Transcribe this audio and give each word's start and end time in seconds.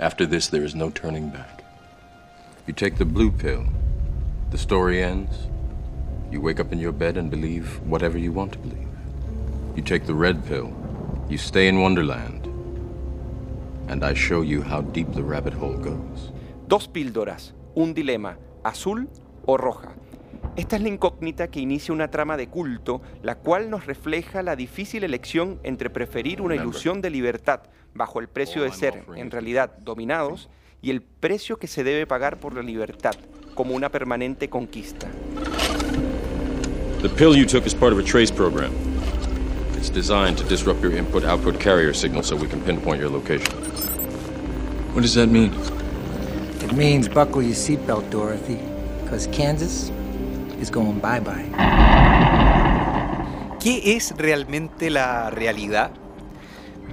After 0.00 0.26
this, 0.26 0.46
there 0.46 0.62
is 0.62 0.76
no 0.76 0.90
turning 0.90 1.28
back. 1.28 1.64
You 2.68 2.72
take 2.72 2.98
the 2.98 3.04
blue 3.04 3.32
pill, 3.32 3.66
the 4.50 4.58
story 4.58 5.02
ends. 5.02 5.48
You 6.30 6.40
wake 6.40 6.60
up 6.60 6.72
in 6.72 6.78
your 6.78 6.92
bed 6.92 7.16
and 7.16 7.28
believe 7.28 7.80
whatever 7.80 8.16
you 8.16 8.30
want 8.30 8.52
to 8.52 8.58
believe. 8.58 8.86
You 9.74 9.82
take 9.82 10.06
the 10.06 10.14
red 10.14 10.46
pill, 10.46 10.72
you 11.28 11.36
stay 11.36 11.66
in 11.66 11.80
Wonderland, 11.80 12.46
and 13.88 14.04
I 14.04 14.14
show 14.14 14.42
you 14.42 14.62
how 14.62 14.82
deep 14.82 15.12
the 15.14 15.24
rabbit 15.24 15.52
hole 15.52 15.76
goes. 15.76 16.30
Dos 16.68 16.86
píldoras, 16.86 17.52
un 17.74 17.92
dilema, 17.92 18.36
azul 18.64 19.08
o 19.48 19.56
roja. 19.56 19.92
Esta 20.58 20.74
es 20.74 20.82
la 20.82 20.88
incógnita 20.88 21.46
que 21.46 21.60
inicia 21.60 21.94
una 21.94 22.10
trama 22.10 22.36
de 22.36 22.48
culto, 22.48 23.00
la 23.22 23.36
cual 23.36 23.70
nos 23.70 23.86
refleja 23.86 24.42
la 24.42 24.56
difícil 24.56 25.04
elección 25.04 25.60
entre 25.62 25.88
preferir 25.88 26.42
una 26.42 26.56
ilusión 26.56 27.00
de 27.00 27.10
libertad 27.10 27.60
bajo 27.94 28.18
el 28.18 28.26
precio 28.26 28.64
de 28.64 28.72
ser, 28.72 29.04
en 29.14 29.30
realidad, 29.30 29.78
dominados, 29.78 30.48
y 30.82 30.90
el 30.90 31.00
precio 31.00 31.58
que 31.58 31.68
se 31.68 31.84
debe 31.84 32.08
pagar 32.08 32.40
por 32.40 32.54
la 32.54 32.62
libertad, 32.62 33.14
como 33.54 33.76
una 33.76 33.88
permanente 33.88 34.50
conquista. 34.50 35.08
The 37.02 37.08
pill 37.08 37.36
you 37.36 37.46
took 37.46 37.64
is 37.64 37.72
part 37.72 37.92
of 37.92 38.00
a 38.00 38.02
trace 38.02 38.32
program. 38.32 38.72
It's 39.76 39.90
designed 39.90 40.38
to 40.38 40.44
disrupt 40.48 40.82
your 40.82 40.92
input-output 40.92 41.60
carrier 41.60 41.94
signal 41.94 42.24
so 42.24 42.34
we 42.34 42.48
can 42.48 42.60
pinpoint 42.62 43.00
your 43.00 43.12
location. 43.12 43.54
What 44.92 45.02
does 45.02 45.14
that 45.14 45.28
mean? 45.28 45.52
It 46.64 46.72
means 46.72 47.08
buckle 47.08 47.42
your 47.42 47.54
seatbelt, 47.54 48.10
Dorothy, 48.10 48.58
because 49.04 49.28
Kansas 49.28 49.92
is 50.60 50.70
going 50.70 51.00
bye-bye. 51.00 51.50
¿Qué 53.60 53.96
es 53.96 54.14
realmente 54.16 54.90
la 54.90 55.30
realidad? 55.30 55.90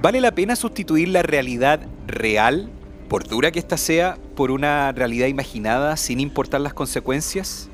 ¿Vale 0.02 0.22
la 0.22 0.34
pena 0.34 0.56
sustituir 0.56 1.10
la 1.10 1.22
realidad 1.22 1.88
real, 2.08 2.70
por 3.08 3.28
dura 3.28 3.52
que 3.52 3.60
ésta 3.60 3.78
sea, 3.78 4.18
por 4.36 4.52
una 4.52 4.92
realidad 4.92 5.28
imaginada 5.28 5.98
sin 5.98 6.20
importar 6.20 6.62
las 6.62 6.74
consecuencias? 6.74 7.70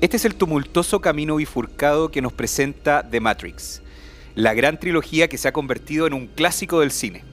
Este 0.00 0.16
es 0.16 0.24
el 0.24 0.34
tumultuoso 0.34 1.00
camino 1.00 1.36
bifurcado 1.36 2.10
que 2.10 2.22
nos 2.22 2.32
presenta 2.32 3.08
The 3.08 3.20
Matrix, 3.20 3.82
la 4.34 4.52
gran 4.54 4.78
trilogía 4.80 5.28
que 5.28 5.38
se 5.38 5.48
ha 5.48 5.52
convertido 5.52 6.06
en 6.06 6.12
un 6.12 6.26
clásico 6.26 6.80
del 6.80 6.90
cine. 6.90 7.24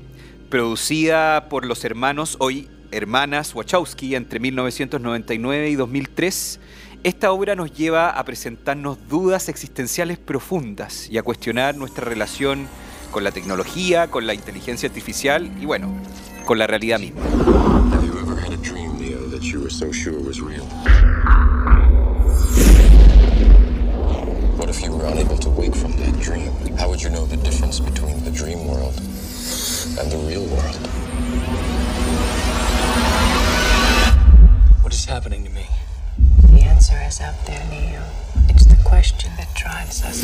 Producida 0.49 1.49
por 1.49 1.65
los 1.65 1.83
hermanos, 1.83 2.35
hoy 2.39 2.69
hermanas 2.91 3.53
Wachowski, 3.53 4.15
entre 4.15 4.39
1999 4.39 5.69
y 5.69 5.75
2003, 5.75 6.59
esta 7.03 7.31
obra 7.31 7.55
nos 7.55 7.71
lleva 7.71 8.09
a 8.09 8.23
presentarnos 8.25 8.97
dudas 9.07 9.47
existenciales 9.47 10.17
profundas 10.17 11.09
y 11.09 11.17
a 11.17 11.23
cuestionar 11.23 11.75
nuestra 11.75 12.03
relación 12.03 12.67
con 13.11 13.23
la 13.23 13.31
tecnología, 13.31 14.07
con 14.07 14.27
la 14.27 14.33
inteligencia 14.33 14.89
artificial 14.89 15.51
y 15.59 15.65
bueno, 15.65 15.93
con 16.45 16.57
la 16.57 16.67
realidad 16.67 16.99
misma. 16.99 17.21
What 24.57 24.69
if 24.69 24.83
you 24.83 24.91
were 24.91 25.05
unable 25.05 25.37
to 25.37 25.49
wake 25.49 25.73
from 25.73 25.93
that 25.93 26.19
dream? 26.19 26.51
How 26.77 26.89
would 26.89 27.01
you 27.01 27.09
know 27.09 27.25
the 27.25 27.37
difference 27.37 27.79
between 27.79 28.23
the 28.25 28.31
dream 28.31 28.67
world 28.67 28.93
and 29.97 30.11
the 30.11 30.17
real 30.27 30.43
world? 30.43 30.75
What 34.83 34.93
is 34.93 35.05
happening 35.05 35.45
to 35.45 35.49
me? 35.49 35.65
The 36.51 36.63
answer 36.63 36.97
is 37.07 37.21
out 37.21 37.35
there, 37.45 37.63
Neo. 37.69 38.01
It's 38.49 38.65
the 38.65 38.77
question 38.83 39.31
that 39.37 39.53
drives 39.55 40.03
us. 40.03 40.23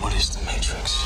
What 0.00 0.14
is 0.14 0.30
the 0.30 0.44
Matrix? 0.44 1.04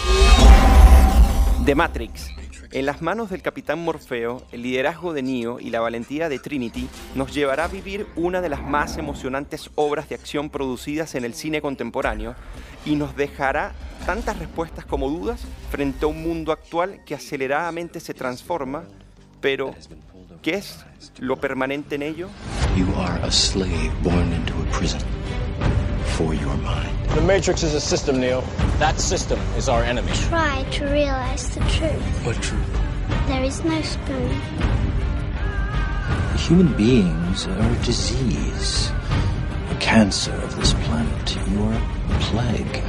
The 1.64 1.75
Matrix. 1.75 2.30
En 2.72 2.86
las 2.86 3.03
manos 3.03 3.28
del 3.28 3.42
Capitán 3.42 3.80
Morfeo, 3.84 4.42
el 4.50 4.62
liderazgo 4.62 5.12
de 5.12 5.22
Neo 5.22 5.60
y 5.60 5.69
la 5.69 5.80
valentía 5.80 6.30
de 6.30 6.38
Trinity 6.38 6.88
nos 7.14 7.34
llevará 7.34 7.64
a 7.64 7.69
vivir 7.69 8.06
una 8.16 8.41
de 8.41 8.48
las 8.48 8.62
más 8.62 8.97
emocionantes 8.97 9.70
obras 9.75 10.08
de 10.08 10.14
acción 10.14 10.48
producidas 10.48 11.14
en 11.14 11.25
el 11.25 11.34
cine 11.34 11.60
contemporáneo 11.60 12.34
y 12.87 12.97
nos 12.97 13.14
dejará 13.14 13.72
tantas 14.06 14.38
respuestas 14.38 14.87
como 14.87 15.10
dudas 15.10 15.43
frente 15.70 16.06
a 16.06 16.09
un 16.09 16.22
mundo 16.22 16.50
actual 16.50 17.04
que 17.04 17.14
aceleradamente 17.14 18.00
se 18.00 18.14
transforma, 18.14 18.84
pero 19.43 19.75
¿qué 20.42 20.54
es 20.56 20.84
lo 21.20 21.36
permanente 21.36 21.94
en 21.94 22.03
ello? 22.03 22.28
You 22.76 22.86
are 22.97 23.19
a 23.22 23.30
slave 23.30 23.92
born 24.03 24.32
into 24.32 24.54
a 24.54 24.64
prison 24.72 25.00
for 26.16 26.34
your 26.34 26.56
mind. 26.58 26.91
The 27.14 27.22
Matrix 27.22 27.62
is 27.62 27.75
a 27.75 27.80
system, 27.80 28.20
Neo. 28.20 28.42
That 28.78 28.98
system 28.98 29.38
is 29.56 29.69
our 29.69 29.82
enemy. 29.84 30.10
Try 30.28 30.64
to 30.72 30.86
realize 30.86 31.48
the 31.54 31.60
truth. 31.70 32.26
What 32.26 32.36
truth? 32.42 32.81
There 33.26 33.44
is 33.44 33.62
no 33.64 33.81
spoon. 33.82 34.41
Human 36.38 36.76
beings 36.76 37.47
are 37.47 37.60
a 37.60 37.84
disease, 37.84 38.91
a 39.70 39.76
cancer 39.78 40.34
of 40.34 40.56
this 40.56 40.75
planet. 40.75 41.36
You 41.50 41.62
are 41.62 41.75
a 41.75 42.19
plague, 42.19 42.82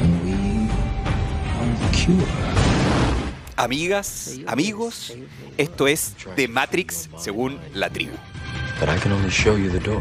and 0.00 0.24
we 0.24 0.70
are 1.58 1.74
the 1.82 1.96
cure. 1.96 2.78
Amigas, 3.58 4.38
amigos, 4.46 5.10
esto 5.58 5.86
es 5.86 6.14
The 6.36 6.48
Matrix 6.48 7.10
según 7.18 7.58
la 7.74 7.90
tribu. 7.90 8.16
But 8.80 8.88
I 8.88 8.98
can 8.98 9.12
only 9.12 9.30
show 9.30 9.56
you 9.56 9.70
the 9.70 9.80
door. 9.80 10.00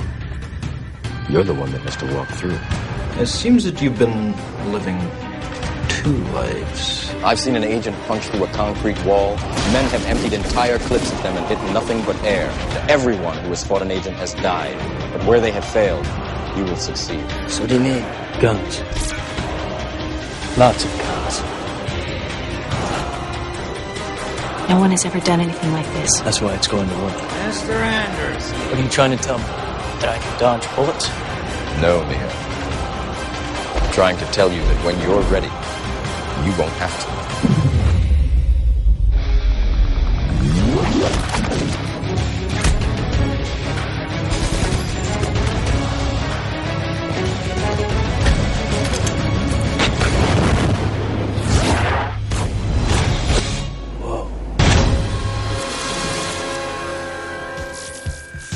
You're 1.29 1.43
the 1.43 1.53
one 1.53 1.71
that 1.71 1.81
has 1.81 1.97
to 1.97 2.05
walk 2.15 2.29
through. 2.29 2.57
It 3.19 3.27
seems 3.27 3.63
that 3.65 3.81
you've 3.81 3.97
been 3.97 4.33
living 4.71 4.97
two 5.89 6.13
lives. 6.33 7.11
I've 7.23 7.39
seen 7.39 7.55
an 7.55 7.63
agent 7.63 7.97
punch 8.07 8.23
through 8.25 8.45
a 8.45 8.47
concrete 8.53 9.03
wall. 9.03 9.35
Men 9.73 9.83
have 9.89 10.05
emptied 10.05 10.33
entire 10.33 10.77
clips 10.77 11.11
at 11.11 11.23
them 11.23 11.35
and 11.35 11.45
hit 11.47 11.59
nothing 11.73 12.01
but 12.05 12.15
air. 12.23 12.49
Everyone 12.87 13.37
who 13.39 13.49
has 13.49 13.65
fought 13.65 13.81
an 13.81 13.91
agent 13.91 14.15
has 14.17 14.35
died. 14.35 14.77
But 15.11 15.25
where 15.25 15.41
they 15.41 15.51
have 15.51 15.65
failed, 15.65 16.05
you 16.55 16.63
will 16.63 16.77
succeed. 16.77 17.25
So 17.49 17.61
what 17.61 17.69
do 17.69 17.75
you 17.75 17.81
mean? 17.81 18.05
Guns. 18.39 18.79
Lots 20.57 20.85
of 20.85 20.91
guns. 20.99 21.56
No 24.69 24.77
one 24.79 24.91
has 24.91 25.05
ever 25.05 25.19
done 25.21 25.39
anything 25.39 25.71
like 25.71 25.85
this. 25.93 26.19
That's 26.21 26.41
why 26.41 26.53
it's 26.53 26.67
going 26.67 26.89
to 26.89 26.95
work. 26.95 27.13
Mr. 27.13 27.69
Anders. 27.79 28.51
What 28.51 28.77
are 28.79 28.83
you 28.83 28.89
trying 28.89 29.15
to 29.15 29.23
tell 29.23 29.37
me? 29.37 29.45
That 30.03 30.09
I 30.09 30.17
can 30.19 30.39
dodge 30.39 30.67
bullets? 30.75 31.07
No, 31.81 32.03
Neo. 32.09 32.27
I'm 33.81 33.93
trying 33.93 34.17
to 34.17 34.25
tell 34.25 34.51
you 34.51 34.61
that 34.61 34.85
when 34.85 34.99
you're 35.01 35.21
ready, 35.31 35.47
you 36.45 36.51
won't 36.59 36.73
have 36.83 36.93
to. 37.01 37.26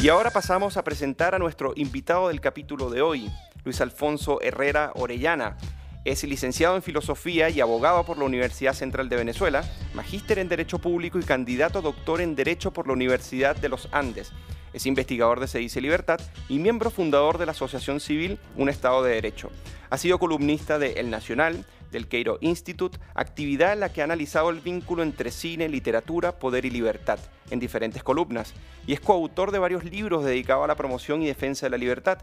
Y 0.02 0.10
ahora 0.10 0.32
pasamos 0.32 0.78
a 0.78 0.84
presentar 0.84 1.36
a 1.36 1.38
nuestro 1.38 1.74
invitado 1.76 2.30
del 2.30 2.42
capítulo 2.42 2.90
de 2.90 3.04
hoy, 3.04 3.30
Luis 3.64 3.82
Alfonso 3.82 4.42
Herrera 4.42 4.92
Orellana. 4.96 5.58
Es 6.06 6.24
licenciado 6.24 6.76
en 6.76 6.82
Filosofía 6.82 7.52
y 7.52 7.62
abogado 7.62 8.04
por 8.04 8.18
la 8.18 8.26
Universidad 8.26 8.74
Central 8.74 9.10
de 9.10 9.18
Venezuela, 9.18 9.64
magíster 9.94 10.40
en 10.40 10.50
Derecho 10.50 10.80
Público 10.80 11.20
y 11.20 11.24
candidato 11.24 11.78
a 11.78 11.82
doctor 11.84 12.20
en 12.20 12.36
Derecho 12.36 12.72
por 12.72 12.88
la 12.88 12.94
Universidad 12.94 13.56
de 13.56 13.70
los 13.70 13.90
Andes. 13.92 14.32
Es 14.74 14.88
investigador 14.88 15.40
de 15.40 15.48
Se 15.48 15.60
dice 15.60 15.82
Libertad 15.82 16.20
y 16.50 16.58
miembro 16.58 16.90
fundador 16.90 17.38
de 17.38 17.46
la 17.46 17.52
Asociación 17.52 18.00
Civil 18.00 18.40
Un 18.56 18.70
Estado 18.70 19.04
de 19.04 19.14
Derecho. 19.14 19.52
Ha 19.92 20.00
sido 20.00 20.18
columnista 20.18 20.80
de 20.80 20.94
El 20.94 21.12
Nacional, 21.12 21.64
del 21.92 22.08
Cairo 22.08 22.38
Institute, 22.42 22.98
actividad 23.14 23.74
en 23.74 23.82
la 23.82 23.92
que 23.92 24.02
ha 24.02 24.06
analizado 24.06 24.50
el 24.50 24.60
vínculo 24.60 25.04
entre 25.04 25.32
cine, 25.32 25.70
literatura, 25.70 26.40
poder 26.40 26.66
y 26.66 26.70
libertad 26.70 27.20
en 27.50 27.60
diferentes 27.60 28.04
columnas, 28.04 28.54
y 28.88 28.94
es 28.94 29.00
coautor 29.00 29.52
de 29.52 29.60
varios 29.60 29.84
libros 29.84 30.24
dedicados 30.24 30.64
a 30.64 30.68
la 30.68 30.76
promoción 30.76 31.22
y 31.22 31.28
defensa 31.28 31.66
de 31.66 31.72
la 31.72 31.78
libertad, 31.78 32.20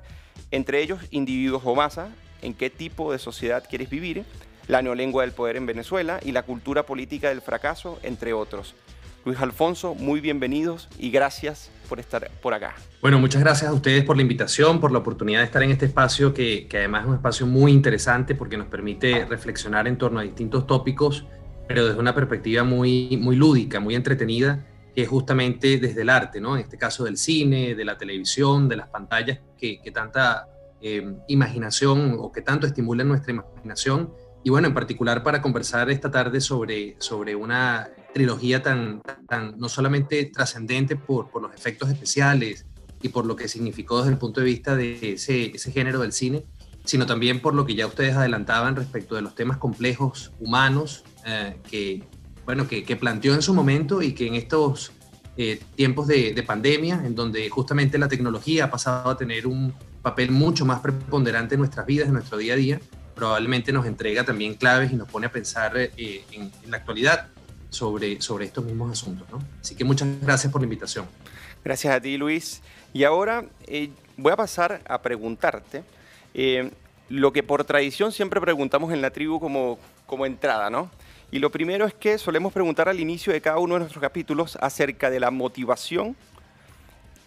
entre 0.50 0.82
ellos 0.82 1.00
Individuos 1.10 1.62
o 1.64 1.74
Masa, 1.74 2.08
En 2.40 2.54
qué 2.54 2.70
tipo 2.70 3.10
de 3.10 3.18
sociedad 3.18 3.64
quieres 3.68 3.90
vivir, 3.90 4.24
La 4.68 4.80
neolengua 4.80 5.22
del 5.22 5.32
poder 5.32 5.56
en 5.56 5.66
Venezuela 5.66 6.20
y 6.24 6.32
La 6.32 6.44
cultura 6.44 6.84
política 6.84 7.28
del 7.28 7.42
fracaso, 7.42 7.98
entre 8.02 8.32
otros. 8.32 8.74
Luis 9.24 9.40
Alfonso, 9.40 9.94
muy 9.94 10.20
bienvenidos 10.20 10.88
y 10.98 11.10
gracias 11.10 11.70
por 11.88 12.00
estar 12.00 12.30
por 12.42 12.54
acá. 12.54 12.74
Bueno, 13.00 13.18
muchas 13.18 13.40
gracias 13.42 13.70
a 13.70 13.72
ustedes 13.72 14.04
por 14.04 14.16
la 14.16 14.22
invitación, 14.22 14.80
por 14.80 14.92
la 14.92 14.98
oportunidad 14.98 15.40
de 15.40 15.46
estar 15.46 15.62
en 15.62 15.70
este 15.70 15.86
espacio, 15.86 16.34
que, 16.34 16.66
que, 16.68 16.78
además 16.78 17.02
es 17.02 17.08
un 17.08 17.14
espacio 17.14 17.46
muy 17.46 17.72
interesante 17.72 18.34
porque 18.34 18.56
nos 18.56 18.68
permite 18.68 19.24
reflexionar 19.24 19.88
en 19.88 19.96
torno 19.96 20.20
a 20.20 20.22
distintos 20.22 20.66
tópicos, 20.66 21.26
pero 21.66 21.86
desde 21.86 21.98
una 21.98 22.14
perspectiva 22.14 22.64
muy, 22.64 23.16
muy 23.20 23.36
lúdica, 23.36 23.80
muy 23.80 23.94
entretenida, 23.94 24.66
que 24.94 25.02
es 25.02 25.08
justamente 25.08 25.78
desde 25.78 26.02
el 26.02 26.10
arte, 26.10 26.40
¿no? 26.40 26.56
En 26.56 26.62
este 26.62 26.76
caso 26.76 27.04
del 27.04 27.16
cine, 27.16 27.74
de 27.74 27.84
la 27.84 27.96
televisión, 27.96 28.68
de 28.68 28.76
las 28.76 28.88
pantallas, 28.88 29.40
que, 29.56 29.80
que 29.80 29.90
tanta 29.90 30.48
eh, 30.80 31.16
imaginación 31.26 32.16
o 32.20 32.30
que 32.30 32.40
tanto 32.40 32.66
estimulan 32.66 33.08
nuestra 33.08 33.32
imaginación. 33.32 34.12
Y 34.44 34.50
bueno, 34.50 34.68
en 34.68 34.74
particular 34.74 35.24
para 35.24 35.42
conversar 35.42 35.90
esta 35.90 36.10
tarde 36.10 36.40
sobre, 36.40 36.94
sobre 37.00 37.34
una 37.34 37.90
trilogía 38.12 38.62
tan, 38.62 39.02
tan 39.28 39.58
no 39.58 39.68
solamente 39.68 40.24
trascendente 40.26 40.96
por, 40.96 41.30
por 41.30 41.42
los 41.42 41.54
efectos 41.54 41.90
especiales 41.90 42.66
y 43.02 43.08
por 43.08 43.26
lo 43.26 43.36
que 43.36 43.48
significó 43.48 43.98
desde 43.98 44.12
el 44.12 44.18
punto 44.18 44.40
de 44.40 44.46
vista 44.46 44.76
de 44.76 45.14
ese, 45.14 45.54
ese 45.54 45.70
género 45.72 46.00
del 46.00 46.12
cine, 46.12 46.44
sino 46.84 47.06
también 47.06 47.40
por 47.40 47.54
lo 47.54 47.66
que 47.66 47.74
ya 47.74 47.86
ustedes 47.86 48.16
adelantaban 48.16 48.76
respecto 48.76 49.14
de 49.14 49.22
los 49.22 49.34
temas 49.34 49.58
complejos 49.58 50.32
humanos 50.40 51.04
eh, 51.26 51.58
que, 51.70 52.02
bueno, 52.44 52.66
que, 52.66 52.84
que, 52.84 52.96
planteó 52.96 53.34
en 53.34 53.42
su 53.42 53.54
momento 53.54 54.02
y 54.02 54.12
que 54.12 54.26
en 54.26 54.34
estos 54.34 54.92
eh, 55.36 55.60
tiempos 55.76 56.06
de, 56.06 56.32
de, 56.32 56.42
pandemia, 56.42 57.02
en 57.04 57.14
donde 57.14 57.48
justamente 57.50 57.98
la 57.98 58.08
tecnología 58.08 58.64
ha 58.64 58.70
pasado 58.70 59.10
a 59.10 59.16
tener 59.16 59.46
un 59.46 59.74
papel 60.02 60.30
mucho 60.30 60.64
más 60.64 60.80
preponderante 60.80 61.54
en 61.54 61.60
nuestras 61.60 61.86
vidas, 61.86 62.08
en 62.08 62.14
nuestro 62.14 62.38
día 62.38 62.54
a 62.54 62.56
día, 62.56 62.80
probablemente 63.14 63.72
nos 63.72 63.84
entrega 63.84 64.24
también 64.24 64.54
claves 64.54 64.92
y 64.92 64.96
nos 64.96 65.08
pone 65.08 65.26
a 65.26 65.32
pensar 65.32 65.76
eh, 65.76 65.90
en, 65.96 66.50
en, 66.64 66.70
la 66.70 66.78
actualidad 66.78 67.28
sobre, 67.70 68.20
sobre 68.20 68.46
estos 68.46 68.64
mismos 68.64 68.92
asuntos. 68.92 69.28
¿no? 69.30 69.42
Así 69.60 69.74
que 69.74 69.84
muchas 69.84 70.08
gracias 70.20 70.52
por 70.52 70.60
la 70.60 70.66
invitación. 70.66 71.06
Gracias 71.64 71.94
a 71.94 72.00
ti, 72.00 72.16
Luis. 72.16 72.62
Y 72.92 73.04
ahora 73.04 73.44
eh, 73.66 73.90
voy 74.16 74.32
a 74.32 74.36
pasar 74.36 74.80
a 74.88 75.02
preguntarte 75.02 75.84
eh, 76.34 76.70
lo 77.08 77.32
que 77.32 77.42
por 77.42 77.64
tradición 77.64 78.12
siempre 78.12 78.40
preguntamos 78.40 78.92
en 78.92 79.02
la 79.02 79.10
tribu 79.10 79.40
como, 79.40 79.78
como 80.06 80.26
entrada, 80.26 80.70
¿no? 80.70 80.90
Y 81.30 81.40
lo 81.40 81.50
primero 81.50 81.84
es 81.84 81.92
que 81.92 82.16
solemos 82.16 82.52
preguntar 82.54 82.88
al 82.88 83.00
inicio 83.00 83.32
de 83.32 83.42
cada 83.42 83.58
uno 83.58 83.74
de 83.74 83.80
nuestros 83.80 84.00
capítulos 84.00 84.56
acerca 84.62 85.10
de 85.10 85.20
la 85.20 85.30
motivación 85.30 86.16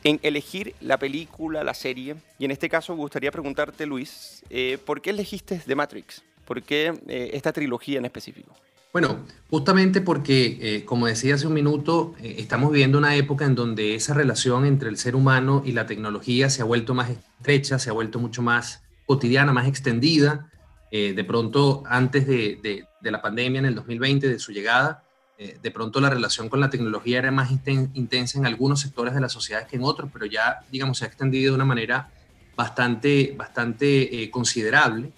en 0.03 0.19
elegir 0.23 0.73
la 0.81 0.97
película, 0.97 1.63
la 1.63 1.75
serie. 1.75 2.15
Y 2.39 2.45
en 2.45 2.51
este 2.51 2.67
caso 2.67 2.95
me 2.95 3.01
gustaría 3.01 3.31
preguntarte, 3.31 3.85
Luis, 3.85 4.43
eh, 4.49 4.79
¿por 4.83 5.01
qué 5.01 5.11
elegiste 5.11 5.61
The 5.63 5.75
Matrix? 5.75 6.23
¿Por 6.45 6.63
qué 6.63 6.99
esta 7.31 7.53
trilogía 7.53 7.99
en 7.99 8.05
específico? 8.05 8.55
Bueno, 8.93 9.23
justamente 9.49 10.01
porque, 10.01 10.57
eh, 10.61 10.85
como 10.85 11.07
decía 11.07 11.35
hace 11.35 11.47
un 11.47 11.53
minuto, 11.53 12.13
eh, 12.19 12.35
estamos 12.39 12.73
viviendo 12.73 12.97
una 12.97 13.15
época 13.15 13.45
en 13.45 13.55
donde 13.55 13.95
esa 13.95 14.13
relación 14.13 14.65
entre 14.65 14.89
el 14.89 14.97
ser 14.97 15.15
humano 15.15 15.63
y 15.65 15.71
la 15.71 15.85
tecnología 15.85 16.49
se 16.49 16.61
ha 16.61 16.65
vuelto 16.65 16.93
más 16.93 17.09
estrecha, 17.09 17.79
se 17.79 17.89
ha 17.89 17.93
vuelto 17.93 18.19
mucho 18.19 18.41
más 18.41 18.83
cotidiana, 19.05 19.53
más 19.53 19.65
extendida. 19.65 20.49
Eh, 20.91 21.13
de 21.13 21.23
pronto, 21.23 21.83
antes 21.85 22.27
de, 22.27 22.59
de, 22.61 22.85
de, 22.99 23.11
la 23.11 23.21
pandemia, 23.21 23.59
en 23.59 23.65
el 23.65 23.75
2020, 23.75 24.27
de 24.27 24.39
su 24.39 24.51
llegada, 24.51 25.05
eh, 25.37 25.57
de 25.63 25.71
pronto 25.71 26.01
la 26.01 26.09
relación 26.09 26.49
con 26.49 26.59
la 26.59 26.69
tecnología 26.69 27.19
era 27.19 27.31
más 27.31 27.49
intensa 27.49 28.39
en 28.39 28.45
algunos 28.45 28.81
sectores 28.81 29.13
de 29.13 29.21
la 29.21 29.29
sociedad 29.29 29.67
que 29.67 29.77
en 29.77 29.83
otros, 29.83 30.09
pero 30.11 30.25
ya, 30.25 30.65
digamos, 30.69 30.97
se 30.97 31.05
ha 31.05 31.07
extendido 31.07 31.53
de 31.53 31.55
una 31.55 31.65
manera 31.65 32.11
bastante, 32.57 33.33
bastante 33.37 34.29
considerable 34.31 35.13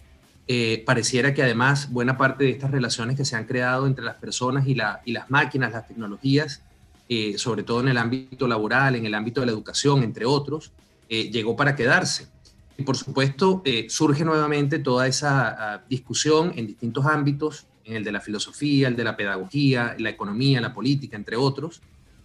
eh, 0.47 0.83
pareciera 0.85 1.33
que 1.33 1.41
además 1.41 1.91
buena 1.91 2.17
parte 2.17 2.43
de 2.43 2.49
estas 2.49 2.71
relaciones 2.71 3.15
que 3.15 3.25
se 3.25 3.35
han 3.35 3.45
creado 3.45 3.87
entre 3.87 4.03
las 4.03 4.15
personas 4.15 4.67
y, 4.67 4.75
la, 4.75 5.01
y 5.05 5.13
las 5.13 5.29
máquinas, 5.31 5.71
las 5.71 5.87
tecnologías, 5.87 6.61
eh, 7.09 7.37
sobre 7.37 7.63
todo 7.63 7.81
en 7.81 7.89
el 7.89 7.97
ámbito 7.97 8.47
laboral, 8.47 8.95
en 8.95 9.05
el 9.05 9.13
ámbito 9.13 9.41
de 9.41 9.47
la 9.47 9.51
educación, 9.51 10.03
entre 10.03 10.25
otros, 10.25 10.71
eh, 11.09 11.29
llegó 11.29 11.55
para 11.55 11.75
quedarse. 11.75 12.27
Y 12.77 12.83
por 12.83 12.95
supuesto 12.95 13.61
eh, 13.65 13.87
surge 13.89 14.23
nuevamente 14.23 14.79
toda 14.79 15.05
esa 15.05 15.83
uh, 15.83 15.89
discusión 15.89 16.53
en 16.55 16.65
distintos 16.65 17.05
ámbitos, 17.05 17.67
en 17.83 17.97
el 17.97 18.03
de 18.03 18.11
la 18.13 18.21
filosofía, 18.21 18.87
el 18.87 18.95
de 18.95 19.03
la 19.03 19.17
pedagogía, 19.17 19.95
la 19.99 20.09
economía, 20.09 20.61
la 20.61 20.73
política, 20.73 21.17
entre 21.17 21.35
otros, 21.35 21.81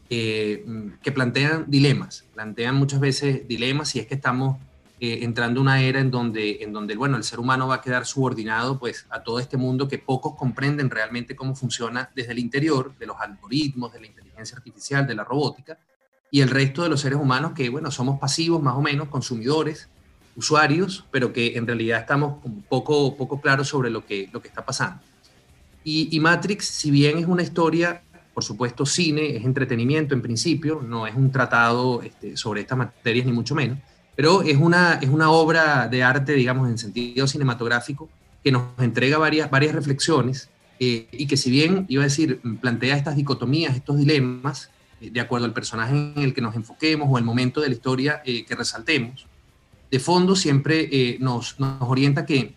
que 0.08 1.12
plantean 1.12 1.66
dilemas, 1.68 2.24
plantean 2.32 2.76
muchas 2.76 2.98
veces 2.98 3.46
dilemas 3.46 3.90
si 3.90 3.98
es 3.98 4.06
que 4.06 4.14
estamos 4.14 4.56
eh, 5.00 5.20
entrando 5.22 5.60
una 5.60 5.80
era 5.80 6.00
en 6.00 6.10
donde, 6.10 6.58
en 6.62 6.72
donde 6.72 6.96
bueno, 6.96 7.16
el 7.16 7.24
ser 7.24 7.40
humano 7.40 7.68
va 7.68 7.76
a 7.76 7.80
quedar 7.80 8.06
subordinado 8.06 8.78
pues, 8.78 9.06
a 9.10 9.22
todo 9.22 9.38
este 9.38 9.56
mundo 9.56 9.88
que 9.88 9.98
pocos 9.98 10.34
comprenden 10.36 10.90
realmente 10.90 11.36
cómo 11.36 11.54
funciona 11.54 12.10
desde 12.14 12.32
el 12.32 12.38
interior, 12.38 12.96
de 12.98 13.06
los 13.06 13.16
algoritmos, 13.20 13.92
de 13.92 14.00
la 14.00 14.06
inteligencia 14.06 14.56
artificial, 14.56 15.06
de 15.06 15.14
la 15.14 15.24
robótica, 15.24 15.78
y 16.30 16.40
el 16.40 16.50
resto 16.50 16.82
de 16.82 16.88
los 16.88 17.00
seres 17.00 17.18
humanos 17.18 17.52
que, 17.54 17.68
bueno, 17.68 17.90
somos 17.90 18.18
pasivos 18.18 18.62
más 18.62 18.74
o 18.74 18.82
menos, 18.82 19.08
consumidores, 19.08 19.88
usuarios, 20.36 21.04
pero 21.10 21.32
que 21.32 21.56
en 21.56 21.66
realidad 21.66 22.00
estamos 22.00 22.44
poco, 22.68 23.16
poco 23.16 23.40
claros 23.40 23.68
sobre 23.68 23.90
lo 23.90 24.04
que, 24.04 24.28
lo 24.32 24.42
que 24.42 24.48
está 24.48 24.64
pasando. 24.64 25.02
Y, 25.84 26.14
y 26.14 26.20
Matrix, 26.20 26.66
si 26.66 26.90
bien 26.90 27.18
es 27.18 27.26
una 27.26 27.42
historia 27.42 28.02
por 28.38 28.44
supuesto, 28.44 28.86
cine, 28.86 29.36
es 29.36 29.44
entretenimiento 29.44 30.14
en 30.14 30.22
principio, 30.22 30.80
no 30.80 31.08
es 31.08 31.14
un 31.16 31.32
tratado 31.32 32.02
este, 32.02 32.36
sobre 32.36 32.60
estas 32.60 32.78
materias 32.78 33.26
ni 33.26 33.32
mucho 33.32 33.52
menos, 33.56 33.78
pero 34.18 34.42
es 34.42 34.56
una, 34.56 34.94
es 34.94 35.10
una 35.10 35.30
obra 35.30 35.86
de 35.86 36.02
arte, 36.02 36.32
digamos, 36.32 36.68
en 36.68 36.76
sentido 36.76 37.28
cinematográfico, 37.28 38.08
que 38.42 38.50
nos 38.50 38.64
entrega 38.78 39.16
varias, 39.16 39.48
varias 39.48 39.72
reflexiones 39.76 40.50
eh, 40.80 41.06
y 41.12 41.28
que 41.28 41.36
si 41.36 41.52
bien, 41.52 41.86
iba 41.88 42.02
a 42.02 42.06
decir, 42.06 42.40
plantea 42.60 42.96
estas 42.96 43.14
dicotomías, 43.14 43.76
estos 43.76 43.96
dilemas, 43.96 44.70
eh, 45.00 45.10
de 45.12 45.20
acuerdo 45.20 45.46
al 45.46 45.52
personaje 45.52 45.94
en 45.94 46.18
el 46.18 46.34
que 46.34 46.40
nos 46.40 46.56
enfoquemos 46.56 47.06
o 47.08 47.16
el 47.16 47.22
momento 47.22 47.60
de 47.60 47.68
la 47.68 47.74
historia 47.76 48.20
eh, 48.24 48.44
que 48.44 48.56
resaltemos, 48.56 49.28
de 49.88 50.00
fondo 50.00 50.34
siempre 50.34 51.16
nos, 51.20 51.60
nos, 51.60 51.80
orienta 51.82 52.26
que 52.26 52.54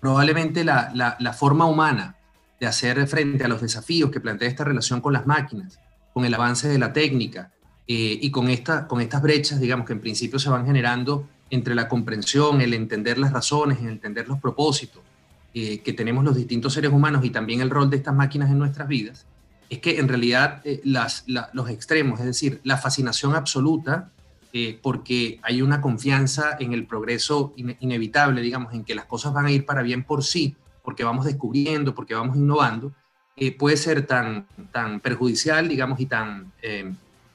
probablemente 0.00 0.64
la, 0.64 0.90
la 0.94 1.32
forma 1.34 1.66
humana 1.66 2.16
de 2.58 2.66
hacer 2.66 3.06
frente 3.06 3.44
a 3.44 3.48
los 3.48 3.60
desafíos 3.60 4.10
que 4.10 4.18
plantea 4.18 4.48
esta 4.48 4.64
relación 4.64 5.02
con 5.02 5.12
las 5.12 5.26
máquinas, 5.26 5.78
con 6.14 6.24
el 6.24 6.32
avance 6.32 6.68
de 6.68 6.78
la 6.78 6.94
técnica, 6.94 7.52
eh, 7.92 8.20
y 8.22 8.30
con, 8.30 8.48
esta, 8.48 8.86
con 8.86 9.00
estas 9.00 9.20
brechas, 9.20 9.58
digamos, 9.58 9.84
que 9.84 9.92
en 9.92 10.00
principio 10.00 10.38
se 10.38 10.48
van 10.48 10.64
generando 10.64 11.26
entre 11.50 11.74
la 11.74 11.88
comprensión, 11.88 12.60
el 12.60 12.72
entender 12.72 13.18
las 13.18 13.32
razones, 13.32 13.80
el 13.80 13.88
entender 13.88 14.28
los 14.28 14.38
propósitos 14.38 15.02
eh, 15.54 15.80
que 15.80 15.92
tenemos 15.92 16.22
los 16.22 16.36
distintos 16.36 16.72
seres 16.72 16.92
humanos 16.92 17.24
y 17.24 17.30
también 17.30 17.60
el 17.60 17.68
rol 17.68 17.90
de 17.90 17.96
estas 17.96 18.14
máquinas 18.14 18.48
en 18.48 18.60
nuestras 18.60 18.86
vidas, 18.86 19.26
es 19.68 19.80
que 19.80 19.98
en 19.98 20.06
realidad 20.06 20.60
eh, 20.62 20.80
las, 20.84 21.24
la, 21.26 21.50
los 21.52 21.68
extremos, 21.68 22.20
es 22.20 22.26
decir, 22.26 22.60
la 22.62 22.76
fascinación 22.76 23.34
absoluta, 23.34 24.12
porque 24.82 25.40
hay 25.42 25.60
una 25.60 25.80
confianza 25.80 26.56
en 26.60 26.72
el 26.72 26.86
progreso 26.86 27.52
in 27.56 27.76
inevitable, 27.80 28.40
digamos, 28.40 28.72
en 28.72 28.84
que 28.84 28.94
las 28.94 29.06
cosas 29.06 29.32
van 29.32 29.46
a 29.46 29.50
ir 29.50 29.64
para 29.64 29.82
bien 29.82 30.04
por 30.04 30.22
sí, 30.22 30.56
porque 30.84 31.02
vamos 31.02 31.24
descubriendo, 31.24 31.92
porque 31.92 32.14
vamos 32.14 32.36
innovando, 32.36 32.92
puede 33.58 33.76
ser 33.76 34.06
tan, 34.06 34.46
tan 34.72 35.00
perjudicial, 35.00 35.68
digamos, 35.68 36.00
y 36.00 36.06
tan 36.06 36.52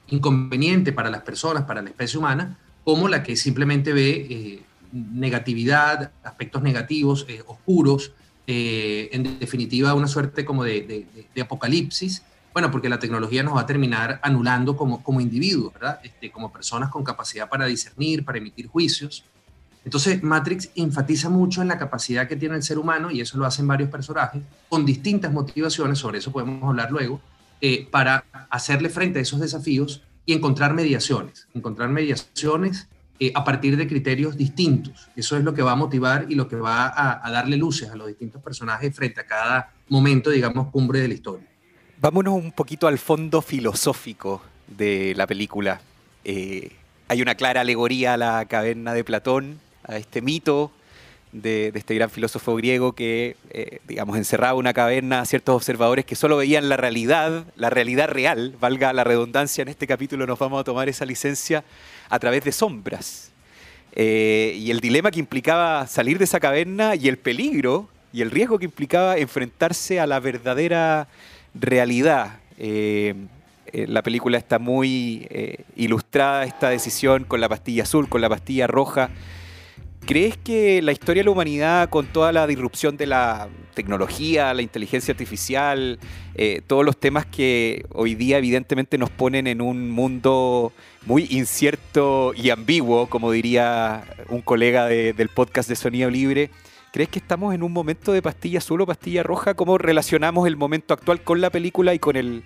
inconveniente 0.08 0.92
para 0.92 1.10
las 1.10 1.22
personas, 1.22 1.64
para 1.64 1.82
la 1.82 1.90
especie 1.90 2.18
humana, 2.18 2.58
como 2.84 3.08
la 3.08 3.22
que 3.22 3.36
simplemente 3.36 3.92
ve 3.92 4.26
eh, 4.30 4.62
negatividad, 4.92 6.12
aspectos 6.22 6.62
negativos, 6.62 7.26
eh, 7.28 7.42
oscuros, 7.46 8.12
eh, 8.46 9.08
en 9.12 9.38
definitiva 9.40 9.92
una 9.94 10.06
suerte 10.06 10.44
como 10.44 10.62
de, 10.62 11.06
de, 11.34 11.42
apocalipsis, 11.42 12.22
bueno, 12.52 12.70
porque 12.70 12.88
la 12.88 12.98
tecnología 12.98 13.42
nos 13.42 13.56
va 13.56 13.62
a 13.62 13.66
terminar 13.66 14.20
anulando 14.22 14.76
como, 14.76 15.02
como 15.02 15.20
individuos, 15.20 15.74
¿verdad? 15.74 16.00
Este, 16.02 16.30
como 16.30 16.52
personas 16.52 16.90
con 16.90 17.02
capacidad 17.02 17.48
para 17.48 17.66
discernir, 17.66 18.24
para 18.24 18.38
emitir 18.38 18.68
juicios. 18.68 19.24
Entonces, 19.84 20.22
Matrix 20.22 20.70
enfatiza 20.74 21.28
mucho 21.28 21.60
en 21.60 21.68
la 21.68 21.76
capacidad 21.76 22.26
que 22.26 22.36
tiene 22.36 22.54
el 22.54 22.62
ser 22.62 22.78
humano, 22.78 23.10
y 23.10 23.20
eso 23.20 23.36
lo 23.36 23.46
hacen 23.46 23.66
varios 23.66 23.90
personajes, 23.90 24.42
con 24.68 24.86
distintas 24.86 25.32
motivaciones, 25.32 25.98
sobre 25.98 26.18
eso 26.18 26.32
podemos 26.32 26.62
hablar 26.62 26.90
luego, 26.90 27.20
eh, 27.60 27.86
para 27.90 28.24
hacerle 28.50 28.88
frente 28.88 29.18
a 29.18 29.22
esos 29.22 29.40
desafíos 29.40 30.02
y 30.24 30.32
encontrar 30.32 30.74
mediaciones, 30.74 31.48
encontrar 31.54 31.88
mediaciones 31.88 32.88
eh, 33.18 33.32
a 33.34 33.44
partir 33.44 33.76
de 33.76 33.86
criterios 33.86 34.36
distintos. 34.36 35.08
Eso 35.16 35.36
es 35.36 35.44
lo 35.44 35.54
que 35.54 35.62
va 35.62 35.72
a 35.72 35.76
motivar 35.76 36.26
y 36.28 36.34
lo 36.34 36.48
que 36.48 36.56
va 36.56 36.92
a, 37.24 37.30
darle 37.30 37.56
luces 37.56 37.90
a 37.90 37.96
los 37.96 38.08
distintos 38.08 38.42
personajes 38.42 38.94
frente 38.94 39.22
a 39.22 39.26
cada 39.26 39.72
momento, 39.88 40.30
digamos, 40.30 40.68
cumbre 40.70 41.00
de 41.00 41.08
la 41.08 41.14
historia. 41.14 41.46
Vámonos 41.98 42.34
un 42.34 42.52
poquito 42.52 42.88
al 42.88 42.98
fondo 42.98 43.40
filosófico 43.40 44.42
de 44.66 45.14
la 45.16 45.26
película. 45.26 45.80
Eh, 46.24 46.72
hay 47.08 47.22
una 47.22 47.36
clara 47.36 47.62
alegoría 47.62 48.14
a 48.14 48.16
la 48.18 48.44
caverna 48.44 48.92
de 48.92 49.02
Platón, 49.02 49.60
a 49.84 49.96
este 49.96 50.20
mito 50.20 50.72
de, 51.42 51.72
este 51.74 51.94
gran 51.94 52.10
filósofo 52.10 52.54
griego 52.56 52.92
que, 52.92 53.36
eh, 53.50 53.80
digamos, 53.86 54.16
encerraba 54.16 54.54
una 54.54 54.72
caverna 54.72 55.20
a 55.20 55.26
ciertos 55.26 55.54
observadores 55.54 56.04
que 56.04 56.14
solo 56.14 56.36
veían 56.36 56.68
la 56.68 56.76
realidad, 56.76 57.44
la 57.56 57.70
realidad 57.70 58.08
real, 58.08 58.54
valga 58.60 58.92
la 58.92 59.04
redundancia, 59.04 59.62
en 59.62 59.68
este 59.68 59.86
capítulo 59.86 60.26
nos 60.26 60.38
vamos 60.38 60.60
a 60.60 60.64
tomar 60.64 60.88
esa 60.88 61.04
licencia 61.04 61.64
a 62.08 62.18
través 62.18 62.44
de 62.44 62.52
sombras. 62.52 63.32
Eh, 63.92 64.54
y 64.58 64.70
el 64.70 64.80
dilema 64.80 65.10
que 65.10 65.20
implicaba 65.20 65.86
salir 65.86 66.18
de 66.18 66.24
esa 66.24 66.40
caverna 66.40 66.94
y 66.94 67.08
el 67.08 67.16
peligro 67.16 67.88
y 68.12 68.22
el 68.22 68.30
riesgo 68.30 68.58
que 68.58 68.66
implicaba 68.66 69.16
enfrentarse 69.16 70.00
a 70.00 70.06
la 70.06 70.20
verdadera 70.20 71.08
realidad. 71.54 72.38
Eh, 72.58 73.14
la 73.72 74.02
película 74.02 74.38
está 74.38 74.58
muy 74.58 75.28
ilustrada, 75.74 76.44
esta 76.44 76.70
decisión 76.70 77.24
con 77.24 77.40
la 77.42 77.48
pastilla 77.48 77.82
azul, 77.82 78.08
con 78.08 78.22
la 78.22 78.28
pastilla 78.28 78.66
roja 78.66 79.10
¿Crees 80.06 80.36
que 80.36 80.80
la 80.82 80.92
historia 80.92 81.22
de 81.22 81.24
la 81.24 81.32
humanidad, 81.32 81.88
con 81.88 82.06
toda 82.06 82.30
la 82.30 82.46
disrupción 82.46 82.96
de 82.96 83.06
la 83.06 83.48
tecnología, 83.74 84.54
la 84.54 84.62
inteligencia 84.62 85.10
artificial, 85.10 85.98
eh, 86.36 86.62
todos 86.64 86.84
los 86.84 86.96
temas 86.96 87.26
que 87.26 87.84
hoy 87.92 88.14
día 88.14 88.38
evidentemente 88.38 88.98
nos 88.98 89.10
ponen 89.10 89.48
en 89.48 89.60
un 89.60 89.90
mundo 89.90 90.72
muy 91.06 91.26
incierto 91.28 92.32
y 92.36 92.50
ambiguo, 92.50 93.08
como 93.08 93.32
diría 93.32 94.04
un 94.28 94.42
colega 94.42 94.86
de, 94.86 95.12
del 95.12 95.28
podcast 95.28 95.68
de 95.68 95.74
Sonido 95.74 96.08
Libre, 96.08 96.50
¿Crees 96.92 97.10
que 97.10 97.18
estamos 97.18 97.54
en 97.54 97.62
un 97.62 97.72
momento 97.74 98.12
de 98.12 98.22
pastilla 98.22 98.56
azul 98.56 98.80
o 98.80 98.86
pastilla 98.86 99.22
roja? 99.22 99.52
¿Cómo 99.52 99.76
relacionamos 99.76 100.46
el 100.46 100.56
momento 100.56 100.94
actual 100.94 101.20
con 101.20 101.42
la 101.42 101.50
película 101.50 101.92
y 101.92 101.98
con 101.98 102.16
el, 102.16 102.42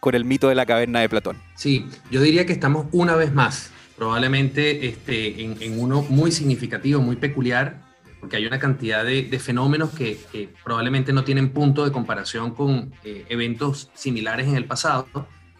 con 0.00 0.14
el 0.14 0.24
mito 0.24 0.48
de 0.48 0.54
la 0.54 0.64
caverna 0.64 1.00
de 1.00 1.08
Platón? 1.10 1.36
Sí, 1.54 1.84
yo 2.10 2.22
diría 2.22 2.46
que 2.46 2.54
estamos 2.54 2.86
una 2.92 3.14
vez 3.14 3.34
más, 3.34 3.72
probablemente 4.00 4.86
este, 4.88 5.42
en, 5.44 5.78
uno 5.78 6.00
muy 6.00 6.32
significativo, 6.32 7.02
muy 7.02 7.16
peculiar, 7.16 7.82
porque 8.18 8.36
hay 8.36 8.46
una 8.46 8.58
cantidad 8.58 9.04
de, 9.04 9.38
fenómenos 9.38 9.90
que, 9.90 10.18
probablemente 10.64 11.12
no 11.12 11.22
tienen 11.22 11.50
punto 11.50 11.84
de 11.84 11.92
comparación 11.92 12.54
con 12.54 12.94
eh, 13.04 13.26
eventos 13.28 13.90
similares 13.92 14.48
en 14.48 14.56
el 14.56 14.64
pasado. 14.64 15.06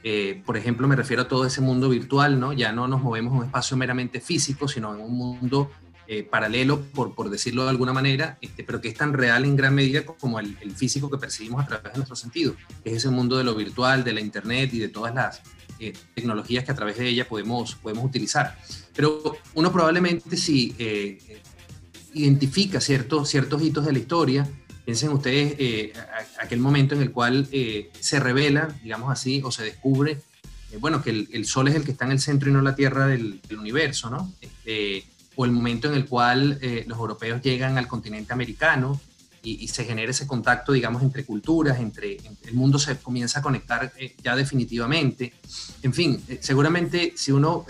Eh, 0.03 0.43
por 0.47 0.57
ejemplo, 0.57 0.89
me 0.89 0.97
refiero 0.97 1.21
a 1.21 1.29
todo 1.29 1.45
ese 1.45 1.61
mundo 1.61 1.91
virtual, 1.91 2.41
¿no? 2.41 2.55
Ya 2.55 2.73
no 2.73 2.89
nos 2.89 3.03
movemos 3.03 3.35
en 3.35 3.39
un 3.41 3.45
espacio 3.45 3.77
meramente 3.77 4.23
físico, 4.23 4.69
sino 4.69 4.95
en 4.95 5.03
un 5.03 5.13
mundo 5.13 5.71
eh, 6.09 6.23
paralelo, 6.23 6.81
por, 6.81 7.15
por, 7.15 7.29
decirlo 7.29 7.65
de 7.65 7.71
alguna 7.71 7.93
manera, 7.93 8.39
este, 8.41 8.65
pero 8.65 8.81
que 8.81 8.89
es 8.89 8.95
tan 8.95 9.13
real 9.13 9.45
en 9.45 9.55
gran 9.55 9.75
medida 9.75 10.07
como 10.07 10.41
el, 10.41 10.57
físico 10.75 11.11
que 11.11 11.19
percibimos 11.19 11.63
a 11.63 11.67
través 11.67 11.93
de 11.93 11.99
nuestro 11.99 12.17
sentido. 12.17 12.55
Es 12.87 12.95
ese 12.95 13.11
mundo 13.11 13.37
de 13.37 13.45
lo 13.45 13.55
virtual, 13.55 14.03
de 14.03 14.15
la 14.15 14.23
Internet 14.23 14.73
y 14.73 14.79
de 14.79 14.89
todas 14.89 15.15
las 15.15 15.43
eh, 15.81 15.93
tecnologías 16.15 16.65
que 16.65 16.73
a 16.73 16.75
través 16.75 16.99
de 16.99 17.09
ella 17.09 17.29
podemos, 17.29 17.75
podemos 17.77 18.05
utilizar. 18.05 18.59
Pero 18.95 19.37
uno 19.55 19.73
probablemente 19.73 20.37
si 20.37 20.75
eh, 20.79 21.41
identifica 22.15 22.81
ciertos, 22.81 23.29
ciertos 23.29 23.63
hitos 23.63 23.85
de 23.87 23.93
la 23.93 23.99
historia, 23.99 24.49
piensen 24.85 25.11
ustedes 25.11 25.93
aquel 26.41 26.61
momento 26.61 26.95
en 26.95 27.03
el 27.03 27.13
cual 27.13 27.49
se 28.01 28.19
revela, 28.19 28.75
digamos 28.83 29.11
así, 29.11 29.41
o 29.45 29.53
se 29.53 29.63
descubre, 29.63 30.19
bueno, 30.81 31.03
que 31.03 31.11
el, 31.11 31.47
Sol 31.47 31.69
es 31.69 31.75
el 31.75 31.85
que 31.85 31.93
está 31.93 32.07
en 32.07 32.13
el 32.13 32.21
centro 32.21 32.51
y 32.51 32.53
no 32.53 32.61
la 32.61 32.75
Tierra 32.75 33.07
del, 33.07 33.41
del 33.49 33.59
universo, 33.59 34.11
¿no? 34.11 34.33
Este, 34.41 35.05
o 35.41 35.45
el 35.45 35.53
momento 35.53 35.89
en 35.89 35.95
el 35.95 36.07
cual 36.07 36.59
eh, 36.61 36.85
los 36.87 36.99
europeos 36.99 37.41
llegan 37.41 37.79
al 37.79 37.89
continente 37.89 38.33
americano 38.33 39.01
y, 39.43 39.69
se 39.69 39.85
genera 39.85 40.11
ese 40.11 40.27
contacto, 40.27 40.73
digamos, 40.73 41.03
entre 41.03 41.25
culturas, 41.25 41.79
entre, 41.79 42.19
el 42.45 42.55
mundo 42.55 42.79
se 42.79 42.97
comienza 42.99 43.41
a 43.41 43.43
conectar 43.43 43.93
eh, 43.97 44.15
ya 44.23 44.37
definitivamente. 44.37 45.33
En 45.83 45.93
fin, 45.93 46.23
eh, 46.29 46.39
seguramente 46.41 47.15
si 47.17 47.33
uno 47.33 47.65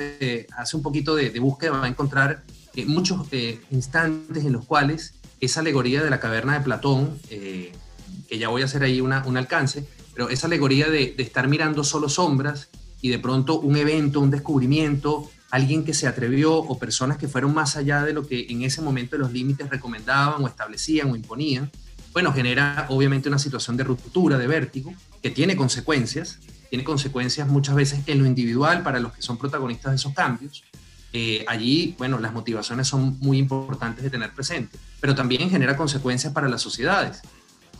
hace 0.57 0.77
un 0.77 0.83
poquito 0.83 1.15
de, 1.15 1.31
búsqueda 1.39 1.73
va 1.73 1.85
a 1.85 1.89
encontrar 1.89 2.43
muchos 2.87 3.27
instantes 3.71 4.45
en 4.45 4.53
los 4.53 4.65
cuales 4.65 5.15
esa 5.41 5.61
alegoría 5.61 6.03
de 6.03 6.11
la 6.11 6.21
caverna 6.21 6.55
de 6.55 6.65
Platón, 6.65 7.19
que 7.29 8.39
ya 8.39 8.49
voy 8.49 8.63
a 8.63 8.67
hacer 8.67 8.83
ahí 8.83 9.01
un 9.01 9.13
alcance, 9.13 9.87
pero 10.15 10.29
esa 10.29 10.47
alegoría 10.47 10.89
de 10.89 11.15
estar 11.19 11.49
mirando 11.49 11.85
solo 11.85 12.09
sombras 12.09 12.69
y 13.01 13.09
de 13.09 13.19
pronto 13.19 13.61
un 13.61 13.77
evento, 13.77 14.21
un 14.21 14.31
descubrimiento, 14.31 15.31
alguien 15.51 15.85
que 15.85 15.95
se 15.95 16.07
atrevió 16.07 16.55
o 16.55 16.79
personas 16.79 17.19
que 17.19 17.29
fueron 17.29 17.53
más 17.53 17.77
allá 17.77 18.05
de 18.05 18.13
lo 18.13 18.27
que 18.27 18.47
en 18.49 18.63
ese 18.63 18.83
momento 18.83 19.19
los 19.19 19.33
límites 19.33 19.69
recomendaban 19.69 20.43
o 20.43 20.47
establecían 20.47 21.11
o 21.11 21.17
imponían, 21.17 21.71
bueno, 22.13 22.33
genera 22.33 22.87
obviamente 22.89 23.29
una 23.29 23.39
situación 23.39 23.77
de 23.77 23.85
ruptura, 23.85 24.37
de 24.39 24.47
vértigo, 24.47 24.93
que 25.23 25.31
tiene 25.31 25.57
consecuencias, 25.57 26.39
tiene 26.69 26.85
consecuencias 26.85 27.49
muchas 27.49 27.75
veces 27.75 28.01
en 28.07 28.21
lo 28.21 28.27
individual 28.27 28.83
para 28.83 29.01
los 29.01 29.13
que 29.13 29.23
son 29.23 29.39
protagonistas 29.39 29.93
de 29.93 29.97
esos 29.97 30.15
cambios. 30.15 30.65
Eh, 31.13 31.45
allí, 31.49 31.95
bueno, 31.99 32.19
las 32.19 32.33
motivaciones 32.33 32.87
son 32.87 33.19
muy 33.21 33.39
importantes 33.39 34.05
de 34.05 34.11
tener 34.11 34.33
presente, 34.33 34.79
pero 35.01 35.15
también 35.15 35.51
genera 35.51 35.77
consecuencias 35.77 36.33
para 36.33 36.49
las 36.49 36.63
sociedades. 36.63 37.21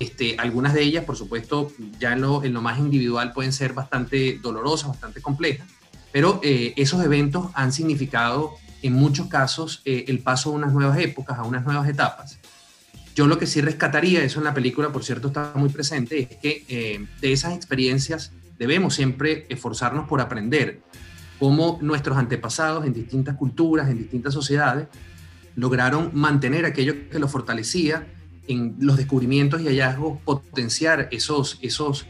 Este, 0.01 0.37
algunas 0.39 0.75
de 0.75 0.83
ellas, 0.83 1.05
por 1.05 1.17
supuesto, 1.17 1.71
ya 1.99 2.13
en 2.13 2.25
en 2.25 2.53
lo 2.53 2.63
más 2.63 2.79
individual 2.79 3.33
pueden 3.33 3.53
ser 3.53 3.75
bastante 3.75 4.39
dolorosas, 4.43 4.89
bastante 4.89 5.21
complejas, 5.21 5.69
pero 6.13 6.41
eh, 6.43 6.75
esos 6.77 7.03
eventos 7.05 7.51
han 7.55 7.73
significado 7.73 8.55
en 8.83 8.95
muchos 8.95 9.29
casos 9.29 9.83
eh, 9.85 10.07
el 10.09 10.21
paso 10.21 10.51
a 10.51 10.53
unas 10.55 10.73
nuevas 10.73 10.99
épocas, 10.99 11.39
a 11.39 11.45
unas 11.45 11.65
nuevas 11.65 11.89
etapas. 11.89 12.39
Yo 13.15 13.27
lo 13.27 13.39
que 13.39 13.47
sí 13.47 13.61
rescataría, 13.61 14.23
eso 14.23 14.39
en 14.39 14.45
la 14.45 14.55
película, 14.55 14.91
por 14.91 15.05
cierto, 15.05 15.29
está 15.29 15.53
muy 15.55 15.69
presente, 15.69 16.19
es 16.21 16.29
que 16.39 16.65
eh, 16.69 17.07
de 17.21 17.33
esas 17.33 17.55
experiencias 17.55 18.33
debemos 18.59 18.95
siempre 18.95 19.47
esforzarnos 19.49 20.09
por 20.09 20.21
aprender 20.21 20.81
cómo 21.39 21.79
nuestros 21.83 22.17
antepasados 22.17 22.87
en 22.87 22.93
distintas 22.93 23.37
culturas, 23.37 23.89
en 23.89 23.99
distintas 23.99 24.35
sociedades, 24.35 24.89
lograron 25.57 26.11
mantener 26.15 26.65
aquello 26.65 27.09
que 27.11 27.19
los 27.19 27.31
fortalecía 27.31 28.07
en 28.47 28.77
los 28.81 28.97
descubrimientos 28.97 29.61
y 29.61 29.67
hallazgos, 29.67 30.19
potenciar 30.23 31.09
esos, 31.11 31.59
esos 31.63 32.07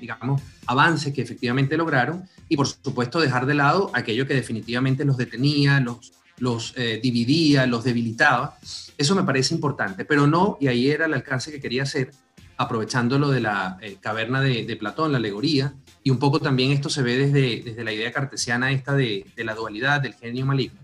digamos, 0.00 0.42
avances 0.66 1.12
que 1.12 1.22
efectivamente 1.22 1.76
lograron 1.76 2.24
y 2.48 2.56
por 2.56 2.66
supuesto 2.66 3.20
dejar 3.20 3.46
de 3.46 3.54
lado 3.54 3.90
aquello 3.94 4.26
que 4.26 4.34
definitivamente 4.34 5.04
los 5.04 5.16
detenía, 5.16 5.80
los, 5.80 6.12
los 6.38 6.74
eh, 6.76 7.00
dividía, 7.02 7.66
los 7.66 7.84
debilitaba. 7.84 8.58
Eso 8.96 9.14
me 9.14 9.22
parece 9.22 9.54
importante, 9.54 10.04
pero 10.04 10.26
no, 10.26 10.56
y 10.60 10.68
ahí 10.68 10.90
era 10.90 11.06
el 11.06 11.14
alcance 11.14 11.50
que 11.50 11.60
quería 11.60 11.82
hacer, 11.84 12.10
aprovechando 12.56 13.18
lo 13.18 13.30
de 13.30 13.40
la 13.40 13.78
eh, 13.80 13.96
caverna 14.00 14.40
de, 14.40 14.76
Platón, 14.76 15.12
la 15.12 15.18
alegoría, 15.18 15.74
y 16.02 16.10
un 16.10 16.18
poco 16.18 16.38
también 16.38 16.70
esto 16.70 16.88
se 16.88 17.02
ve 17.02 17.16
desde, 17.16 17.62
desde 17.62 17.82
la 17.82 17.92
idea 17.92 18.12
cartesiana 18.12 18.70
esta 18.70 18.94
de, 18.94 19.26
de 19.34 19.44
la 19.44 19.54
dualidad, 19.54 20.00
del 20.00 20.14
genio 20.14 20.46
maligno. 20.46 20.78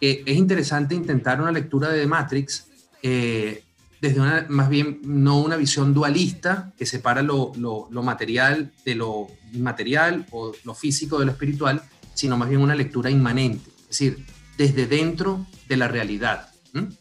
es 0.00 0.36
interesante 0.36 0.94
intentar 0.94 1.40
una 1.40 1.52
lectura 1.52 1.90
de 1.90 2.06
Matrix 2.06 2.70
eh, 3.02 3.62
desde 4.00 4.48
más 4.48 4.70
bien, 4.70 5.00
no 5.04 5.40
una 5.40 5.56
visión 5.56 5.92
dualista 5.92 6.72
que 6.78 6.86
separa 6.86 7.22
lo, 7.22 7.52
lo, 7.58 8.02
material 8.02 8.72
de 8.84 8.94
lo 8.94 9.28
inmaterial 9.52 10.26
o 10.30 10.52
lo 10.64 10.74
físico 10.74 11.18
de 11.18 11.26
lo 11.26 11.32
espiritual, 11.32 11.82
sino 12.14 12.36
más 12.36 12.48
bien 12.48 12.60
una 12.60 12.74
lectura 12.74 13.10
inmanente, 13.10 13.70
es 13.82 13.88
decir, 13.88 14.26
desde 14.56 14.86
dentro 14.86 15.46
de 15.68 15.76
la 15.76 15.88
realidad, 15.88 16.50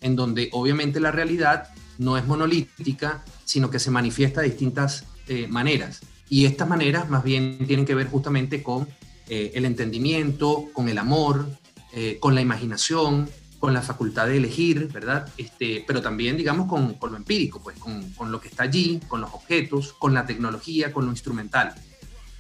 en 0.02 0.16
donde 0.16 0.50
obviamente 0.54 1.00
la 1.00 1.12
realidad 1.12 1.70
no 1.98 2.18
es 2.18 2.26
monolítica, 2.26 3.24
sino 3.44 3.70
que 3.70 3.80
se 3.80 3.92
manifiesta 3.92 4.42
de 4.42 4.48
distintas 4.48 5.06
eh, 5.28 5.48
maneras. 5.48 6.00
Y 6.30 6.46
estas 6.46 6.68
maneras 6.68 7.10
más 7.10 7.24
bien 7.24 7.66
tienen 7.68 7.86
que 7.86 7.96
ver 7.96 8.08
justamente 8.08 8.64
con 8.64 8.88
eh, 9.28 9.52
el 9.56 9.66
entendimiento, 9.66 10.70
con 10.74 10.88
el 10.90 10.98
amor, 10.98 11.48
eh, 11.92 12.18
con 12.20 12.34
la 12.34 12.42
imaginación, 12.42 13.30
con 13.60 13.74
la 13.74 13.82
facultad 13.82 14.28
de 14.28 14.38
elegir, 14.38 14.88
¿verdad? 14.88 15.28
Este, 15.38 15.84
pero 15.86 16.02
también, 16.02 16.38
digamos, 16.38 16.68
con, 16.68 16.98
lo 17.12 17.18
empírico, 17.18 17.62
pues, 17.62 17.78
con, 17.78 18.32
lo 18.32 18.40
que 18.40 18.48
está 18.48 18.64
allí, 18.64 19.02
con 19.08 19.22
los 19.22 19.34
objetos, 19.34 19.94
con 19.94 20.14
la 20.14 20.26
tecnología, 20.26 20.94
con 20.94 21.06
lo 21.06 21.12
instrumental. 21.12 21.76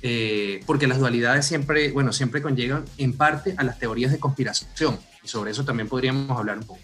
Eh, 0.01 0.63
porque 0.65 0.87
las 0.87 0.99
dualidades 0.99 1.45
siempre, 1.45 1.91
bueno, 1.91 2.13
siempre 2.13 2.41
conllevan 2.41 2.85
en 2.97 3.13
parte 3.13 3.53
a 3.57 3.63
las 3.63 3.79
teorías 3.79 4.11
de 4.11 4.19
conspiración, 4.19 4.97
y 5.23 5.27
sobre 5.27 5.51
eso 5.51 5.65
también 5.65 5.89
podríamos 5.89 6.37
hablar 6.37 6.57
un 6.57 6.63
poco. 6.63 6.81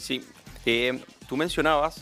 Sí, 0.00 0.24
eh, 0.64 1.02
tú 1.28 1.36
mencionabas, 1.36 2.00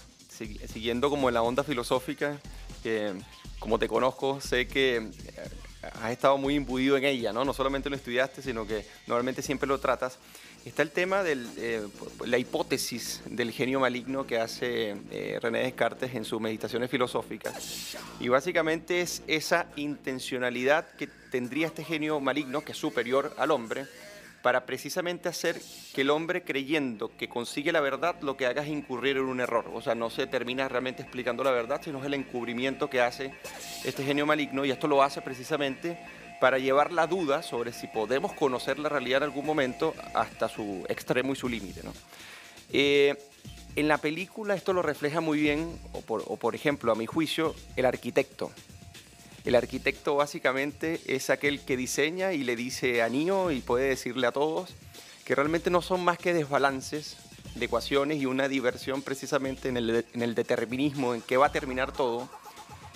siguiendo 0.72 1.10
como 1.10 1.30
la 1.30 1.42
onda 1.42 1.64
filosófica, 1.64 2.38
que 2.82 3.12
como 3.58 3.78
te 3.78 3.88
conozco, 3.88 4.40
sé 4.40 4.66
que 4.66 4.96
eh, 4.96 5.10
has 6.00 6.10
estado 6.10 6.38
muy 6.38 6.54
imbuido 6.54 6.96
en 6.96 7.04
ella, 7.04 7.32
¿no? 7.32 7.44
No 7.44 7.52
solamente 7.52 7.90
lo 7.90 7.96
estudiaste, 7.96 8.42
sino 8.42 8.66
que 8.66 8.86
normalmente 9.06 9.42
siempre 9.42 9.68
lo 9.68 9.78
tratas. 9.78 10.18
Está 10.64 10.82
el 10.82 10.92
tema 10.92 11.24
de 11.24 11.44
eh, 11.56 11.82
la 12.24 12.38
hipótesis 12.38 13.20
del 13.26 13.50
genio 13.50 13.80
maligno 13.80 14.24
que 14.24 14.38
hace 14.38 14.94
eh, 15.10 15.38
René 15.42 15.64
Descartes 15.64 16.14
en 16.14 16.24
sus 16.24 16.40
meditaciones 16.40 16.88
filosóficas. 16.88 17.96
Y 18.20 18.28
básicamente 18.28 19.00
es 19.00 19.24
esa 19.26 19.66
intencionalidad 19.74 20.86
que 20.96 21.08
tendría 21.32 21.66
este 21.66 21.82
genio 21.82 22.20
maligno, 22.20 22.60
que 22.60 22.72
es 22.72 22.78
superior 22.78 23.34
al 23.38 23.50
hombre, 23.50 23.86
para 24.42 24.64
precisamente 24.64 25.28
hacer 25.28 25.60
que 25.94 26.02
el 26.02 26.10
hombre 26.10 26.44
creyendo 26.44 27.10
que 27.16 27.28
consigue 27.28 27.72
la 27.72 27.80
verdad, 27.80 28.20
lo 28.22 28.36
que 28.36 28.46
haga 28.46 28.62
es 28.62 28.68
incurrir 28.68 29.16
en 29.16 29.24
un 29.24 29.40
error. 29.40 29.68
O 29.74 29.82
sea, 29.82 29.96
no 29.96 30.10
se 30.10 30.28
termina 30.28 30.68
realmente 30.68 31.02
explicando 31.02 31.42
la 31.42 31.50
verdad, 31.50 31.80
sino 31.82 31.98
es 31.98 32.04
el 32.04 32.14
encubrimiento 32.14 32.88
que 32.88 33.00
hace 33.00 33.34
este 33.84 34.04
genio 34.04 34.26
maligno 34.26 34.64
y 34.64 34.70
esto 34.70 34.86
lo 34.86 35.02
hace 35.02 35.22
precisamente 35.22 35.98
para 36.42 36.58
llevar 36.58 36.90
la 36.90 37.06
duda 37.06 37.40
sobre 37.40 37.72
si 37.72 37.86
podemos 37.86 38.32
conocer 38.32 38.76
la 38.80 38.88
realidad 38.88 39.18
en 39.18 39.22
algún 39.22 39.46
momento 39.46 39.94
hasta 40.12 40.48
su 40.48 40.84
extremo 40.88 41.34
y 41.34 41.36
su 41.36 41.48
límite. 41.48 41.82
Eh, 42.72 43.14
en 43.76 43.86
la 43.86 43.98
película 43.98 44.56
esto 44.56 44.72
lo 44.72 44.82
refleja 44.82 45.20
muy 45.20 45.38
bien, 45.38 45.78
o 45.92 46.00
por, 46.36 46.54
ejemplo, 46.56 46.90
a 46.90 46.96
mi 46.96 47.06
juicio, 47.06 47.54
el 47.76 47.84
arquitecto. 47.84 48.50
El 49.44 49.54
arquitecto 49.54 50.16
básicamente 50.16 51.00
es 51.06 51.30
aquel 51.30 51.60
que 51.60 51.76
diseña 51.76 52.32
y 52.32 52.42
le 52.42 52.56
dice 52.56 53.02
a 53.02 53.08
Nio 53.08 53.52
y 53.52 53.60
puede 53.60 53.90
decirle 53.90 54.26
a 54.26 54.32
todos 54.32 54.74
que 55.24 55.36
realmente 55.36 55.70
no 55.70 55.80
son 55.80 56.02
más 56.02 56.18
que 56.18 56.34
desbalances 56.34 57.18
de 57.54 57.66
ecuaciones 57.66 58.20
y 58.20 58.26
una 58.26 58.48
diversión 58.48 59.02
precisamente 59.02 59.68
en 59.68 59.76
el, 59.76 60.04
en 60.12 60.22
el 60.22 60.34
determinismo, 60.34 61.14
en 61.14 61.22
qué 61.22 61.36
va 61.36 61.46
a 61.46 61.52
terminar 61.52 61.92
todo. 61.92 62.28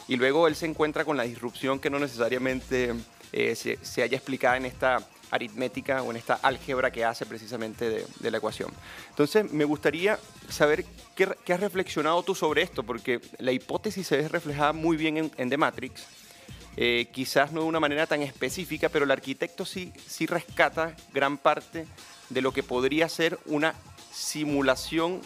Y 0.08 0.16
luego 0.16 0.48
él 0.48 0.56
se 0.56 0.66
encuentra 0.66 1.04
con 1.04 1.16
la 1.16 1.22
disrupción 1.22 1.78
que 1.78 1.90
no 1.90 2.00
necesariamente 2.00 2.92
eh, 3.38 3.54
se, 3.54 4.02
haya 4.02 4.16
explicado 4.16 4.56
en 4.56 4.64
esta 4.64 5.06
aritmética 5.30 6.02
o 6.02 6.10
en 6.10 6.16
esta 6.16 6.36
álgebra 6.36 6.90
que 6.90 7.04
hace 7.04 7.26
precisamente 7.26 8.06
de, 8.18 8.30
la 8.30 8.38
ecuación. 8.38 8.72
Entonces, 9.10 9.52
me 9.52 9.66
gustaría 9.66 10.18
saber 10.48 10.86
qué, 11.14 11.52
has 11.52 11.60
reflexionado 11.60 12.22
tú 12.22 12.34
sobre 12.34 12.62
esto, 12.62 12.82
porque 12.82 13.20
la 13.36 13.52
hipótesis 13.52 14.06
se 14.06 14.16
ve 14.16 14.28
reflejada 14.28 14.72
muy 14.72 14.96
bien 14.96 15.30
en, 15.36 15.50
The 15.50 15.58
Matrix, 15.58 16.06
eh, 16.78 17.10
quizás 17.12 17.52
no 17.52 17.60
de 17.60 17.66
una 17.66 17.78
manera 17.78 18.06
tan 18.06 18.22
específica, 18.22 18.88
pero 18.88 19.04
el 19.04 19.10
arquitecto 19.10 19.66
sí, 19.66 19.92
sí 20.06 20.24
rescata 20.24 20.96
gran 21.12 21.36
parte 21.36 21.86
de 22.30 22.40
lo 22.40 22.54
que 22.54 22.62
podría 22.62 23.06
ser 23.10 23.38
una 23.44 23.74
simulación 24.14 25.20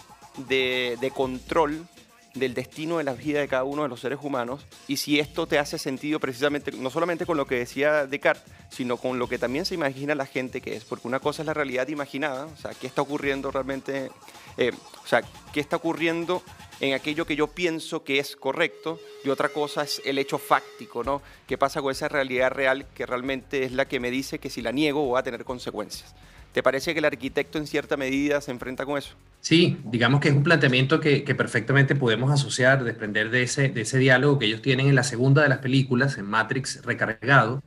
de, 0.49 0.99
de 1.01 1.13
control 1.13 1.87
del 2.35 2.55
destino 2.55 2.99
de 2.99 3.05
la 3.05 3.15
vida 3.15 3.41
de 3.41 3.49
cada 3.49 3.65
uno 3.65 3.83
de 3.83 3.89
los 3.89 4.01
seres 4.01 4.19
humanos 4.23 4.67
y 4.87 4.99
si 4.99 5.19
esto 5.19 5.47
te 5.47 5.59
hace 5.59 5.79
sentido 5.79 6.21
precisamente 6.21 6.71
no 6.73 6.91
solamente 6.91 7.27
con 7.27 7.37
lo 7.37 7.47
que 7.47 7.57
decía 7.57 8.07
Descartes, 8.07 8.53
sino 8.71 8.97
con 8.97 9.19
lo 9.19 9.29
que 9.29 9.39
también 9.39 9.65
se 9.65 9.75
imagina 9.75 10.15
la 10.15 10.27
gente 10.27 10.61
que 10.61 10.77
es, 10.77 10.85
porque 10.85 11.09
una 11.09 11.19
cosa 11.19 11.43
es 11.43 11.47
la 11.47 11.55
realidad 11.55 11.89
imaginada, 11.89 12.47
o 12.47 12.57
sea, 12.57 12.73
qué 12.73 12.87
está 12.87 13.03
ocurriendo 13.03 13.51
realmente, 13.51 14.11
eh, 14.57 14.73
o 15.03 15.07
sea, 15.07 15.23
qué 15.53 15.61
está 15.61 15.77
ocurriendo 15.77 16.43
en 16.81 16.95
aquello 16.95 17.27
que 17.27 17.37
yo 17.37 17.49
pienso 17.49 18.05
que 18.05 18.19
es 18.19 18.37
correcto 18.37 19.01
y 19.25 19.29
otra 19.29 19.51
cosa 19.51 19.83
es 19.83 20.01
el 20.05 20.19
hecho 20.19 20.39
fáctico, 20.39 21.05
¿no? 21.05 21.21
¿Qué 21.47 21.59
pasa 21.59 21.83
con 21.83 21.93
esa 21.93 22.09
realidad 22.09 22.51
real 22.51 22.87
que 22.95 23.07
realmente 23.07 23.65
es 23.65 23.73
la 23.73 23.87
que 23.87 24.01
me 24.01 24.11
dice 24.11 24.39
que 24.39 24.51
si 24.51 24.63
la 24.63 24.73
niego 24.73 25.09
va 25.11 25.21
a 25.21 25.23
tener 25.23 25.45
consecuencias? 25.45 26.15
¿Te 26.53 26.63
parece 26.63 26.93
que 26.93 27.01
el 27.01 27.05
arquitecto 27.05 27.59
en 27.59 27.67
cierta 27.67 27.97
medida 27.97 28.41
se 28.41 28.51
enfrenta 28.51 28.87
con 28.87 28.99
eso? 28.99 29.15
Sí, 29.41 29.79
digamos 29.85 30.21
que 30.21 30.29
es 30.29 30.35
un 30.35 30.43
planteamiento 30.43 31.01
que, 31.01 31.23
perfectamente 31.35 31.95
podemos 31.95 32.31
asociar, 32.31 32.85
desprender 32.85 33.31
de 33.31 33.43
ese, 33.43 33.99
diálogo 33.99 34.39
que 34.39 34.47
ellos 34.47 34.61
tienen 34.61 34.87
en 34.89 34.95
la 34.95 35.03
segunda 35.03 35.43
de 35.43 35.49
las 35.49 35.59
películas, 35.59 36.19
en 36.19 36.27
Matrix 36.27 36.85
Recargado, 36.85 37.63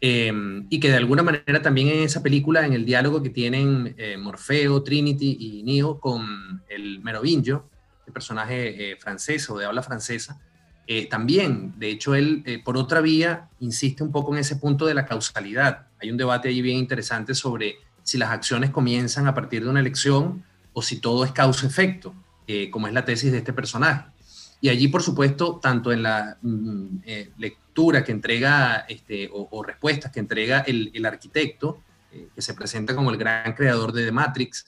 eh, 0.00 0.32
y 0.70 0.78
que 0.78 0.90
de 0.90 0.96
alguna 0.96 1.24
manera 1.24 1.60
también 1.60 1.88
en 1.88 2.04
esa 2.04 2.22
película, 2.22 2.64
en 2.64 2.72
el 2.72 2.84
diálogo 2.84 3.20
que 3.20 3.30
tienen 3.30 3.96
eh, 3.98 4.16
Morfeo, 4.16 4.84
Trinity 4.84 5.36
y 5.40 5.62
Neo 5.64 5.98
con 5.98 6.62
el 6.68 7.00
Merovingio, 7.00 7.68
el 8.06 8.12
personaje 8.12 8.92
eh, 8.92 8.96
francés 8.96 9.50
o 9.50 9.58
de 9.58 9.66
habla 9.66 9.82
francesa, 9.82 10.40
también, 11.10 11.74
de 11.76 11.90
hecho, 11.90 12.14
él 12.14 12.62
por 12.64 12.78
otra 12.78 13.02
vía 13.02 13.50
insiste 13.60 14.02
un 14.02 14.10
poco 14.10 14.32
en 14.32 14.38
ese 14.38 14.56
punto 14.56 14.86
de 14.86 14.94
la 14.94 15.04
causalidad. 15.04 15.88
Hay 16.00 16.10
un 16.10 16.16
debate 16.16 16.48
ahí 16.48 16.62
bien 16.62 16.78
interesante 16.78 17.34
sobre 17.34 17.76
si 18.02 18.16
las 18.16 18.30
acciones 18.30 18.70
comienzan 18.70 19.26
a 19.26 19.34
partir 19.34 19.62
de 19.62 19.68
una 19.68 19.80
elección 19.80 20.44
o 20.72 20.82
si 20.82 21.00
todo 21.00 21.24
es 21.24 21.32
causa-efecto, 21.32 22.14
eh, 22.46 22.70
como 22.70 22.86
es 22.86 22.94
la 22.94 23.04
tesis 23.04 23.32
de 23.32 23.38
este 23.38 23.52
personaje. 23.52 24.10
Y 24.60 24.68
allí, 24.68 24.88
por 24.88 25.02
supuesto, 25.02 25.60
tanto 25.62 25.92
en 25.92 26.02
la 26.02 26.38
mm, 26.40 26.86
eh, 27.04 27.30
lectura 27.38 28.02
que 28.02 28.12
entrega 28.12 28.86
este, 28.88 29.28
o, 29.32 29.62
respuestas 29.62 30.10
que 30.10 30.20
entrega 30.20 30.60
el, 30.60 31.04
arquitecto, 31.06 31.82
eh, 32.12 32.28
que 32.34 32.42
se 32.42 32.54
presenta 32.54 32.96
como 32.96 33.10
el 33.10 33.16
gran 33.16 33.52
creador 33.52 33.92
de 33.92 34.04
The 34.04 34.12
Matrix, 34.12 34.66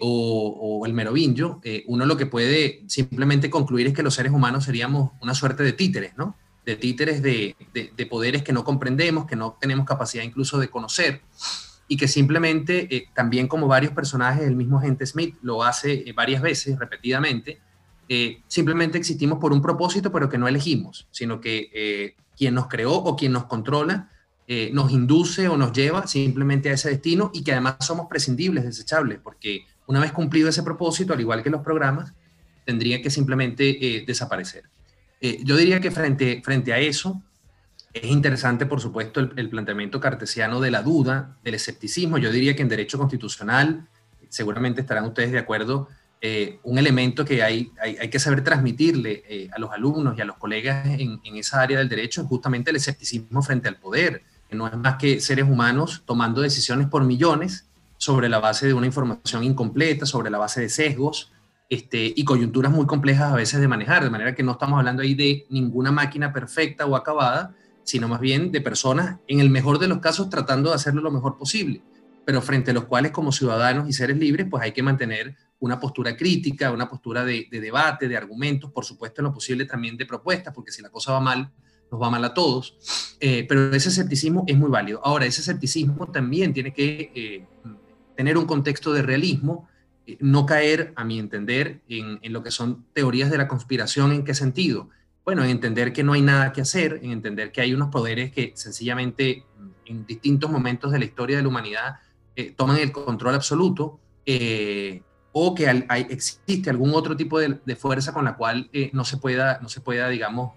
o, 0.00 0.84
el 0.86 0.94
Merovingio, 0.94 1.60
uno 1.86 2.06
lo 2.06 2.16
que 2.16 2.24
puede 2.24 2.82
simplemente 2.86 3.50
concluir 3.50 3.88
es 3.88 3.92
que 3.92 4.02
los 4.02 4.14
seres 4.14 4.32
humanos 4.32 4.64
seríamos 4.64 5.10
una 5.20 5.34
suerte 5.34 5.64
de 5.64 5.74
títeres, 5.74 6.16
¿no? 6.16 6.34
De 6.64 6.76
títeres 6.76 7.20
de, 7.20 7.54
de 7.74 8.06
poderes 8.06 8.42
que 8.42 8.54
no 8.54 8.64
comprendemos, 8.64 9.26
que 9.26 9.36
no 9.36 9.58
tenemos 9.60 9.84
capacidad 9.84 10.24
incluso 10.24 10.58
de 10.58 10.70
conocer 10.70 11.20
y 11.88 11.96
que 11.96 12.08
simplemente, 12.08 12.94
eh, 12.94 13.08
también 13.14 13.46
como 13.46 13.68
varios 13.68 13.92
personajes, 13.92 14.44
el 14.44 14.56
mismo 14.56 14.78
agente 14.78 15.06
Smith 15.06 15.36
lo 15.42 15.62
hace 15.62 16.08
eh, 16.08 16.12
varias 16.12 16.42
veces, 16.42 16.78
repetidamente, 16.78 17.60
eh, 18.08 18.42
simplemente 18.48 18.98
existimos 18.98 19.38
por 19.38 19.52
un 19.52 19.62
propósito, 19.62 20.10
pero 20.12 20.28
que 20.28 20.38
no 20.38 20.48
elegimos, 20.48 21.06
sino 21.10 21.40
que 21.40 22.14
quien 22.36 22.54
nos 22.54 22.68
creó 22.68 22.92
o 22.92 23.16
quien 23.16 23.32
nos 23.32 23.44
controla 23.46 24.10
nos 24.72 24.92
induce 24.92 25.48
o 25.48 25.56
nos 25.56 25.72
lleva 25.72 26.06
simplemente 26.06 26.70
a 26.70 26.74
ese 26.74 26.88
destino 26.88 27.32
y 27.34 27.42
que 27.42 27.50
además 27.50 27.78
somos 27.80 28.06
prescindibles, 28.06 28.62
desechables, 28.62 29.18
porque 29.20 29.66
una 29.88 29.98
vez 29.98 30.12
cumplido 30.12 30.48
ese 30.48 30.62
propósito, 30.62 31.12
al 31.12 31.20
igual 31.20 31.42
que 31.42 31.50
los 31.50 31.62
programas, 31.62 32.12
tendría 32.64 33.02
que 33.02 33.10
simplemente 33.10 34.04
desaparecer. 34.06 34.62
yo 35.20 35.56
diría 35.56 35.80
que 35.80 35.90
frente, 35.90 36.42
frente 36.44 36.72
a 36.72 36.78
eso, 36.78 37.20
es 38.02 38.10
interesante, 38.10 38.66
por 38.66 38.80
supuesto, 38.80 39.20
el, 39.20 39.48
planteamiento 39.48 40.00
cartesiano 40.00 40.60
de 40.60 40.70
la 40.70 40.82
duda, 40.82 41.36
del 41.42 41.54
escepticismo. 41.54 42.18
Yo 42.18 42.30
diría 42.30 42.54
que 42.54 42.62
en 42.62 42.68
derecho 42.68 42.98
constitucional, 42.98 43.86
seguramente 44.28 44.82
estarán 44.82 45.04
ustedes 45.04 45.32
de 45.32 45.38
acuerdo, 45.38 45.88
eh, 46.20 46.58
un 46.62 46.78
elemento 46.78 47.24
que 47.24 47.42
hay, 47.42 47.70
hay, 47.80 48.08
que 48.08 48.18
saber 48.18 48.42
transmitirle 48.42 49.22
eh, 49.28 49.48
a 49.54 49.58
los 49.58 49.70
alumnos 49.70 50.16
y 50.16 50.20
a 50.20 50.24
los 50.24 50.36
colegas 50.36 50.86
en, 50.86 51.20
esa 51.36 51.60
área 51.60 51.78
del 51.78 51.88
derecho 51.88 52.22
es 52.22 52.26
justamente 52.26 52.70
el 52.70 52.76
escepticismo 52.76 53.42
frente 53.42 53.68
al 53.68 53.76
poder, 53.76 54.22
que 54.48 54.56
no 54.56 54.66
es 54.66 54.76
más 54.76 54.96
que 54.96 55.20
seres 55.20 55.44
humanos 55.44 56.02
tomando 56.06 56.40
decisiones 56.40 56.88
por 56.88 57.04
millones 57.04 57.66
sobre 57.98 58.28
la 58.28 58.40
base 58.40 58.66
de 58.66 58.74
una 58.74 58.86
información 58.86 59.44
incompleta, 59.44 60.06
sobre 60.06 60.30
la 60.30 60.38
base 60.38 60.60
de 60.60 60.68
sesgos, 60.68 61.32
este, 61.68 62.12
y 62.14 62.24
coyunturas 62.24 62.72
muy 62.72 62.86
complejas 62.86 63.32
a 63.32 63.36
veces 63.36 63.60
de 63.60 63.68
manejar, 63.68 64.04
de 64.04 64.10
manera 64.10 64.34
que 64.34 64.42
no 64.42 64.52
estamos 64.52 64.78
hablando 64.78 65.02
ahí 65.02 65.14
de 65.14 65.46
ninguna 65.50 65.90
máquina 65.92 66.32
perfecta 66.32 66.86
o 66.86 66.94
acabada, 66.94 67.54
sino 67.86 68.08
más 68.08 68.20
bien 68.20 68.50
de 68.50 68.60
personas, 68.60 69.20
en 69.28 69.38
el 69.38 69.48
mejor 69.48 69.78
de 69.78 69.86
los 69.86 70.00
casos, 70.00 70.28
tratando 70.28 70.70
de 70.70 70.74
hacerlo 70.74 71.00
lo 71.00 71.12
mejor 71.12 71.38
posible, 71.38 71.82
pero 72.24 72.42
frente 72.42 72.72
a 72.72 72.74
los 72.74 72.86
cuales 72.86 73.12
como 73.12 73.30
ciudadanos 73.30 73.88
y 73.88 73.92
seres 73.92 74.18
libres, 74.18 74.48
pues 74.50 74.60
hay 74.64 74.72
que 74.72 74.82
mantener 74.82 75.36
una 75.60 75.78
postura 75.78 76.16
crítica, 76.16 76.72
una 76.72 76.88
postura 76.88 77.24
de, 77.24 77.46
debate, 77.48 78.08
de 78.08 78.16
argumentos, 78.16 78.72
por 78.72 78.84
supuesto 78.84 79.20
en 79.20 79.26
lo 79.26 79.32
posible 79.32 79.66
también 79.66 79.96
de 79.96 80.04
propuestas, 80.04 80.52
porque 80.52 80.72
si 80.72 80.82
la 80.82 80.90
cosa 80.90 81.12
va 81.12 81.20
mal, 81.20 81.52
nos 81.88 82.02
va 82.02 82.10
mal 82.10 82.24
a 82.24 82.34
todos, 82.34 82.76
eh, 83.20 83.46
pero 83.48 83.72
ese 83.72 83.90
escepticismo 83.90 84.42
es 84.48 84.58
muy 84.58 84.68
válido. 84.68 85.00
Ahora, 85.04 85.24
ese 85.24 85.40
escepticismo 85.40 86.10
también 86.10 86.52
tiene 86.52 86.74
que 86.74 87.12
eh, 87.14 87.46
tener 88.16 88.36
un 88.36 88.46
contexto 88.46 88.92
de 88.92 89.02
realismo, 89.02 89.68
eh, 90.08 90.16
no 90.18 90.44
caer, 90.44 90.92
a 90.96 91.04
mi 91.04 91.20
entender, 91.20 91.82
en, 91.88 92.18
en, 92.20 92.32
lo 92.32 92.42
que 92.42 92.50
son 92.50 92.84
teorías 92.92 93.30
de 93.30 93.38
la 93.38 93.46
conspiración, 93.46 94.10
¿en 94.10 94.24
qué 94.24 94.34
sentido? 94.34 94.90
Bueno, 95.26 95.42
en 95.42 95.50
entender 95.50 95.92
que 95.92 96.04
no 96.04 96.12
hay 96.12 96.22
nada 96.22 96.52
que 96.52 96.60
hacer, 96.60 97.00
en 97.02 97.10
entender 97.10 97.50
que 97.50 97.60
hay 97.60 97.74
unos 97.74 97.88
poderes 97.90 98.30
que 98.30 98.52
sencillamente 98.54 99.44
en 99.84 100.06
distintos 100.06 100.48
momentos 100.48 100.92
de 100.92 101.00
la 101.00 101.04
historia 101.04 101.36
de 101.36 101.42
la 101.42 101.48
humanidad 101.48 101.96
eh, 102.36 102.54
toman 102.56 102.76
el 102.76 102.92
control 102.92 103.34
absoluto, 103.34 103.98
eh, 104.24 105.02
o 105.32 105.52
que 105.52 105.66
hay, 105.66 106.06
existe 106.10 106.70
algún 106.70 106.94
otro 106.94 107.16
tipo 107.16 107.40
de, 107.40 107.76
fuerza 107.76 108.12
con 108.12 108.24
la 108.24 108.36
cual 108.36 108.70
eh, 108.72 108.90
no, 108.92 109.04
se 109.04 109.16
pueda, 109.16 109.58
no 109.60 109.68
se 109.68 109.80
pueda, 109.80 110.08
digamos, 110.08 110.52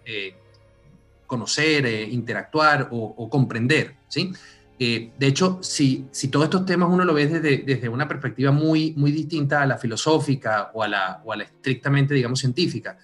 conocer, 1.26 1.88
interactuar 2.12 2.90
o, 2.92 3.28
comprender, 3.28 3.96
¿sí? 4.08 4.32
de 4.78 5.12
hecho, 5.20 5.60
si, 5.62 6.08
si 6.12 6.30
todos 6.30 6.46
estos 6.46 6.66
temas 6.66 6.90
uno 6.90 7.04
lo 7.04 7.14
ve 7.14 7.28
desde, 7.28 7.58
desde 7.58 7.90
una 7.90 8.08
perspectiva 8.08 8.52
muy, 8.52 8.94
muy 8.96 9.12
distinta 9.12 9.64
a 9.64 9.66
la 9.66 9.78
filosófica 9.78 10.72
o 10.74 10.84
a 10.84 10.88
la, 10.88 11.22
o 11.26 11.34
a 11.34 11.38
la 11.38 11.44
estrictamente, 11.44 12.14
digamos, 12.14 12.40
científica, 12.40 12.98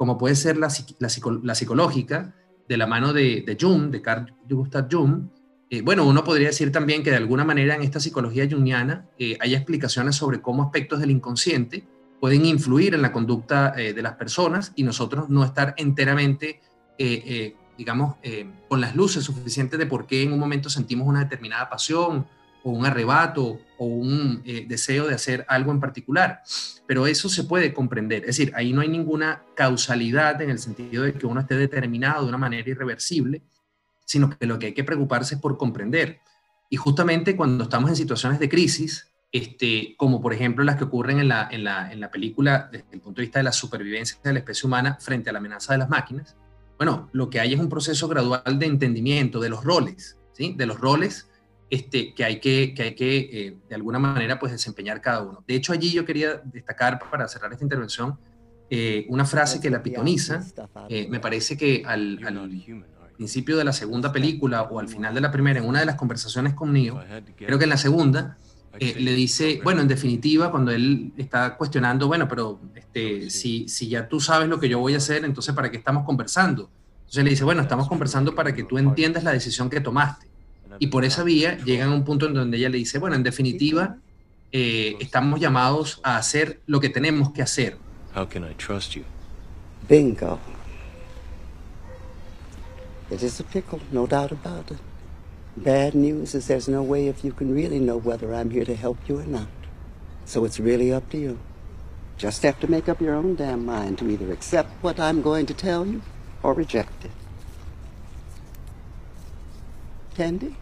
como 0.00 0.16
puede 0.16 0.34
ser 0.34 0.56
la, 0.56 0.70
psicológica, 0.70 2.34
de 2.66 2.76
la 2.78 2.86
mano 2.86 3.12
de, 3.12 3.44
de 3.46 3.58
Jung, 3.60 3.90
de 3.90 4.00
Carl 4.00 4.34
Gustav 4.48 4.88
Jung. 4.90 5.24
Eh, 5.68 5.82
bueno, 5.82 6.06
uno 6.06 6.24
podría 6.24 6.46
decir 6.46 6.72
también 6.72 7.02
que 7.02 7.10
de 7.10 7.18
alguna 7.18 7.44
manera 7.44 7.74
en 7.74 7.82
esta 7.82 8.00
psicología 8.00 8.48
jungiana 8.50 9.10
eh, 9.18 9.36
hay 9.38 9.54
explicaciones 9.54 10.16
sobre 10.16 10.40
cómo 10.40 10.62
aspectos 10.62 11.00
del 11.00 11.10
inconsciente 11.10 11.86
pueden 12.18 12.46
influir 12.46 12.94
en 12.94 13.02
la 13.02 13.12
conducta 13.12 13.74
eh, 13.76 13.92
de 13.92 14.00
las 14.00 14.14
personas 14.14 14.72
y 14.74 14.84
nosotros 14.84 15.28
no 15.28 15.44
estar 15.44 15.74
enteramente, 15.76 16.62
digamos, 17.76 18.16
con 18.68 18.80
las 18.80 18.96
luces 18.96 19.22
suficientes 19.22 19.78
de 19.78 19.84
por 19.84 20.06
qué 20.06 20.22
en 20.22 20.32
un 20.32 20.38
momento 20.38 20.70
sentimos 20.70 21.06
una 21.06 21.20
determinada 21.20 21.68
pasión 21.68 22.26
o 22.62 22.70
un 22.70 22.86
arrebato 22.86 23.60
o 23.78 23.84
un 23.84 24.42
eh, 24.44 24.66
deseo 24.68 25.06
de 25.06 25.14
hacer 25.14 25.44
algo 25.48 25.72
en 25.72 25.80
particular. 25.80 26.42
Pero 26.86 27.06
eso 27.06 27.28
se 27.28 27.44
puede 27.44 27.72
comprender. 27.72 28.22
Es 28.22 28.36
decir, 28.36 28.52
ahí 28.54 28.72
no 28.72 28.80
hay 28.80 28.88
ninguna 28.88 29.42
causalidad 29.54 30.40
en 30.42 30.50
el 30.50 30.58
sentido 30.58 31.04
de 31.04 31.14
que 31.14 31.26
uno 31.26 31.40
esté 31.40 31.56
determinado 31.56 32.22
de 32.22 32.28
una 32.28 32.38
manera 32.38 32.68
irreversible, 32.68 33.42
sino 34.04 34.30
que 34.30 34.46
lo 34.46 34.58
que 34.58 34.66
hay 34.66 34.74
que 34.74 34.84
preocuparse 34.84 35.36
es 35.36 35.40
por 35.40 35.56
comprender. 35.56 36.20
Y 36.68 36.76
justamente 36.76 37.36
cuando 37.36 37.64
estamos 37.64 37.90
en 37.90 37.96
situaciones 37.96 38.38
de 38.38 38.48
crisis, 38.48 39.08
este, 39.32 39.94
como 39.96 40.20
por 40.20 40.32
ejemplo 40.32 40.64
las 40.64 40.76
que 40.76 40.84
ocurren 40.84 41.20
en 41.20 41.28
la, 41.28 41.48
en 41.50 41.62
la, 41.62 41.92
en 41.92 42.00
la 42.00 42.10
película 42.10 42.68
desde 42.70 42.86
el 42.92 43.00
punto 43.00 43.20
de 43.20 43.26
vista 43.26 43.38
de 43.38 43.44
la 43.44 43.52
supervivencia 43.52 44.18
de 44.24 44.32
la 44.32 44.40
especie 44.40 44.66
humana 44.66 44.98
frente 45.00 45.30
a 45.30 45.32
la 45.32 45.38
amenaza 45.38 45.72
de 45.72 45.78
las 45.78 45.88
máquinas, 45.88 46.36
bueno, 46.76 47.08
lo 47.12 47.30
que 47.30 47.38
hay 47.38 47.52
es 47.52 47.60
un 47.60 47.68
proceso 47.68 48.08
gradual 48.08 48.58
de 48.58 48.66
entendimiento 48.66 49.38
de 49.38 49.50
los 49.50 49.62
roles, 49.62 50.18
¿sí? 50.32 50.54
de 50.56 50.66
los 50.66 50.80
roles 50.80 51.29
este, 51.70 52.12
que 52.14 52.24
hay 52.24 52.40
que, 52.40 52.74
que, 52.74 52.82
hay 52.82 52.94
que 52.94 53.18
eh, 53.18 53.56
de 53.68 53.74
alguna 53.76 54.00
manera, 54.00 54.40
pues 54.40 54.50
desempeñar 54.50 55.00
cada 55.00 55.22
uno. 55.22 55.44
De 55.46 55.54
hecho, 55.54 55.72
allí 55.72 55.92
yo 55.92 56.04
quería 56.04 56.42
destacar, 56.44 56.98
para 57.10 57.28
cerrar 57.28 57.52
esta 57.52 57.64
intervención, 57.64 58.18
eh, 58.68 59.06
una 59.08 59.24
frase 59.24 59.60
que 59.60 59.70
la 59.70 59.80
pitoniza. 59.82 60.44
Eh, 60.88 61.06
me 61.08 61.20
parece 61.20 61.56
que 61.56 61.84
al, 61.86 62.18
principio 63.16 63.56
de 63.56 63.64
la 63.64 63.72
segunda 63.72 64.10
película 64.12 64.62
o 64.62 64.80
al 64.80 64.88
final 64.88 65.14
de 65.14 65.20
la 65.20 65.30
primera, 65.30 65.60
en 65.60 65.66
una 65.66 65.80
de 65.80 65.86
las 65.86 65.94
conversaciones 65.94 66.54
con 66.54 66.72
Neo, 66.72 67.02
creo 67.36 67.58
que 67.58 67.64
en 67.64 67.70
la 67.70 67.76
segunda, 67.76 68.36
le 68.78 69.12
dice, 69.12 69.60
bueno, 69.62 69.82
en 69.82 69.88
definitiva, 69.88 70.50
cuando 70.50 70.72
él 70.72 71.12
está 71.18 71.56
cuestionando, 71.56 72.06
bueno, 72.06 72.26
pero 72.26 72.60
este, 72.74 73.28
si, 73.28 73.68
si 73.68 73.88
ya 73.88 74.08
tú 74.08 74.20
sabes 74.20 74.48
lo 74.48 74.58
que 74.58 74.68
yo 74.68 74.78
voy 74.78 74.94
a 74.94 74.96
hacer, 74.96 75.24
entonces 75.24 75.54
¿para 75.54 75.70
qué 75.70 75.76
estamos 75.76 76.04
conversando? 76.04 76.70
Entonces 77.00 77.24
le 77.24 77.30
dice, 77.30 77.44
bueno, 77.44 77.60
estamos 77.60 77.88
conversando 77.88 78.34
para 78.34 78.54
que 78.54 78.64
tú 78.64 78.78
entiendas 78.78 79.22
la 79.22 79.32
decisión 79.32 79.68
que 79.68 79.80
tomaste. 79.80 80.29
Y 80.80 80.88
por 80.88 81.04
esa 81.04 81.22
vía 81.22 81.56
llegan 81.64 81.90
a 81.90 81.94
un 81.94 82.04
punto 82.04 82.26
en 82.26 82.34
donde 82.34 82.56
ella 82.56 82.68
le 82.68 82.78
dice, 82.78 82.98
bueno, 82.98 83.14
en 83.14 83.22
definitiva, 83.22 83.98
eh, 84.50 84.96
estamos 84.98 85.38
llamados 85.38 86.00
a 86.02 86.16
hacer 86.16 86.60
lo 86.66 86.80
que 86.80 86.88
tenemos 86.88 87.32
que 87.32 87.42
hacer. 87.42 87.76
How 88.16 88.26
can 88.28 88.42
I 88.42 88.54
trust 88.56 88.94
you? 88.94 89.04
Bingo. 89.88 90.40
It 93.12 93.22
is 93.22 93.38
a 93.38 93.44
pickle, 93.44 93.78
no 93.92 94.08
doubt 94.08 94.32
about 94.32 94.72
it. 94.72 94.78
Bad 95.56 95.94
news 95.94 96.34
is 96.34 96.48
there's 96.48 96.68
no 96.68 96.82
way 96.82 97.06
if 97.06 97.22
you 97.22 97.32
can 97.32 97.54
really 97.54 97.78
know 97.78 97.96
whether 97.96 98.34
I'm 98.34 98.50
here 98.50 98.64
to 98.64 98.74
help 98.74 98.98
you 99.08 99.20
or 99.20 99.26
not. 99.26 99.48
So 100.24 100.44
it's 100.44 100.58
really 100.58 100.92
up 100.92 101.08
to 101.10 101.18
you. 101.18 101.38
just 102.20 102.42
have 102.42 102.60
to 102.60 102.70
make 102.70 102.86
up 102.86 103.00
your 103.00 103.14
own 103.14 103.34
damn 103.34 103.64
mind 103.64 103.96
to 103.96 104.10
either 104.10 104.30
accept 104.30 104.70
what 104.82 105.00
I'm 105.00 105.22
going 105.22 105.46
to 105.46 105.54
tell 105.54 105.86
you 105.86 106.02
or 106.42 106.52
reject 106.52 107.06
it. 107.06 107.10
Candy? 110.14 110.54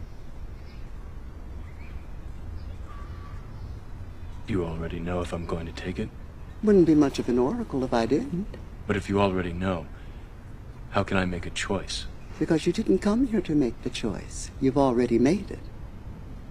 You 4.49 4.65
already 4.65 4.99
know 4.99 5.21
if 5.21 5.35
I'm 5.35 5.45
going 5.45 5.67
to 5.67 5.73
take 5.73 5.99
it? 5.99 6.09
Wouldn't 6.63 6.87
be 6.87 6.95
much 6.95 7.19
of 7.19 7.29
an 7.29 7.39
oracle 7.39 7.85
if 7.85 7.93
I 7.93 8.07
didn't. 8.07 8.57
But 8.87 8.97
if 8.97 9.07
you 9.07 9.21
already 9.21 9.53
know, 9.53 9.85
how 10.93 11.05
can 11.05 11.19
I 11.19 11.27
make 11.27 11.45
a 11.45 11.51
choice? 11.51 12.07
Because 12.39 12.67
you 12.67 12.73
didn't 12.73 13.01
come 13.01 13.27
here 13.27 13.43
to 13.43 13.55
make 13.55 13.75
the 13.83 13.91
choice. 13.91 14.51
You've 14.59 14.79
already 14.79 15.19
made 15.19 15.51
it. 15.51 15.59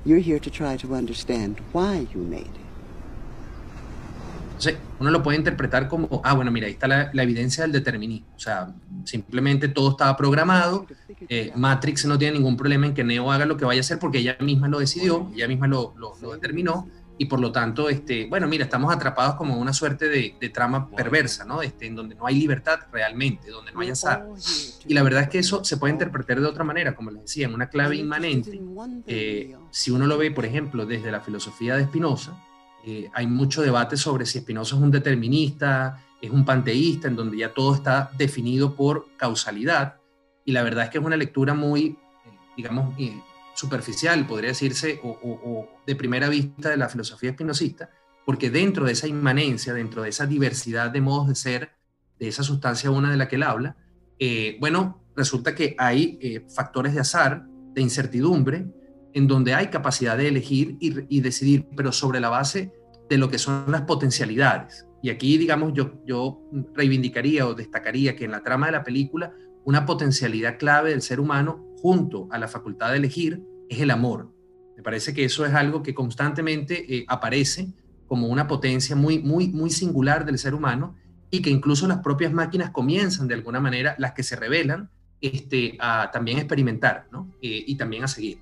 You're 0.06 0.20
here 0.20 0.38
to 0.38 0.52
try 0.52 0.78
to 0.78 0.94
understand 0.94 1.60
why 1.74 2.08
you 2.14 2.22
made 2.22 2.46
it. 2.46 2.68
Entonces, 4.58 4.78
uno 5.00 5.10
lo 5.10 5.24
puede 5.24 5.38
interpretar 5.38 5.88
como, 5.88 6.22
ah, 6.24 6.34
bueno, 6.34 6.52
mira, 6.52 6.68
ahí 6.68 6.74
está 6.74 6.88
la, 6.88 7.10
la 7.14 7.24
evidencia 7.24 7.64
del 7.64 7.72
determinismo. 7.72 8.28
O 8.36 8.40
sea, 8.40 8.74
simplemente 9.06 9.70
todo 9.70 9.92
estaba 9.92 10.16
programado. 10.16 10.86
Eh, 11.30 11.52
Matrix 11.56 12.06
no 12.06 12.18
tiene 12.18 12.38
ningún 12.38 12.58
problema 12.58 12.86
en 12.86 12.94
que 12.94 13.04
Neo 13.04 13.32
haga 13.32 13.46
lo 13.46 13.58
que 13.58 13.66
vaya 13.66 13.80
a 13.80 13.82
hacer 13.82 13.98
porque 13.98 14.20
ella 14.20 14.38
misma 14.40 14.68
lo 14.68 14.80
decidió, 14.80 15.32
ella 15.34 15.48
misma 15.48 15.68
lo, 15.68 15.96
lo, 15.98 16.16
lo 16.22 16.34
determinó. 16.34 16.88
Y 17.20 17.26
por 17.26 17.40
lo 17.40 17.52
tanto, 17.52 17.90
este, 17.90 18.28
bueno, 18.28 18.48
mira, 18.48 18.66
estamos 18.66 18.94
atrapados 18.94 19.36
como 19.36 19.58
una 19.58 19.74
suerte 19.74 20.08
de, 20.08 20.36
de 20.40 20.50
trama 20.50 20.90
perversa, 20.90 21.46
¿no? 21.46 21.62
Este, 21.62 21.88
en 21.88 21.96
donde 21.96 22.16
no 22.16 22.28
hay 22.28 22.36
libertad 22.36 22.80
realmente, 22.92 23.50
donde 23.50 23.72
no 23.72 23.80
hay 23.80 23.90
azar. 23.90 24.28
Y 24.88 24.94
la 24.94 25.02
verdad 25.02 25.24
es 25.24 25.30
que 25.30 25.40
eso 25.40 25.64
se 25.64 25.78
puede 25.78 25.94
interpretar 25.94 26.40
de 26.40 26.46
otra 26.46 26.64
manera, 26.64 26.96
como 26.96 27.10
les 27.10 27.24
decía, 27.24 27.48
en 27.48 27.54
una 27.54 27.70
clave 27.70 27.96
inmanente. 27.96 28.62
Eh, 29.08 29.56
si 29.72 29.92
uno 29.92 30.06
lo 30.06 30.18
ve, 30.18 30.30
por 30.32 30.46
ejemplo, 30.46 30.86
desde 30.86 31.12
la 31.12 31.22
filosofía 31.22 31.76
de 31.76 31.86
Spinoza, 31.86 32.38
eh, 32.86 33.10
hay 33.14 33.28
mucho 33.28 33.62
debate 33.62 33.98
sobre 33.98 34.26
si 34.26 34.40
Spinoza 34.40 34.76
es 34.76 34.82
un 34.82 34.92
determinista, 34.92 36.02
es 36.22 36.32
un 36.32 36.46
panteísta, 36.46 37.08
en 37.08 37.16
donde 37.16 37.38
ya 37.38 37.54
todo 37.54 37.76
está 37.76 38.12
definido 38.18 38.76
por 38.76 39.08
causalidad. 39.18 39.96
Y 40.46 40.54
la 40.54 40.64
verdad 40.64 40.86
es 40.86 40.92
que 40.92 40.98
es 40.98 41.04
una 41.04 41.18
lectura 41.18 41.54
muy, 41.54 41.88
eh, 41.88 41.98
digamos, 42.56 42.98
eh, 42.98 43.20
superficial, 43.58 44.28
podría 44.28 44.50
decirse, 44.50 45.00
o, 45.04 45.68
de 45.86 45.96
primera 45.96 46.30
vista 46.30 46.70
de 46.70 46.78
la 46.78 46.90
filosofía 46.90 47.32
espinosista, 47.32 47.90
porque 48.24 48.52
dentro 48.52 48.86
de 48.86 48.92
esa 48.92 49.08
inmanencia, 49.08 49.74
dentro 49.74 50.04
de 50.04 50.10
esa 50.10 50.28
diversidad 50.28 50.92
de 50.92 51.02
modos 51.02 51.28
de 51.28 51.36
ser, 51.36 51.72
de 52.20 52.28
esa 52.28 52.44
sustancia 52.44 52.92
una 52.92 53.10
de 53.10 53.18
la 53.18 53.28
que 53.28 53.38
él 53.38 53.44
habla, 53.44 53.76
eh, 54.20 54.58
bueno, 54.60 55.04
resulta 55.16 55.56
que 55.56 55.76
hay 55.80 56.20
eh, 56.22 56.46
factores 56.54 56.94
de 56.94 57.00
azar, 57.00 57.48
de 57.74 57.82
incertidumbre, 57.82 58.68
en 59.14 59.28
donde 59.28 59.56
hay 59.56 59.68
capacidad 59.68 60.16
de 60.16 60.28
elegir 60.28 60.78
y, 60.80 61.18
y, 61.18 61.22
decidir, 61.22 61.68
pero 61.76 61.92
sobre 61.92 62.20
la 62.20 62.30
base 62.30 62.72
de 63.10 63.18
lo 63.18 63.30
que 63.30 63.40
son 63.40 63.72
las 63.72 63.82
potencialidades. 63.82 64.86
Y 65.02 65.10
aquí, 65.10 65.38
digamos, 65.38 65.74
yo, 65.74 66.04
yo 66.06 66.42
reivindicaría 66.76 67.48
o 67.48 67.56
destacaría 67.56 68.16
que 68.16 68.26
en 68.26 68.32
la 68.32 68.44
trama 68.44 68.68
de 68.68 68.74
la 68.74 68.84
película, 68.84 69.34
una 69.68 69.86
potencialidad 69.86 70.58
clave 70.58 70.92
del 70.92 71.02
ser 71.02 71.20
humano 71.20 71.62
junto 71.82 72.30
a 72.32 72.38
la 72.38 72.48
facultad 72.48 72.92
de 72.92 73.00
elegir 73.00 73.44
es 73.68 73.82
el 73.82 73.92
amor. 73.92 74.34
Me 74.78 74.82
parece 74.82 75.14
que 75.14 75.26
eso 75.26 75.46
es 75.46 75.54
algo 75.54 75.84
que 75.84 75.94
constantemente 75.94 76.96
eh, 76.96 77.06
aparece 77.10 77.74
como 78.08 78.28
una 78.28 78.48
potencia 78.48 78.96
muy, 78.96 79.20
muy, 79.20 79.50
muy 79.50 79.70
singular 79.70 80.24
del 80.26 80.38
ser 80.38 80.54
humano 80.54 80.96
y 81.30 81.42
que 81.42 81.50
incluso 81.50 81.86
las 81.86 81.98
propias 81.98 82.32
máquinas 82.32 82.70
comienzan 82.70 83.28
de 83.28 83.34
alguna 83.34 83.60
manera, 83.60 83.94
las 83.98 84.14
que 84.14 84.24
se 84.24 84.38
revelan, 84.38 84.90
este, 85.20 85.76
a 85.82 86.12
también 86.14 86.38
experimentar 86.38 87.08
¿no? 87.12 87.30
eh, 87.42 87.66
y 87.68 87.76
también 87.76 88.06
a 88.06 88.08
seguir. 88.08 88.38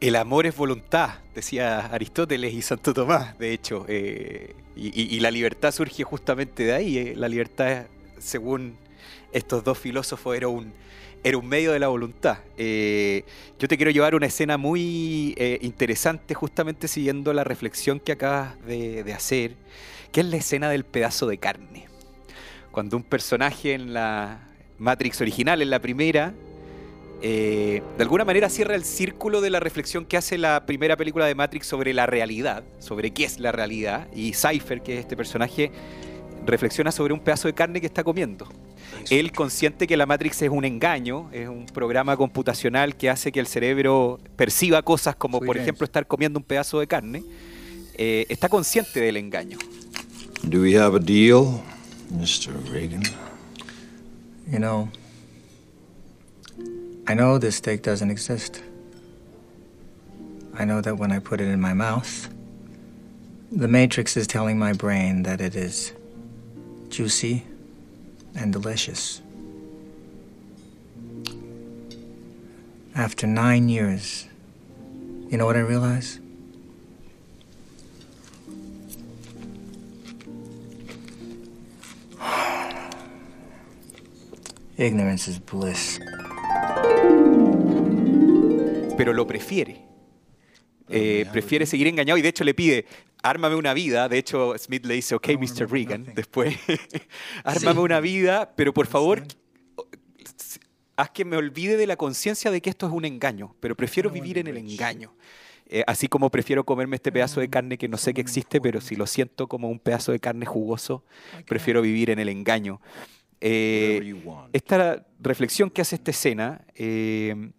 El 0.00 0.16
amor 0.16 0.44
es 0.44 0.54
voluntad, 0.54 1.20
decía 1.34 1.86
Aristóteles 1.86 2.52
y 2.52 2.60
Santo 2.60 2.92
Tomás, 2.92 3.38
de 3.38 3.54
hecho, 3.54 3.86
eh, 3.88 4.54
y, 4.76 5.18
la 5.20 5.30
libertad 5.30 5.72
surge 5.72 6.04
justamente 6.04 6.62
de 6.64 6.74
ahí. 6.74 7.14
La 7.14 7.28
libertad, 7.28 7.86
según 8.18 8.76
estos 9.32 9.64
dos 9.64 9.78
filósofos, 9.78 10.36
era 10.36 10.48
un, 10.48 10.72
era 11.24 11.36
un 11.36 11.46
medio 11.46 11.72
de 11.72 11.78
la 11.78 11.88
voluntad. 11.88 12.38
Eh, 12.56 13.24
yo 13.58 13.68
te 13.68 13.76
quiero 13.76 13.90
llevar 13.90 14.14
una 14.14 14.26
escena 14.26 14.56
muy 14.56 15.34
eh, 15.36 15.58
interesante, 15.62 16.34
justamente 16.34 16.88
siguiendo 16.88 17.32
la 17.32 17.44
reflexión 17.44 18.00
que 18.00 18.12
acabas 18.12 18.54
de, 18.66 19.12
hacer, 19.12 19.52
que 20.12 20.20
es 20.20 20.26
la 20.26 20.36
escena 20.36 20.70
del 20.70 20.84
pedazo 20.84 21.26
de 21.26 21.38
carne. 21.38 21.86
Cuando 22.70 22.96
un 22.96 23.02
personaje 23.02 23.74
en 23.74 23.92
la 23.92 24.40
Matrix 24.78 25.20
original, 25.20 25.60
en 25.62 25.70
la 25.70 25.80
primera, 25.80 26.34
eh, 27.20 27.82
de 27.96 28.02
alguna 28.02 28.24
manera 28.24 28.48
cierra 28.48 28.76
el 28.76 28.84
círculo 28.84 29.40
de 29.40 29.50
la 29.50 29.58
reflexión 29.58 30.04
que 30.04 30.16
hace 30.16 30.38
la 30.38 30.66
primera 30.66 30.96
película 30.96 31.26
de 31.26 31.34
Matrix 31.34 31.66
sobre 31.66 31.92
la 31.92 32.06
realidad, 32.06 32.62
sobre 32.78 33.10
qué 33.10 33.24
es 33.24 33.40
la 33.40 33.50
realidad, 33.50 34.06
y 34.14 34.34
Cypher, 34.34 34.82
que 34.82 34.94
es 34.94 35.00
este 35.00 35.16
personaje, 35.16 35.72
reflexiona 36.46 36.92
sobre 36.92 37.12
un 37.12 37.20
pedazo 37.20 37.48
de 37.48 37.54
carne 37.54 37.80
que 37.80 37.86
está 37.86 38.04
comiendo. 38.04 38.48
Él 39.10 39.32
consciente 39.32 39.86
que 39.86 39.96
la 39.96 40.06
Matrix 40.06 40.42
es 40.42 40.50
un 40.50 40.64
engaño, 40.64 41.28
es 41.32 41.48
un 41.48 41.66
programa 41.66 42.16
computacional 42.16 42.96
que 42.96 43.08
hace 43.08 43.32
que 43.32 43.40
el 43.40 43.46
cerebro 43.46 44.20
perciba 44.36 44.82
cosas 44.82 45.16
como, 45.16 45.40
por 45.40 45.56
ejemplo, 45.56 45.84
estar 45.84 46.06
comiendo 46.06 46.38
un 46.38 46.44
pedazo 46.44 46.80
de 46.80 46.86
carne, 46.86 47.24
eh, 47.94 48.26
está 48.28 48.48
consciente 48.48 49.00
del 49.00 49.16
engaño. 49.16 49.58
Do 50.42 50.60
we 50.60 50.78
have 50.78 50.94
a 50.94 51.00
deal, 51.00 51.60
Mr. 52.10 52.52
Reagan? 52.70 53.02
You 54.50 54.58
know, 54.58 54.88
I 57.06 57.14
know 57.14 57.38
this 57.38 57.56
steak 57.56 57.82
doesn't 57.82 58.10
exist. 58.10 58.62
I 60.58 60.64
know 60.64 60.80
that 60.82 60.98
when 60.98 61.12
I 61.12 61.18
put 61.20 61.40
it 61.40 61.48
in 61.48 61.60
my 61.60 61.74
mouth, 61.74 62.28
the 63.50 63.68
Matrix 63.68 64.16
is 64.16 64.26
telling 64.26 64.58
my 64.58 64.72
brain 64.72 65.22
that 65.24 65.40
it 65.40 65.54
is 65.54 65.92
juicy 66.88 67.44
and 68.38 68.52
delicious. 68.52 69.20
After 72.94 73.26
nine 73.26 73.68
years, 73.68 74.26
you 75.28 75.36
know 75.36 75.46
what 75.46 75.56
I 75.56 75.60
realize? 75.60 76.20
Ignorance 84.76 85.28
is 85.28 85.38
bliss. 85.38 86.00
Pero 88.96 89.12
lo 89.12 89.26
prefiere. 89.26 89.87
Eh, 90.88 91.26
prefiere 91.32 91.66
seguir 91.66 91.86
engañado 91.86 92.18
y 92.18 92.22
de 92.22 92.28
hecho 92.28 92.44
le 92.44 92.54
pide, 92.54 92.86
ármame 93.22 93.56
una 93.56 93.74
vida. 93.74 94.08
De 94.08 94.18
hecho, 94.18 94.56
Smith 94.58 94.84
le 94.86 94.94
dice, 94.94 95.14
ok, 95.14 95.28
Mr. 95.38 95.70
Reagan, 95.70 96.12
después, 96.14 96.56
ármame 97.44 97.74
sí. 97.74 97.80
una 97.80 98.00
vida, 98.00 98.52
pero 98.56 98.72
por 98.72 98.86
favor, 98.86 99.22
haz 100.96 101.10
que 101.10 101.24
me 101.24 101.36
olvide 101.36 101.76
de 101.76 101.86
la 101.86 101.96
conciencia 101.96 102.50
de 102.50 102.60
que 102.60 102.70
esto 102.70 102.86
es 102.86 102.92
un 102.92 103.04
engaño, 103.04 103.54
pero 103.60 103.76
prefiero 103.76 104.10
vivir 104.10 104.38
en 104.38 104.46
el 104.46 104.56
engaño. 104.56 105.14
Eh, 105.70 105.84
así 105.86 106.08
como 106.08 106.30
prefiero 106.30 106.64
comerme 106.64 106.96
este 106.96 107.12
pedazo 107.12 107.40
de 107.40 107.50
carne 107.50 107.76
que 107.76 107.88
no 107.88 107.98
sé 107.98 108.14
que 108.14 108.22
existe, 108.22 108.60
pero 108.60 108.80
si 108.80 108.96
lo 108.96 109.06
siento 109.06 109.48
como 109.48 109.68
un 109.68 109.78
pedazo 109.78 110.12
de 110.12 110.18
carne 110.18 110.46
jugoso, 110.46 111.04
prefiero 111.46 111.82
vivir 111.82 112.10
en 112.10 112.18
el 112.18 112.30
engaño. 112.30 112.80
Eh, 113.40 114.16
esta 114.52 115.06
reflexión 115.20 115.70
que 115.70 115.82
hace 115.82 115.96
esta 115.96 116.10
escena 116.10 116.62
eh, 116.74 117.50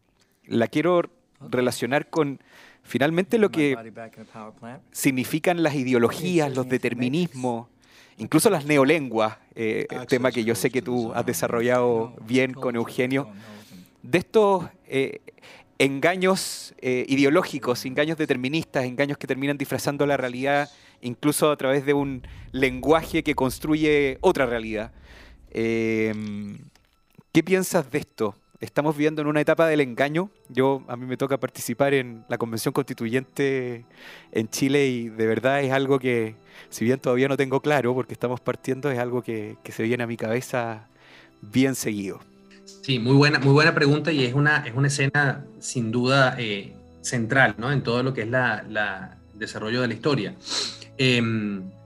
la 0.46 0.68
quiero 0.68 1.10
relacionar 1.40 2.10
con 2.10 2.42
finalmente 2.90 3.38
lo 3.38 3.52
que 3.52 3.78
significan 4.92 5.62
las 5.62 5.76
ideologías, 5.76 6.56
los 6.56 6.68
determinismos, 6.68 7.68
incluso 8.18 8.50
las 8.50 8.66
neolenguas, 8.66 9.38
eh, 9.54 9.86
tema 10.08 10.32
que 10.32 10.44
yo 10.44 10.56
sé 10.56 10.72
que 10.72 10.82
tú 10.82 11.14
has 11.14 11.24
desarrollado 11.24 12.16
bien 12.26 12.52
con 12.52 12.76
Eugenio, 12.76 13.30
de 14.02 14.18
estos 14.18 14.66
eh, 14.88 15.22
engaños 15.78 16.74
eh, 16.80 17.06
ideológicos, 17.08 17.86
engaños 17.86 18.18
deterministas, 18.18 18.86
engaños 18.86 19.20
que 19.20 19.28
terminan 19.28 19.58
disfrazando 19.58 20.08
la 20.08 20.18
realidad 20.18 20.70
incluso 21.02 21.52
a 21.52 21.58
través 21.58 21.86
de 21.86 21.94
un 21.94 22.24
lenguaje 22.52 23.24
que 23.24 23.36
construye 23.36 24.18
otra 24.22 24.48
realidad. 24.48 24.92
¿Qué 25.52 26.14
piensas 27.46 27.90
de 27.92 28.00
esto? 28.00 28.36
Estamos 28.60 28.96
viviendo 28.96 29.22
en 29.22 29.28
una 29.28 29.42
etapa 29.42 29.68
del 29.68 29.82
engaño. 29.82 30.30
Yo 30.50 30.84
a 30.88 30.96
mí 30.96 31.06
me 31.06 31.18
toca 31.18 31.40
participar 31.40 31.94
en 31.94 32.26
la 32.28 32.38
convención 32.38 32.74
constituyente 32.74 33.86
en 34.32 34.50
Chile 34.50 34.88
y 34.88 35.10
de 35.10 35.28
verdad 35.28 35.62
es 35.62 35.72
algo 35.72 36.00
que, 36.00 36.36
si 36.70 36.86
bien 36.86 37.00
todavía 37.00 37.28
no 37.28 37.38
tengo 37.38 37.62
claro 37.62 37.94
porque 37.94 38.14
estamos 38.14 38.40
partiendo, 38.40 38.92
es 38.92 39.00
algo 39.00 39.22
que, 39.22 39.58
se 39.70 39.84
viene 39.84 40.04
a 40.04 40.08
mi 40.08 40.18
cabeza 40.18 40.88
bien 41.42 41.76
seguido. 41.76 42.20
Sí, 42.66 43.00
muy 43.00 43.14
buena, 43.14 43.40
muy 43.40 43.54
buena 43.54 43.74
pregunta 43.74 44.12
y 44.12 44.26
es 44.26 44.34
una, 44.34 44.58
es 44.68 44.76
una 44.76 44.88
escena 44.88 45.46
sin 45.60 45.92
duda 45.92 46.36
eh, 46.38 46.76
central 47.02 47.56
¿no? 47.58 47.72
en 47.72 47.82
todo 47.82 48.04
lo 48.04 48.14
que 48.14 48.22
es 48.22 48.28
la, 48.28 49.18
desarrollo 49.34 49.82
de 49.82 49.88
la 49.88 49.94
historia. 49.94 50.36
Eh, 50.98 51.22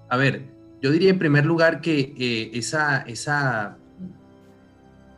a 0.10 0.18
ver, 0.18 0.42
yo 0.82 0.92
diría 0.92 1.12
en 1.12 1.20
primer 1.20 1.46
lugar 1.46 1.82
que 1.82 2.14
eh, 2.18 2.52
esa, 2.54 3.04
esa 3.04 3.78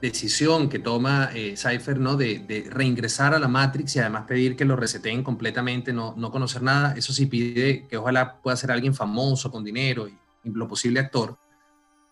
decisión 0.06 0.70
que 0.70 0.80
toma 0.80 1.30
eh, 1.34 1.56
Cypher 1.58 2.00
¿no? 2.00 2.16
De, 2.16 2.68
reingresar 2.70 3.34
a 3.34 3.40
la 3.40 3.48
Matrix 3.48 3.96
y 3.96 4.00
además 4.00 4.26
pedir 4.28 4.56
que 4.56 4.66
lo 4.66 4.76
reseteen 4.76 5.24
completamente, 5.24 5.94
no, 5.94 6.14
no 6.18 6.32
conocer 6.32 6.62
nada, 6.62 6.94
eso 6.96 7.14
sí 7.14 7.26
pide 7.26 7.88
que 7.88 7.98
ojalá 7.98 8.42
pueda 8.42 8.58
ser 8.58 8.72
alguien 8.72 8.94
famoso, 8.94 9.52
con 9.52 9.64
dinero 9.64 10.08
y 10.08 10.18
lo 10.44 10.68
posible 10.68 11.00
actor, 11.00 11.38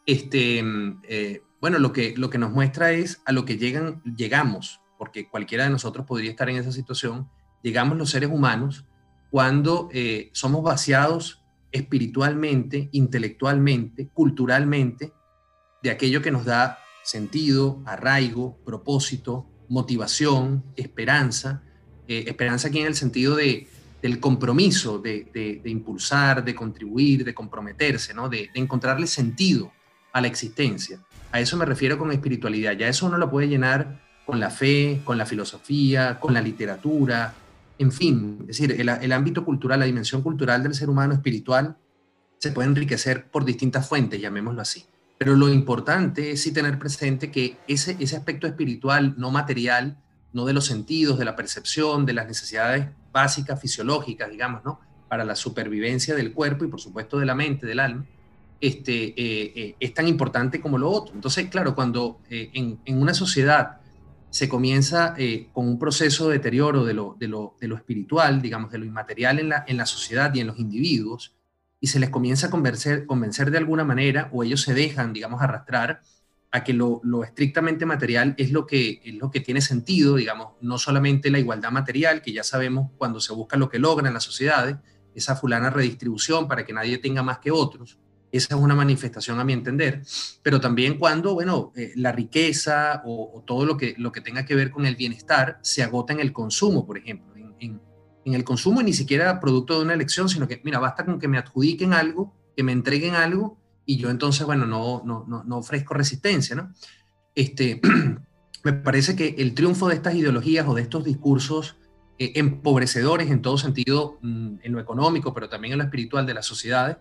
este, 0.05 0.63
eh, 1.03 1.43
bueno, 1.61 1.79
lo 1.79 1.93
que, 1.93 2.13
lo 2.17 2.29
que 2.29 2.37
nos 2.37 2.51
muestra 2.51 2.91
es 2.91 3.21
a 3.25 3.31
lo 3.31 3.45
que 3.45 3.57
llegan, 3.57 4.01
llegamos, 4.03 4.81
porque 4.97 5.29
cualquiera 5.29 5.63
de 5.63 5.69
nosotros 5.69 6.05
podría 6.05 6.31
estar 6.31 6.49
en 6.49 6.57
esa 6.57 6.71
situación, 6.71 7.29
llegamos 7.61 7.97
los 7.97 8.09
seres 8.09 8.29
humanos 8.29 8.85
cuando 9.29 9.89
eh, 9.93 10.29
somos 10.33 10.63
vaciados 10.63 11.41
espiritualmente, 11.71 12.89
intelectualmente, 12.91 14.09
culturalmente, 14.13 15.13
de 15.81 15.91
aquello 15.91 16.21
que 16.21 16.31
nos 16.31 16.45
da 16.45 16.79
sentido, 17.03 17.81
arraigo, 17.85 18.57
propósito, 18.65 19.45
motivación, 19.69 20.63
esperanza, 20.75 21.63
eh, 22.07 22.25
esperanza 22.27 22.67
aquí 22.67 22.79
en 22.79 22.87
el 22.87 22.95
sentido 22.95 23.35
de, 23.35 23.67
del 24.01 24.19
compromiso, 24.19 24.99
de, 24.99 25.61
impulsar, 25.65 26.43
de 26.43 26.55
contribuir, 26.55 27.23
de 27.23 27.33
comprometerse, 27.33 28.13
¿no? 28.13 28.29
de, 28.29 28.49
encontrarle 28.53 29.07
sentido 29.07 29.71
a 30.11 30.21
la 30.21 30.27
existencia. 30.27 30.99
A 31.31 31.39
eso 31.39 31.57
me 31.57 31.65
refiero 31.65 31.97
con 31.97 32.11
espiritualidad. 32.11 32.73
Ya 32.73 32.87
eso 32.87 33.05
uno 33.05 33.17
lo 33.17 33.29
puede 33.29 33.47
llenar 33.47 34.01
con 34.25 34.39
la 34.39 34.49
fe, 34.49 35.01
con 35.03 35.17
la 35.17 35.25
filosofía, 35.25 36.19
con 36.19 36.33
la 36.33 36.41
literatura, 36.41 37.33
en 37.79 37.91
fin, 37.91 38.37
es 38.41 38.59
decir, 38.59 38.79
el, 38.79 39.11
ámbito 39.11 39.43
cultural, 39.43 39.79
la 39.79 39.85
dimensión 39.85 40.21
cultural 40.21 40.63
del 40.63 40.75
ser 40.75 40.89
humano 40.89 41.13
espiritual 41.13 41.77
se 42.37 42.51
puede 42.51 42.69
enriquecer 42.69 43.29
por 43.29 43.45
distintas 43.45 43.87
fuentes, 43.87 44.21
llamémoslo 44.21 44.61
así. 44.61 44.85
Pero 45.17 45.35
lo 45.35 45.49
importante 45.49 46.31
es 46.31 46.41
sí 46.41 46.51
tener 46.51 46.79
presente 46.79 47.31
que 47.31 47.57
ese, 47.67 47.95
ese 47.99 48.17
aspecto 48.17 48.47
espiritual, 48.47 49.15
no 49.17 49.31
material, 49.31 49.97
no 50.33 50.45
de 50.45 50.53
los 50.53 50.65
sentidos, 50.65 51.19
de 51.19 51.25
la 51.25 51.35
percepción, 51.35 52.05
de 52.05 52.13
las 52.13 52.27
necesidades 52.27 52.87
básicas, 53.11 53.61
fisiológicas, 53.61 54.29
digamos, 54.29 54.65
¿no? 54.65 54.79
Para 55.07 55.23
la 55.23 55.35
supervivencia 55.35 56.15
del 56.15 56.33
cuerpo 56.33 56.65
y 56.65 56.67
por 56.67 56.81
supuesto 56.81 57.19
de 57.19 57.25
la 57.25 57.35
mente, 57.35 57.67
del 57.67 57.79
alma, 57.79 58.05
este, 58.63 59.07
eh, 59.09 59.53
eh, 59.55 59.75
es 59.77 59.93
tan 59.93 60.07
importante 60.07 60.61
como 60.61 60.77
lo 60.77 60.89
otro. 60.89 61.13
Entonces, 61.13 61.49
claro, 61.49 61.75
cuando 61.75 62.21
eh, 62.29 62.49
en, 62.53 62.79
en, 62.85 63.01
una 63.01 63.13
sociedad 63.13 63.81
se 64.29 64.47
comienza 64.47 65.15
con 65.51 65.67
un 65.67 65.77
proceso 65.77 66.29
de 66.29 66.37
deterioro 66.37 66.85
de 66.85 66.93
lo, 66.93 67.17
de, 67.19 67.27
lo, 67.27 67.55
de 67.59 67.67
lo, 67.67 67.75
espiritual, 67.75 68.41
digamos, 68.41 68.71
de 68.71 68.77
lo 68.77 68.85
inmaterial 68.85 69.37
en 69.37 69.49
la, 69.49 69.65
en 69.67 69.75
la 69.77 69.85
sociedad 69.85 70.33
y 70.33 70.39
en 70.39 70.47
los 70.47 70.57
individuos, 70.57 71.35
y 71.83 71.87
se 71.87 71.99
les 71.99 72.09
comienza 72.09 72.47
a 72.47 72.49
convencer, 72.49 73.05
convencer 73.05 73.51
de 73.51 73.57
alguna 73.57 73.83
manera, 73.83 74.29
o 74.31 74.41
ellos 74.41 74.61
se 74.61 74.73
dejan, 74.73 75.11
digamos, 75.11 75.41
arrastrar 75.41 75.99
a 76.49 76.63
que 76.63 76.71
lo, 76.71 77.01
estrictamente 77.25 77.85
material 77.85 78.35
es 78.37 78.53
lo, 78.53 78.65
que, 78.65 79.01
es 79.03 79.15
lo 79.15 79.29
que 79.29 79.41
tiene 79.41 79.59
sentido, 79.59 80.15
digamos, 80.15 80.53
no 80.61 80.77
solamente 80.77 81.29
la 81.29 81.39
igualdad 81.39 81.71
material, 81.71 82.21
que 82.21 82.31
ya 82.31 82.45
sabemos 82.45 82.91
cuando 82.97 83.19
se 83.19 83.33
busca 83.33 83.57
lo 83.57 83.67
que 83.67 83.79
logra 83.79 84.07
en 84.07 84.13
las 84.13 84.23
sociedades, 84.23 84.77
esa 85.13 85.35
fulana 85.35 85.71
redistribución 85.71 86.47
para 86.47 86.65
que 86.65 86.71
nadie 86.71 86.99
tenga 86.99 87.21
más 87.21 87.39
que 87.39 87.51
otros, 87.51 87.99
esa 88.31 88.55
es 88.55 88.61
una 88.61 88.75
manifestación 88.75 89.41
a 89.41 89.43
mi 89.43 89.51
entender, 89.51 90.03
pero 90.41 90.61
también 90.61 90.97
cuando, 90.97 91.33
bueno, 91.33 91.73
eh, 91.75 91.91
la 91.97 92.13
riqueza 92.13 93.01
o, 93.03 93.43
todo 93.45 93.65
lo 93.65 93.75
que, 93.75 93.93
lo 93.97 94.13
que 94.13 94.21
tenga 94.21 94.45
que 94.45 94.55
ver 94.55 94.71
con 94.71 94.85
el 94.85 94.95
bienestar 94.95 95.59
se 95.61 95.83
agota 95.83 96.13
en 96.13 96.21
el 96.21 96.31
consumo, 96.31 96.85
por 96.85 96.97
ejemplo, 96.97 97.33
en 97.59 97.81
el 98.25 98.43
consumo 98.43 98.81
y 98.81 98.85
ni 98.85 98.93
siquiera 98.93 99.39
producto 99.39 99.77
de 99.77 99.83
una 99.83 99.93
elección, 99.93 100.29
sino 100.29 100.47
que, 100.47 100.61
mira, 100.63 100.79
basta 100.79 101.05
con 101.05 101.19
que 101.19 101.27
me 101.27 101.37
adjudiquen 101.37 101.93
algo, 101.93 102.33
que 102.55 102.63
me 102.63 102.71
entreguen 102.71 103.15
algo 103.15 103.57
y 103.85 103.97
yo 103.97 104.09
entonces, 104.09 104.45
bueno, 104.45 104.65
no, 104.65 105.03
no, 105.05 105.43
no, 105.43 105.57
ofrezco 105.57 105.93
resistencia, 105.93 106.55
¿no? 106.55 106.73
Este, 107.35 107.81
me 108.63 108.73
parece 108.73 109.15
que 109.15 109.35
el 109.37 109.53
triunfo 109.53 109.89
de 109.89 109.95
estas 109.95 110.15
ideologías 110.15 110.67
o 110.67 110.73
de 110.73 110.83
estos 110.83 111.03
discursos 111.03 111.75
eh, 112.17 112.33
empobrecedores 112.35 113.29
en 113.29 113.41
todo 113.41 113.57
sentido, 113.57 114.19
mm, 114.21 114.55
en 114.63 114.71
lo 114.71 114.79
económico, 114.79 115.33
pero 115.33 115.49
también 115.49 115.73
en 115.73 115.79
lo 115.79 115.83
espiritual 115.83 116.25
de 116.25 116.33
las 116.33 116.45
sociedades, 116.45 116.97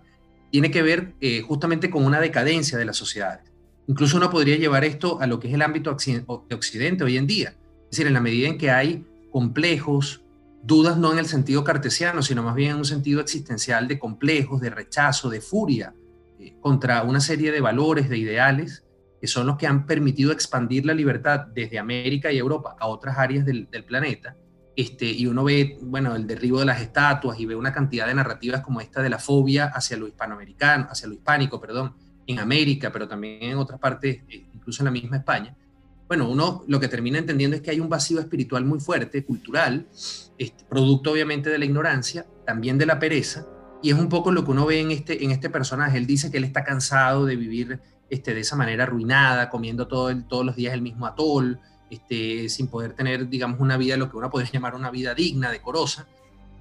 tiene 0.50 0.70
que 0.70 0.82
ver 0.82 1.14
eh, 1.20 1.42
justamente 1.42 1.90
con 1.90 2.04
una 2.04 2.20
decadencia 2.20 2.76
de 2.78 2.85
las 2.85 2.96
sociedades. 2.96 3.52
Incluso 3.87 4.16
uno 4.16 4.30
podría 4.30 4.56
llevar 4.56 4.85
esto 4.85 5.20
a 5.20 5.26
lo 5.26 5.38
que 5.38 5.48
es 5.48 5.54
el 5.54 5.62
ámbito 5.62 5.96
de 5.96 6.54
Occidente 6.54 7.04
hoy 7.04 7.16
en 7.16 7.26
día. 7.26 7.54
Es 7.85 7.90
decir, 7.90 8.06
en 8.06 8.14
la 8.14 8.20
medida 8.20 8.48
en 8.48 8.58
que 8.58 8.70
hay 8.70 9.04
complejos, 9.30 10.21
dudas 10.62 10.96
no 10.96 11.12
en 11.12 11.18
el 11.18 11.27
sentido 11.27 11.64
cartesiano, 11.64 12.22
sino 12.22 12.42
más 12.42 12.55
bien 12.55 12.72
en 12.72 12.77
un 12.79 12.85
sentido 12.85 13.20
existencial 13.20 13.88
de 13.88 13.98
complejos, 13.98 14.61
de 14.61 14.70
rechazo, 14.70 15.29
de 15.29 15.40
furia, 15.40 15.94
contra 16.61 17.03
una 17.03 17.20
serie 17.20 17.53
de 17.53 17.61
valores, 17.61 18.09
de 18.09 18.18
ideales, 18.18 18.85
que 19.20 19.27
son 19.27 19.46
los 19.46 19.57
que 19.57 19.66
han 19.66 19.87
permitido 19.87 20.33
expandir 20.33 20.85
la 20.85 20.94
libertad 20.94 21.46
desde 21.55 21.79
América 21.79 22.33
y 22.33 22.38
Europa 22.38 22.77
a 22.79 22.88
otras 22.88 23.18
áreas 23.18 23.44
del, 23.44 23.68
planeta. 23.87 24.37
Este, 24.75 25.05
y 25.05 25.27
uno 25.27 25.44
ve, 25.44 25.79
bueno, 25.83 26.16
el 26.16 26.27
derribo 26.27 26.59
de 26.61 26.66
las 26.66 26.81
estatuas 26.81 27.38
y 27.38 27.46
ve 27.46 27.55
una 27.55 27.72
cantidad 27.72 28.07
de 28.07 28.14
narrativas 28.14 28.62
como 28.62 28.81
esta 28.81 29.03
de 29.03 29.11
la 29.11 29.18
fobia 29.18 29.66
hacia 29.66 29.96
lo 29.96 30.09
hispanoamericano, 30.09 30.88
hacia 30.90 31.09
lo 31.09 31.14
hispánico, 31.14 31.61
perdón, 31.61 31.94
en 32.27 32.38
América, 32.38 32.90
pero 32.90 33.07
también 33.07 33.42
en 33.42 33.59
otras 33.59 33.79
partes, 33.79 34.22
eh, 34.29 34.46
incluso 34.55 34.83
en 34.83 34.87
la 34.87 34.90
misma 34.90 35.18
España. 35.18 35.55
Bueno, 36.08 36.28
uno 36.28 36.64
lo 36.66 36.80
que 36.80 36.88
termina 36.88 37.18
entendiendo 37.18 37.56
es 37.56 37.62
que 37.62 37.70
hay 37.70 37.80
un 37.80 37.88
vacío 37.88 38.20
espiritual 38.20 38.64
muy 38.64 38.80
fuerte, 38.80 39.24
cultural, 39.24 39.86
este, 40.38 40.64
producto 40.64 41.12
obviamente 41.12 41.50
de 41.50 41.58
la 41.58 41.64
ignorancia, 41.64 42.26
también 42.46 42.76
de 42.78 42.86
la 42.86 42.98
pereza, 42.98 43.46
y 43.82 43.90
es 43.90 43.98
un 43.98 44.08
poco 44.08 44.30
lo 44.30 44.44
que 44.44 44.50
uno 44.52 44.64
ve 44.64 44.80
en 44.80 44.92
este, 44.92 45.24
en 45.24 45.32
este 45.32 45.50
personaje. 45.50 45.98
Él 45.98 46.06
dice 46.06 46.30
que 46.30 46.38
él 46.38 46.44
está 46.44 46.64
cansado 46.64 47.26
de 47.26 47.36
vivir 47.36 47.80
este, 48.08 48.32
de 48.34 48.40
esa 48.40 48.56
manera 48.56 48.84
arruinada, 48.84 49.48
comiendo 49.48 49.88
todo 49.88 50.14
todos 50.24 50.46
los 50.46 50.54
días 50.54 50.72
el 50.74 50.82
mismo 50.82 51.06
atol, 51.06 51.58
este, 51.90 52.48
sin 52.48 52.68
poder 52.68 52.92
tener, 52.92 53.28
digamos, 53.28 53.60
una 53.60 53.76
vida, 53.76 53.96
lo 53.96 54.10
que 54.10 54.16
uno 54.16 54.30
podría 54.30 54.50
llamar 54.52 54.74
una 54.74 54.90
vida 54.90 55.14
digna, 55.14 55.50
decorosa. 55.50 56.06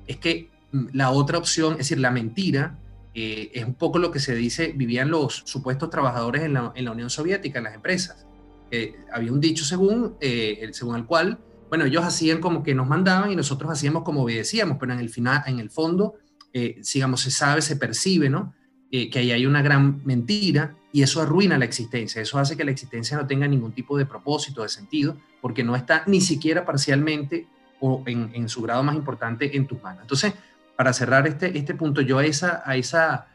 Es 0.08 0.18
que 0.18 0.50
mm, 0.72 0.88
la 0.94 1.12
otra 1.12 1.38
opción, 1.38 1.74
es 1.74 1.80
decir, 1.80 2.00
la 2.00 2.10
mentira, 2.10 2.78
eh, 3.14 3.52
es 3.54 3.66
un 3.66 3.76
poco 3.76 4.00
lo 4.00 4.12
que 4.12 4.20
se 4.20 4.34
dice, 4.34 4.74
vivían 4.76 5.12
los 5.12 5.44
supuestos 5.46 5.90
trabajadores 5.90 6.44
en 6.44 6.54
la, 6.54 6.72
en 6.76 6.86
la 6.86 6.92
Unión 6.92 7.10
Soviética, 7.10 7.60
en 7.60 7.66
las 7.66 7.76
empresas. 7.76 8.26
Eh, 8.72 8.96
había 9.14 9.32
un 9.32 9.40
dicho 9.40 9.66
según, 9.66 10.16
eh, 10.20 10.60
el, 10.62 10.74
según 10.74 10.96
el 10.96 11.06
cual, 11.06 11.38
bueno, 11.70 11.86
ellos 11.86 12.04
hacían 12.04 12.40
como 12.40 12.64
que 12.64 12.74
nos 12.74 12.88
mandaban 12.88 13.32
y 13.32 13.36
nosotros 13.36 13.72
hacíamos 13.72 14.04
como 14.04 14.24
obedecíamos, 14.24 14.78
pero 14.80 14.94
en 14.94 15.00
el, 15.00 15.10
final, 15.10 15.44
en 15.46 15.60
el 15.60 15.70
fondo 15.70 16.16
eh, 16.54 16.82
digamos, 16.94 17.22
se 17.22 17.32
sabe, 17.32 17.62
se 17.62 17.78
percibe, 17.78 18.30
¿no? 18.30 18.54
Eh, 18.92 19.10
que 19.10 19.20
ahí 19.20 19.32
hay 19.32 19.46
una 19.46 19.62
gran 19.62 20.02
mentira 20.04 20.76
y 20.92 21.02
eso 21.02 21.22
arruina 21.22 21.58
la 21.58 21.64
existencia, 21.64 22.22
eso 22.22 22.38
hace 22.40 22.58
que 22.58 22.66
la 22.66 22.72
existencia 22.72 23.16
no 23.16 23.26
tenga 23.26 23.48
ningún 23.48 23.72
tipo 23.72 23.98
de 23.98 24.06
propósito, 24.06 24.64
de 24.64 24.68
sentido, 24.68 25.16
porque 25.40 25.64
no 25.64 25.78
está 25.78 26.04
ni 26.08 26.20
siquiera 26.20 26.66
parcialmente 26.66 27.48
o 27.80 28.04
en, 28.06 28.50
su 28.50 28.62
grado 28.62 28.84
más 28.84 28.96
importante 28.96 29.56
en 29.56 29.66
tus 29.66 29.82
manos. 29.82 30.02
Entonces, 30.02 30.34
para 30.76 30.92
cerrar 30.92 31.26
este, 31.26 31.58
este 31.58 31.74
punto, 31.74 32.02
yo 32.02 32.18
a 32.18 32.26
esa, 32.26 32.62
a 32.66 32.76
esa 32.76 33.28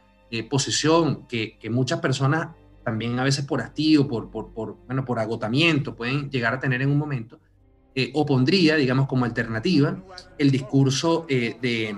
posición 0.51 1.27
que, 1.27 1.59
muchas 1.70 2.01
personas 2.01 2.49
también 2.87 3.18
a 3.18 3.25
veces 3.25 3.44
por 3.44 3.61
hastío, 3.61 4.09
por, 4.09 4.31
por, 4.31 4.79
bueno, 4.87 5.05
por 5.05 5.18
agotamiento 5.18 5.94
pueden 5.94 6.31
llegar 6.31 6.55
a 6.55 6.59
tener 6.59 6.81
en 6.81 6.88
un 6.88 6.96
momento, 6.96 7.38
opondría, 8.14 8.77
digamos, 8.77 9.07
como 9.07 9.25
alternativa 9.25 9.99
el 10.38 10.51
discurso 10.51 11.27
de 11.29 11.94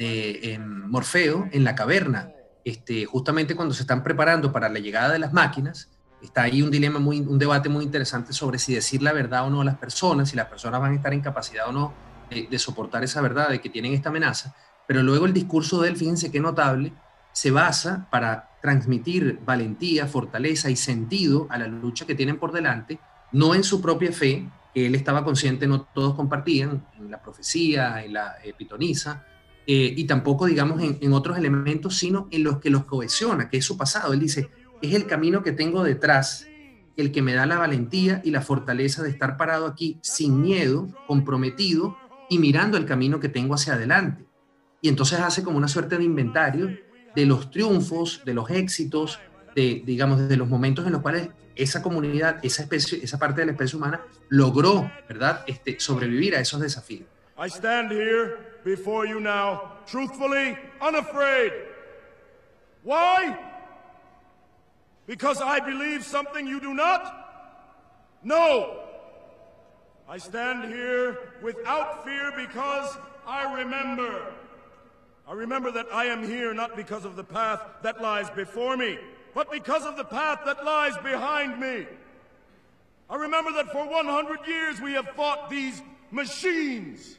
de 0.00 0.58
Morfeo 0.58 1.46
en 1.52 1.62
la 1.62 1.74
caverna, 1.74 2.32
este, 2.64 3.04
justamente 3.04 3.54
cuando 3.54 3.74
se 3.74 3.82
están 3.82 4.02
preparando 4.02 4.50
para 4.50 4.70
la 4.70 4.78
llegada 4.78 5.12
de 5.12 5.18
las 5.18 5.34
máquinas, 5.34 5.90
está 6.22 6.44
ahí 6.44 6.62
un 6.62 6.70
dilema, 6.70 6.98
muy, 6.98 7.20
un 7.20 7.38
debate 7.38 7.68
muy 7.68 7.84
interesante 7.84 8.32
sobre 8.32 8.58
si 8.58 8.74
decir 8.74 9.02
la 9.02 9.12
verdad 9.12 9.46
o 9.46 9.50
no 9.50 9.60
a 9.60 9.64
las 9.64 9.76
personas, 9.76 10.30
si 10.30 10.36
las 10.36 10.46
personas 10.46 10.80
van 10.80 10.92
a 10.92 10.96
estar 10.96 11.12
en 11.12 11.20
capacidad 11.20 11.68
o 11.68 11.72
no 11.72 11.92
de, 12.30 12.58
soportar 12.58 13.04
esa 13.04 13.20
verdad, 13.20 13.50
de 13.50 13.60
que 13.60 13.68
tienen 13.68 13.92
esta 13.92 14.08
amenaza. 14.08 14.54
Pero 14.86 15.02
luego 15.02 15.26
el 15.26 15.34
discurso 15.34 15.82
de 15.82 15.90
él, 15.90 15.96
fíjense 15.98 16.30
qué 16.30 16.40
notable, 16.40 16.94
se 17.32 17.50
basa 17.50 18.08
para 18.10 18.49
transmitir 18.62 19.40
valentía, 19.44 20.06
fortaleza 20.06 20.70
y 20.70 20.76
sentido 20.76 21.46
a 21.50 21.58
la 21.58 21.66
lucha 21.66 22.06
que 22.06 22.14
tienen 22.14 22.38
por 22.38 22.52
delante, 22.52 22.98
no 23.32 23.54
en 23.54 23.64
su 23.64 23.80
propia 23.80 24.12
fe, 24.12 24.48
que 24.74 24.86
él 24.86 24.94
estaba 24.94 25.24
consciente, 25.24 25.66
no 25.66 25.82
todos 25.82 26.14
compartían, 26.14 26.86
en 26.98 27.10
la 27.10 27.20
profecía, 27.22 28.04
en 28.04 28.12
la 28.12 28.36
pitonisa, 28.56 29.24
eh, 29.66 29.94
y 29.96 30.04
tampoco, 30.04 30.46
digamos, 30.46 30.82
en, 30.82 31.12
otros 31.12 31.38
elementos, 31.38 31.96
sino 31.96 32.26
en 32.30 32.42
los 32.42 32.58
que 32.58 32.70
los 32.70 32.86
cohesiona, 32.86 33.48
que 33.48 33.58
es 33.58 33.64
su 33.64 33.76
pasado. 33.76 34.12
Él 34.12 34.20
dice, 34.20 34.50
es 34.82 34.94
el 34.94 35.06
camino 35.06 35.42
que 35.42 35.52
tengo 35.52 35.84
detrás 35.84 36.46
el 36.96 37.12
que 37.12 37.22
me 37.22 37.34
da 37.34 37.46
la 37.46 37.56
valentía 37.56 38.20
y 38.24 38.30
la 38.30 38.42
fortaleza 38.42 39.02
de 39.02 39.10
estar 39.10 39.36
parado 39.36 39.66
aquí 39.66 39.98
sin 40.02 40.40
miedo, 40.40 40.88
comprometido 41.06 41.96
y 42.28 42.38
mirando 42.38 42.76
el 42.76 42.84
camino 42.84 43.20
que 43.20 43.28
tengo 43.28 43.54
hacia 43.54 43.74
adelante. 43.74 44.24
Y 44.82 44.88
entonces 44.88 45.20
hace 45.20 45.42
como 45.42 45.56
una 45.56 45.68
suerte 45.68 45.96
de 45.98 46.04
inventario 46.04 46.76
de 47.14 47.26
los 47.26 47.50
triunfos, 47.50 48.22
de 48.24 48.34
los 48.34 48.50
éxitos, 48.50 49.18
de, 49.54 49.82
digamos, 49.84 50.28
de 50.28 50.36
los 50.36 50.48
momentos 50.48 50.86
en 50.86 50.92
los 50.92 51.02
cuales 51.02 51.28
esa 51.56 51.82
comunidad, 51.82 52.38
esa 52.42 52.62
especie, 52.62 53.02
esa 53.02 53.18
parte 53.18 53.40
de 53.40 53.46
la 53.46 53.52
especie 53.52 53.76
humana 53.76 54.00
logró, 54.28 54.90
¿verdad?, 55.08 55.44
este, 55.46 55.78
sobrevivir 55.80 56.34
a 56.36 56.40
esos 56.40 56.60
desafíos. 56.60 57.06
I 57.36 57.48
stand 57.48 57.90
here 57.90 58.36
before 58.64 59.06
you 59.08 59.18
now, 59.20 59.78
truthfully, 59.86 60.56
unafraid. 60.80 61.52
Why? 62.82 63.36
Because 65.06 65.42
I 65.42 65.60
believe 65.60 66.04
something 66.04 66.46
you 66.46 66.60
do 66.60 66.74
not? 66.74 67.02
No. 68.22 68.80
I 70.08 70.18
stand 70.18 70.72
here 70.72 71.18
without 71.42 72.04
fear 72.04 72.32
because 72.36 72.98
I 73.26 73.54
remember. 73.54 74.34
I 75.30 75.34
remember 75.34 75.70
that 75.70 75.86
I 75.92 76.06
am 76.06 76.26
here 76.26 76.52
not 76.52 76.74
because 76.74 77.04
of 77.04 77.14
the 77.14 77.22
path 77.22 77.60
that 77.82 78.02
lies 78.02 78.28
before 78.30 78.76
me, 78.76 78.98
but 79.32 79.48
because 79.52 79.84
of 79.86 79.96
the 79.96 80.02
path 80.02 80.40
that 80.44 80.64
lies 80.64 80.96
behind 81.04 81.60
me. 81.60 81.86
I 83.08 83.14
remember 83.14 83.52
that 83.52 83.70
for 83.70 83.88
100 83.88 84.40
years 84.48 84.80
we 84.80 84.94
have 84.94 85.08
fought 85.10 85.48
these 85.48 85.82
machines. 86.10 87.16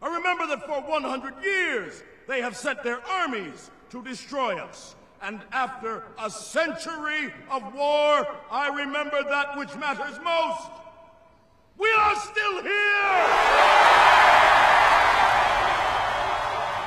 I 0.00 0.16
remember 0.16 0.46
that 0.46 0.64
for 0.66 0.80
100 0.90 1.34
years 1.44 2.02
they 2.26 2.40
have 2.40 2.56
sent 2.56 2.82
their 2.82 3.02
armies 3.06 3.70
to 3.90 4.02
destroy 4.02 4.56
us. 4.58 4.96
And 5.20 5.40
after 5.52 6.02
a 6.18 6.30
century 6.30 7.30
of 7.50 7.74
war, 7.74 8.26
I 8.50 8.70
remember 8.74 9.22
that 9.22 9.58
which 9.58 9.74
matters 9.76 10.18
most. 10.24 10.70
We 11.76 11.92
are 11.92 12.16
still 12.16 12.62
here! 12.62 13.83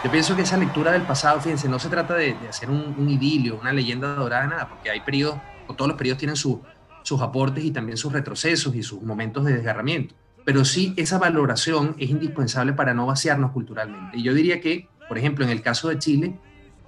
Yo 0.07 0.11
pienso 0.11 0.37
que 0.37 0.43
esa 0.43 0.55
lectura 0.55 0.93
del 0.93 1.01
pasado, 1.01 1.41
fíjense, 1.41 1.67
no 1.67 1.79
se 1.79 1.89
trata 1.89 2.13
de, 2.13 2.33
de 2.33 2.47
hacer 2.47 2.69
un, 2.69 2.95
un, 2.97 3.09
idilio, 3.09 3.59
una 3.59 3.73
leyenda 3.73 4.15
dorada, 4.15 4.47
nada, 4.47 4.69
porque 4.69 4.89
hay 4.89 5.01
periodos, 5.01 5.37
o 5.67 5.73
todos 5.73 5.89
los 5.89 5.97
periodos 5.97 6.17
tienen 6.17 6.37
su, 6.37 6.61
sus 7.03 7.21
aportes 7.21 7.65
y 7.65 7.71
también 7.71 7.97
sus 7.97 8.13
retrocesos 8.13 8.73
y 8.73 8.83
sus 8.83 9.01
momentos 9.01 9.43
de 9.43 9.55
desgarramiento. 9.55 10.15
Pero 10.45 10.63
sí, 10.63 10.93
esa 10.95 11.17
valoración 11.17 11.93
es 11.99 12.09
indispensable 12.09 12.71
para 12.71 12.93
no 12.93 13.05
vaciarnos 13.05 13.51
culturalmente. 13.51 14.17
Y 14.17 14.23
yo 14.23 14.33
diría 14.33 14.61
que, 14.61 14.87
por 15.09 15.17
ejemplo, 15.17 15.43
en 15.43 15.51
el 15.51 15.61
caso 15.61 15.89
de 15.89 15.99
Chile, 15.99 16.39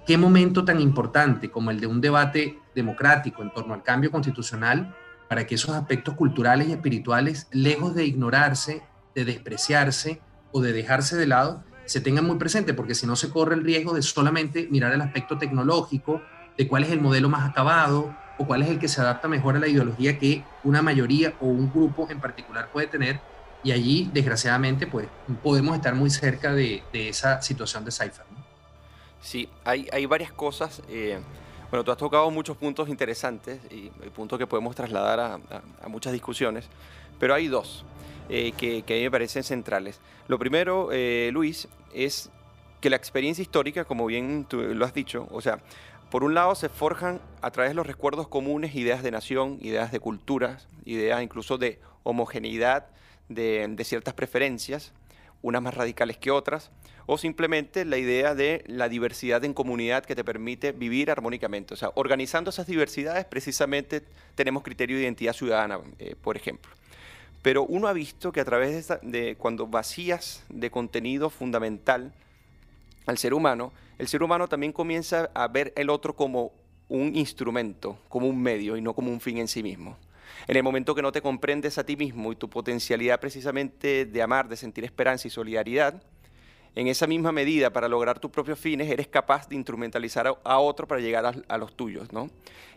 qué 0.06 0.16
momento 0.16 0.64
tan 0.64 0.80
importante 0.80 1.50
como 1.50 1.70
el 1.70 1.78
de 1.78 1.88
un 1.88 2.00
debate 2.00 2.58
democrático 2.74 3.42
en 3.42 3.52
torno 3.52 3.74
al 3.74 3.82
cambio 3.82 4.10
constitucional 4.10 4.96
para 5.28 5.46
que 5.46 5.56
esos 5.56 5.76
aspectos 5.76 6.14
culturales 6.14 6.68
y 6.68 6.72
espirituales, 6.72 7.48
lejos 7.52 7.94
de 7.94 8.06
ignorarse, 8.06 8.82
de 9.14 9.26
despreciarse 9.26 10.22
o 10.52 10.62
de 10.62 10.72
dejarse 10.72 11.18
de 11.18 11.26
lado, 11.26 11.64
se 11.90 12.00
tengan 12.00 12.24
muy 12.24 12.36
presente, 12.36 12.72
porque 12.72 12.94
si 12.94 13.04
no 13.04 13.16
se 13.16 13.30
corre 13.30 13.56
el 13.56 13.64
riesgo 13.64 13.92
de 13.92 14.00
solamente 14.00 14.68
mirar 14.70 14.92
el 14.92 15.00
aspecto 15.00 15.36
tecnológico, 15.38 16.22
de 16.56 16.68
cuál 16.68 16.84
es 16.84 16.90
el 16.90 17.00
modelo 17.00 17.28
más 17.28 17.50
acabado 17.50 18.14
o 18.38 18.46
cuál 18.46 18.62
es 18.62 18.68
el 18.68 18.78
que 18.78 18.86
se 18.86 19.00
adapta 19.00 19.26
mejor 19.26 19.56
a 19.56 19.58
la 19.58 19.66
ideología 19.66 20.16
que 20.16 20.44
una 20.62 20.82
mayoría 20.82 21.34
o 21.40 21.46
un 21.46 21.68
grupo 21.68 22.06
en 22.08 22.20
particular 22.20 22.70
puede 22.70 22.86
tener. 22.86 23.18
Y 23.64 23.72
allí, 23.72 24.08
desgraciadamente, 24.14 24.86
pues 24.86 25.08
podemos 25.42 25.74
estar 25.74 25.96
muy 25.96 26.10
cerca 26.10 26.52
de, 26.52 26.80
esa 26.92 27.42
situación 27.42 27.84
de 27.84 27.90
Cypher. 27.90 28.24
Sí, 29.20 29.48
hay, 29.64 29.88
hay 29.92 30.06
varias 30.06 30.30
cosas. 30.30 30.82
Eh, 30.88 31.18
bueno, 31.70 31.82
tú 31.82 31.90
has 31.90 31.98
tocado 31.98 32.30
muchos 32.30 32.56
puntos 32.56 32.88
interesantes 32.88 33.58
y, 33.68 33.90
y 34.06 34.10
puntos 34.14 34.38
que 34.38 34.46
podemos 34.46 34.76
trasladar 34.76 35.18
a 35.18 35.88
muchas 35.88 36.12
discusiones, 36.12 36.66
pero 37.18 37.34
hay 37.34 37.48
dos 37.48 37.84
eh, 38.32 38.52
que, 38.56 38.82
que, 38.82 38.94
a 38.94 38.96
mí 38.96 39.02
me 39.02 39.10
parecen 39.10 39.42
centrales. 39.42 39.98
Lo 40.28 40.38
primero, 40.38 40.90
eh, 40.92 41.30
Luis, 41.32 41.66
es 41.94 42.30
que 42.80 42.90
la 42.90 42.96
experiencia 42.96 43.42
histórica, 43.42 43.84
como 43.84 44.06
bien 44.06 44.46
tú 44.48 44.58
lo 44.62 44.84
has 44.84 44.94
dicho, 44.94 45.28
o 45.30 45.40
sea, 45.40 45.60
por 46.10 46.24
un 46.24 46.34
lado 46.34 46.54
se 46.54 46.68
forjan 46.68 47.20
a 47.40 47.50
través 47.50 47.70
de 47.70 47.74
los 47.74 47.86
recuerdos 47.86 48.26
comunes 48.26 48.74
ideas 48.74 49.02
de 49.02 49.10
nación, 49.10 49.58
ideas 49.60 49.92
de 49.92 50.00
culturas, 50.00 50.66
ideas 50.84 51.22
incluso 51.22 51.56
de 51.56 51.78
homogeneidad 52.02 52.86
de, 53.28 53.84
ciertas 53.84 54.14
preferencias, 54.14 54.92
unas 55.40 55.62
más 55.62 55.74
radicales 55.74 56.16
que 56.16 56.30
otras, 56.30 56.70
o 57.06 57.16
simplemente 57.16 57.84
la 57.84 57.96
idea 57.96 58.34
de 58.34 58.64
la 58.66 58.88
diversidad 58.88 59.44
en 59.44 59.54
comunidad 59.54 60.04
que 60.04 60.14
te 60.14 60.24
permite 60.24 60.72
vivir 60.72 61.10
armónicamente. 61.10 61.74
O 61.74 61.76
sea, 61.76 61.92
organizando 61.94 62.50
esas 62.50 62.66
diversidades 62.66 63.24
precisamente 63.24 64.02
tenemos 64.34 64.62
criterio 64.62 64.96
de 64.96 65.04
identidad 65.04 65.32
ciudadana, 65.32 65.80
eh, 65.98 66.16
por 66.20 66.36
ejemplo. 66.36 66.72
Pero 67.42 67.64
uno 67.64 67.88
ha 67.88 67.92
visto 67.92 68.32
que 68.32 68.40
a 68.40 68.44
través 68.44 68.92
de, 69.02 69.36
cuando 69.36 69.66
vacías 69.66 70.44
de 70.48 70.70
contenido 70.70 71.30
fundamental 71.30 72.12
al 73.06 73.18
ser 73.18 73.32
humano, 73.32 73.72
el 73.98 74.08
ser 74.08 74.22
humano 74.22 74.48
también 74.48 74.72
comienza 74.72 75.30
a 75.34 75.48
ver 75.48 75.72
el 75.76 75.90
otro 75.90 76.14
como 76.14 76.52
un 76.88 77.16
instrumento, 77.16 77.98
como 78.08 78.28
un 78.28 78.40
medio 78.40 78.76
y 78.76 78.82
no 78.82 78.94
como 78.94 79.10
un 79.10 79.20
fin 79.20 79.38
en 79.38 79.48
sí 79.48 79.62
mismo. 79.62 79.96
En 80.46 80.56
el 80.56 80.62
momento 80.62 80.94
que 80.94 81.02
no 81.02 81.12
te 81.12 81.22
comprendes 81.22 81.78
a 81.78 81.84
ti 81.84 81.96
mismo 81.96 82.32
y 82.32 82.36
tu 82.36 82.48
potencialidad 82.48 83.20
precisamente 83.20 84.04
de 84.04 84.22
amar, 84.22 84.48
de 84.48 84.56
sentir 84.56 84.84
esperanza 84.84 85.28
y 85.28 85.30
solidaridad, 85.30 86.02
en 86.76 86.86
esa 86.86 87.06
misma 87.06 87.32
medida, 87.32 87.70
para 87.70 87.88
lograr 87.88 88.20
tus 88.20 88.30
propios 88.30 88.58
fines, 88.58 88.88
eres 88.88 89.08
capaz 89.08 89.48
de 89.48 89.56
instrumentalizar 89.56 90.28
a, 90.28 90.36
a 90.44 90.58
otro 90.60 90.86
para 90.86 91.00
llegar 91.00 91.42
a, 91.48 91.58
los 91.58 91.74
tuyos, 91.74 92.12
¿no? 92.12 92.30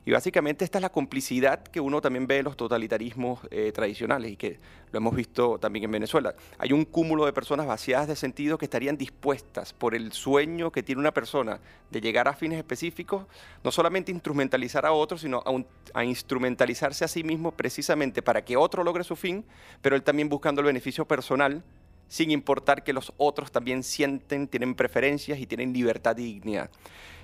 Y 0.05 0.11
básicamente 0.11 0.65
esta 0.65 0.79
es 0.79 0.81
la 0.81 0.89
complicidad 0.89 1.63
que 1.63 1.79
uno 1.79 2.01
también 2.01 2.27
ve 2.27 2.39
en 2.39 2.45
los 2.45 2.57
totalitarismos 2.57 3.39
eh, 3.51 3.71
tradicionales 3.71 4.31
y 4.31 4.35
que 4.35 4.59
lo 4.91 4.97
hemos 4.97 5.15
visto 5.15 5.59
también 5.59 5.85
en 5.85 5.91
Venezuela. 5.91 6.35
Hay 6.57 6.73
un 6.73 6.83
cúmulo 6.83 7.25
de 7.25 7.31
personas 7.31 7.67
vaciadas 7.67 8.07
de 8.07 8.15
sentido 8.15 8.57
que 8.57 8.65
estarían 8.65 8.97
dispuestas 8.97 9.71
por 9.71 9.95
el 9.95 10.11
sueño 10.11 10.71
que 10.71 10.83
tiene 10.83 10.99
una 10.99 11.13
persona 11.13 11.59
de 11.89 12.01
llegar 12.01 12.27
a 12.27 12.33
fines 12.33 12.57
específicos, 12.57 13.25
no 13.63 13.71
solamente 13.71 14.11
instrumentalizar 14.11 14.85
a 14.85 14.91
otro, 14.91 15.17
sino 15.17 15.41
a 15.93 16.03
instrumentalizarse 16.03 17.05
a 17.05 17.07
sí 17.07 17.23
mismo 17.23 17.51
precisamente 17.51 18.21
para 18.21 18.43
que 18.43 18.57
otro 18.57 18.83
logre 18.83 19.05
su 19.05 19.15
fin, 19.15 19.45
pero 19.81 19.95
él 19.95 20.03
también 20.03 20.27
buscando 20.27 20.59
el 20.59 20.67
beneficio 20.67 21.05
personal 21.05 21.63
sin 22.13 22.29
importar 22.29 22.83
que 22.83 22.93
los 22.93 23.11
otros 23.17 23.51
también 23.51 23.81
sienten, 23.81 24.47
tienen 24.47 24.75
preferencias 24.75 25.39
y 25.39 25.47
tienen 25.47 25.73
libertad 25.73 26.15
y 26.19 26.25
dignidad. 26.25 26.69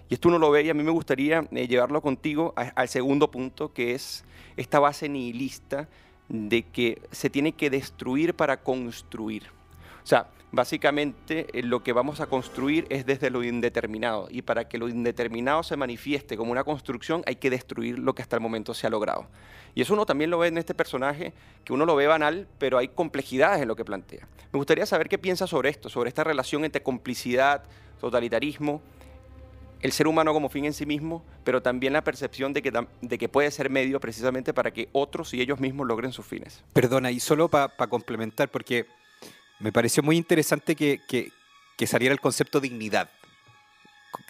Y 0.09 0.15
esto 0.15 0.29
uno 0.29 0.39
lo 0.39 0.49
ve 0.49 0.63
y 0.63 0.69
a 0.71 0.73
mí 0.73 0.81
me 0.81 0.89
gustaría 0.89 1.47
eh, 1.51 1.67
llevarlo 1.67 2.01
contigo 2.01 2.55
al 2.55 2.89
segundo 2.89 3.29
punto, 3.29 3.71
que 3.71 3.93
es 3.93 4.25
esta 4.57 4.79
base 4.79 5.07
nihilista 5.07 5.87
de 6.27 6.63
que 6.63 7.03
se 7.11 7.29
tiene 7.29 7.51
que 7.51 7.69
destruir 7.69 8.33
para 8.33 8.63
construir. 8.63 9.43
O 10.03 10.07
sea, 10.07 10.27
básicamente 10.51 11.47
eh, 11.53 11.63
lo 11.63 11.83
que 11.83 11.93
vamos 11.93 12.21
a 12.21 12.27
construir 12.27 12.85
es 12.89 13.05
desde 13.05 13.29
lo 13.29 13.43
indeterminado 13.43 14.27
y 14.29 14.41
para 14.41 14.67
que 14.67 14.77
lo 14.77 14.89
indeterminado 14.89 15.63
se 15.63 15.77
manifieste 15.77 16.37
como 16.37 16.51
una 16.51 16.63
construcción 16.63 17.23
hay 17.25 17.35
que 17.35 17.49
destruir 17.49 17.99
lo 17.99 18.13
que 18.15 18.21
hasta 18.21 18.35
el 18.35 18.41
momento 18.41 18.73
se 18.73 18.87
ha 18.87 18.89
logrado. 18.89 19.27
Y 19.75 19.81
eso 19.81 19.93
uno 19.93 20.05
también 20.05 20.29
lo 20.29 20.39
ve 20.39 20.47
en 20.47 20.57
este 20.57 20.73
personaje, 20.73 21.33
que 21.63 21.73
uno 21.73 21.85
lo 21.85 21.95
ve 21.95 22.07
banal, 22.07 22.47
pero 22.57 22.77
hay 22.77 22.87
complejidades 22.87 23.61
en 23.61 23.67
lo 23.67 23.75
que 23.75 23.85
plantea. 23.85 24.27
Me 24.51 24.57
gustaría 24.57 24.85
saber 24.85 25.07
qué 25.09 25.17
piensa 25.17 25.45
sobre 25.45 25.69
esto, 25.69 25.89
sobre 25.89 26.09
esta 26.09 26.23
relación 26.23 26.65
entre 26.65 26.81
complicidad, 26.81 27.63
totalitarismo, 27.99 28.81
el 29.81 29.91
ser 29.91 30.07
humano 30.07 30.33
como 30.33 30.49
fin 30.49 30.65
en 30.65 30.73
sí 30.73 30.85
mismo, 30.85 31.23
pero 31.43 31.61
también 31.61 31.93
la 31.93 32.03
percepción 32.03 32.51
de 32.51 32.61
que, 32.61 32.73
de 33.01 33.17
que 33.17 33.29
puede 33.29 33.49
ser 33.51 33.69
medio 33.69 33.99
precisamente 33.99 34.53
para 34.53 34.71
que 34.71 34.89
otros 34.91 35.33
y 35.33 35.41
ellos 35.41 35.59
mismos 35.59 35.87
logren 35.87 36.11
sus 36.11 36.25
fines. 36.25 36.63
Perdona, 36.73 37.11
y 37.11 37.19
solo 37.19 37.47
para 37.47 37.69
pa 37.69 37.87
complementar, 37.87 38.49
porque 38.49 38.87
me 39.59 39.71
pareció 39.71 40.03
muy 40.03 40.17
interesante 40.17 40.75
que, 40.75 41.01
que, 41.07 41.87
saliera 41.87 42.13
el 42.13 42.19
concepto 42.19 42.59
dignidad, 42.59 43.09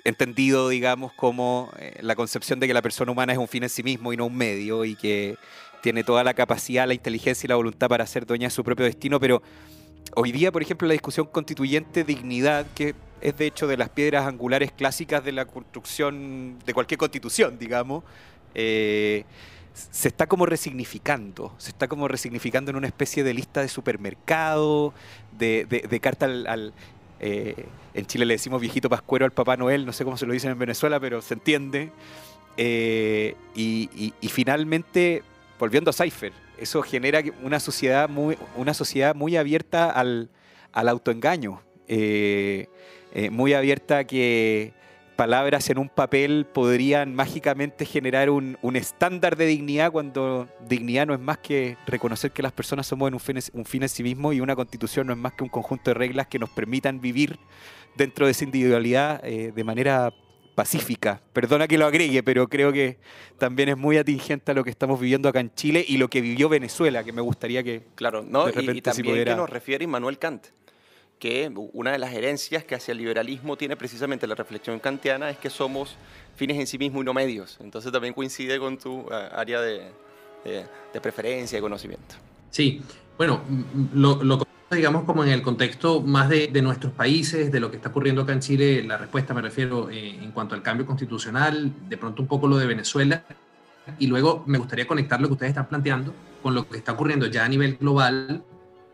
entendido, 0.04 0.70
digamos, 0.70 1.14
como 1.14 1.72
eh, 1.80 1.98
la 2.02 2.16
concepción 2.16 2.60
de 2.60 2.68
que 2.68 2.74
la 2.74 2.82
persona 2.82 3.12
humana 3.12 3.34
es 3.34 3.40
un 3.40 3.48
fin 3.48 3.64
en 3.64 3.70
sí 3.70 3.84
mismo 3.84 4.14
y 4.14 4.18
no 4.18 4.26
un 4.26 4.36
medio, 4.36 4.86
y 4.86 4.96
que 4.96 5.38
tiene 5.82 6.04
toda 6.04 6.24
la 6.24 6.34
capacidad, 6.34 6.88
la 6.88 6.94
inteligencia 6.94 7.48
y 7.48 7.50
la 7.50 7.56
voluntad 7.56 7.88
para 7.88 8.06
ser 8.06 8.26
dueña 8.26 8.48
de 8.48 8.52
su 8.52 8.64
propio 8.64 8.86
destino, 8.86 9.20
pero 9.20 9.42
hoy 10.16 10.32
día, 10.32 10.52
por 10.52 10.62
ejemplo, 10.62 10.88
la 10.88 10.94
discusión 10.94 11.28
constituyente 11.28 12.04
dignidad, 12.04 12.66
que 12.76 12.96
es 13.22 13.38
de 13.38 13.48
hecho 13.48 13.68
de 13.68 13.78
las 13.78 13.90
piedras 13.90 14.26
angulares 14.26 14.72
clásicas 14.72 15.24
de 15.24 15.32
la 15.32 15.46
construcción 15.46 16.60
de 16.66 16.74
cualquier 16.74 16.98
constitución, 16.98 17.58
digamos, 17.60 18.04
eh, 18.56 19.26
se 19.92 20.08
está 20.10 20.28
como 20.28 20.46
resignificando, 20.46 21.54
se 21.58 21.70
está 21.70 21.88
como 21.88 22.08
resignificando 22.08 22.72
en 22.72 22.78
una 22.78 22.88
especie 22.88 23.24
de 23.24 23.34
lista 23.34 23.62
de 23.62 23.68
supermercado, 23.68 24.94
de, 25.38 25.66
de, 25.66 26.00
carta 26.00 26.26
al... 26.26 26.74
eh, 27.20 27.66
en 27.94 28.06
Chile 28.06 28.26
le 28.26 28.36
decimos 28.36 28.62
viejito 28.62 28.90
pascuero 28.90 29.26
al 29.26 29.32
Papá 29.32 29.58
Noel, 29.58 29.86
no 29.86 29.94
sé 29.94 30.04
cómo 30.04 30.18
se 30.18 30.26
lo 30.26 30.34
dicen 30.34 30.52
en 30.52 30.60
Venezuela, 30.60 31.00
pero 31.00 31.22
se 31.22 31.34
entiende. 31.34 31.92
Eh, 32.58 33.36
y, 33.56 34.14
finalmente, 34.30 35.24
volviendo 35.58 35.90
a 35.92 35.94
Cypher, 35.94 36.34
eso 36.58 36.82
genera 36.82 37.22
una 37.42 37.60
sociedad 37.60 38.10
muy, 38.10 38.38
una 38.58 38.74
sociedad 38.74 39.16
muy 39.16 39.38
abierta 39.38 39.90
al, 39.90 40.30
al 40.74 40.90
autoengaño, 40.90 41.62
eh, 41.88 42.68
muy 43.32 43.54
abierta 43.54 44.04
que 44.04 44.74
palabras 45.20 45.70
en 45.70 45.78
un 45.78 45.90
papel 45.90 46.46
podrían 46.46 47.14
mágicamente 47.14 47.86
generar 47.86 48.30
un, 48.30 48.58
un, 48.62 48.78
estándar 48.78 49.36
de 49.36 49.48
dignidad 49.48 49.92
cuando 49.92 50.48
dignidad 50.66 51.08
no 51.08 51.14
es 51.14 51.20
más 51.20 51.40
que 51.40 51.76
reconocer 51.86 52.32
que 52.32 52.42
las 52.42 52.54
personas 52.54 52.88
somos 52.88 53.12
un 53.12 53.20
fin, 53.20 53.38
un 53.52 53.66
fin 53.66 53.84
en 53.84 53.90
sí 53.90 54.02
mismo 54.02 54.32
y 54.32 54.40
una 54.40 54.56
constitución 54.56 55.08
no 55.08 55.12
es 55.12 55.20
más 55.20 55.34
que 55.34 55.44
un 55.44 55.50
conjunto 55.50 55.90
de 55.90 55.96
reglas 55.96 56.28
que 56.28 56.40
nos 56.40 56.50
permitan 56.50 57.02
vivir 57.02 57.38
dentro 57.98 58.28
de 58.28 58.32
esa 58.32 58.46
individualidad 58.46 59.20
eh, 59.26 59.52
de 59.54 59.64
manera 59.66 60.14
pacífica. 60.56 61.22
Perdona 61.34 61.68
que 61.68 61.78
lo 61.78 61.86
agregue, 61.86 62.24
pero 62.24 62.48
creo 62.48 62.72
que 62.72 62.98
también 63.38 63.68
es 63.68 63.78
muy 63.78 63.98
atingente 63.98 64.54
a 64.54 64.56
lo 64.56 64.64
que 64.64 64.70
estamos 64.70 65.02
viviendo 65.02 65.28
acá 65.28 65.42
en 65.42 65.54
Chile 65.54 65.84
y 65.86 65.98
lo 65.98 66.08
que 66.08 66.22
vivió 66.22 66.48
Venezuela, 66.48 67.04
que 67.04 67.12
me 67.12 67.22
gustaría 67.22 67.62
que 67.62 67.88
claro, 67.96 68.24
no, 68.24 68.46
de 68.46 68.54
repente 68.54 68.72
y, 68.72 68.78
y 68.78 68.82
también 68.82 69.06
si 69.06 69.12
pudiera... 69.12 69.34
que 69.34 69.38
nos 69.38 69.50
refiere 69.50 69.84
Immanuel 69.84 70.18
Kant 70.18 70.48
que 71.20 71.52
una 71.74 71.92
de 71.92 72.00
las 72.00 72.14
herencias 72.14 72.64
que 72.64 72.76
hacia 72.76 72.94
el 72.94 72.98
liberalismo 72.98 73.58
tiene 73.58 73.76
precisamente 73.76 74.26
la 74.26 74.36
reflexión 74.36 74.80
kantiana 74.80 75.30
es 75.30 75.38
que 75.38 75.50
somos 75.50 75.98
fines 76.36 76.58
en 76.58 76.66
sí 76.66 76.78
mismos 76.78 77.02
y 77.02 77.06
no 77.06 77.14
medios. 77.14 77.58
Entonces 77.60 77.92
también 77.92 78.14
coincide 78.14 78.58
con 78.58 78.78
tu 78.78 79.06
área 79.12 79.62
de, 79.62 79.92
de, 80.46 80.66
de, 80.94 81.02
preferencia 81.02 81.60
y 81.60 81.62
conocimiento. 81.62 82.16
Sí, 82.50 82.82
bueno, 83.18 83.42
lo, 83.94 84.24
lo, 84.24 84.48
digamos, 84.72 85.04
como 85.04 85.24
en 85.24 85.32
el 85.32 85.42
contexto 85.42 86.02
más 86.02 86.30
de, 86.30 86.50
nuestros 86.62 86.94
países, 86.94 87.52
de 87.52 87.60
lo 87.60 87.70
que 87.70 87.78
está 87.78 87.90
ocurriendo 87.90 88.22
acá 88.22 88.34
en 88.34 88.40
Chile, 88.40 88.84
la 88.84 88.98
respuesta 88.98 89.34
me 89.34 89.42
refiero 89.42 89.90
eh, 89.90 90.18
en 90.22 90.32
cuanto 90.32 90.56
al 90.56 90.62
cambio 90.62 90.86
constitucional, 90.86 91.74
de 91.90 91.98
pronto 91.98 92.22
un 92.22 92.28
poco 92.28 92.48
lo 92.48 92.58
de 92.58 92.66
Venezuela, 92.66 93.24
y 93.98 94.08
luego 94.08 94.44
me 94.46 94.58
gustaría 94.58 94.88
conectar 94.88 95.20
lo 95.20 95.28
que 95.28 95.34
ustedes 95.34 95.50
están 95.50 95.68
planteando 95.68 96.14
con 96.42 96.56
lo 96.56 96.68
que 96.70 96.78
está 96.78 96.94
ocurriendo 96.94 97.26
ya 97.26 97.44
a 97.44 97.50
nivel 97.50 97.78
global, 97.78 98.44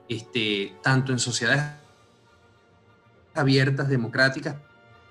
este, 0.07 0.73
tanto 0.81 1.11
en 1.11 1.19
sociedades 1.19 1.84
abiertas, 3.35 3.89
democráticas, 3.89 4.55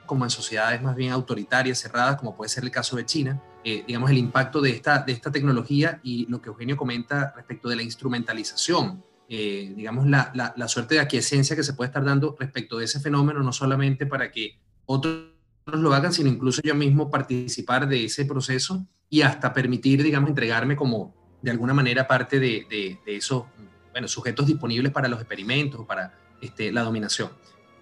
como 0.06 0.24
en 0.24 0.30
sociedades 0.30 0.82
más 0.82 0.96
bien 0.96 1.12
autoritarias, 1.12 1.78
cerradas, 1.78 2.16
como 2.16 2.36
puede 2.36 2.48
ser 2.48 2.64
el 2.64 2.70
caso 2.70 2.96
de 2.96 3.06
China, 3.06 3.40
eh, 3.64 3.84
digamos, 3.86 4.10
el 4.10 4.18
impacto 4.18 4.60
de 4.60 4.70
esta, 4.70 4.98
de 4.98 5.12
esta 5.12 5.32
tecnología 5.32 6.00
y 6.02 6.26
lo 6.26 6.42
que 6.42 6.50
Eugenio 6.50 6.76
comenta 6.76 7.32
respecto 7.34 7.68
de 7.68 7.76
la 7.76 7.82
instrumentalización, 7.82 9.02
eh, 9.28 9.72
digamos, 9.74 10.06
la, 10.06 10.32
la, 10.34 10.68
suerte 10.68 10.96
de 10.96 11.00
aquiescencia 11.00 11.56
que 11.56 11.62
se 11.62 11.72
puede 11.72 11.88
estar 11.88 12.04
dando 12.04 12.36
respecto 12.38 12.76
de 12.76 12.84
ese 12.84 13.00
fenómeno, 13.00 13.42
no 13.42 13.52
solamente 13.52 14.04
para 14.04 14.30
que 14.30 14.58
otros 14.84 15.30
lo 15.66 15.94
hagan, 15.94 16.12
sino 16.12 16.28
incluso 16.28 16.60
yo 16.62 16.74
mismo 16.74 17.10
participar 17.10 17.88
de 17.88 18.04
ese 18.04 18.26
proceso 18.26 18.86
y 19.08 19.22
hasta 19.22 19.54
permitir, 19.54 20.02
digamos, 20.02 20.28
entregarme 20.28 20.76
como 20.76 21.14
de 21.40 21.50
alguna 21.50 21.72
manera 21.72 22.06
parte 22.06 22.38
de, 22.38 22.66
de, 22.68 23.16
esos 23.16 23.44
bueno, 23.92 24.08
sujetos 24.08 24.46
disponibles 24.46 24.92
para 24.92 25.08
los 25.08 25.20
experimentos 25.20 25.86
para 25.86 26.18
este, 26.42 26.70
la 26.72 26.82
dominación. 26.82 27.30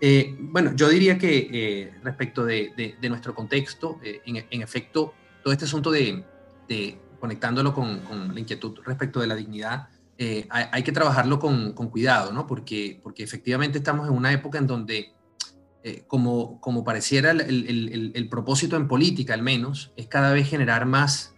Eh, 0.04 0.34
bueno, 0.36 0.74
yo 0.74 0.88
diría 0.88 1.16
que 1.16 1.48
eh, 1.52 1.94
respecto 2.02 2.44
de, 2.44 2.96
nuestro 3.08 3.36
contexto, 3.36 4.00
eh, 4.02 4.20
en, 4.26 4.60
efecto, 4.60 5.14
todo 5.44 5.52
este 5.52 5.64
asunto 5.64 5.92
de, 5.92 6.24
conectándolo 7.20 7.72
con, 7.72 8.34
la 8.34 8.40
inquietud 8.40 8.80
respecto 8.84 9.20
de 9.20 9.28
la 9.28 9.36
dignidad, 9.36 9.90
hay, 10.50 10.82
que 10.82 10.90
trabajarlo 10.90 11.38
con, 11.38 11.72
cuidado, 11.72 12.32
¿no? 12.32 12.48
Porque, 12.48 12.98
porque 13.00 13.22
efectivamente 13.22 13.78
estamos 13.78 14.08
en 14.08 14.14
una 14.14 14.32
época 14.32 14.58
en 14.58 14.66
donde, 14.66 15.12
como, 16.08 16.60
como 16.60 16.82
pareciera 16.82 17.30
el, 17.30 18.26
propósito 18.28 18.76
en 18.76 18.88
política 18.88 19.34
al 19.34 19.42
menos, 19.42 19.92
es 19.96 20.08
cada 20.08 20.32
vez 20.32 20.48
generar 20.48 20.84
más, 20.84 21.32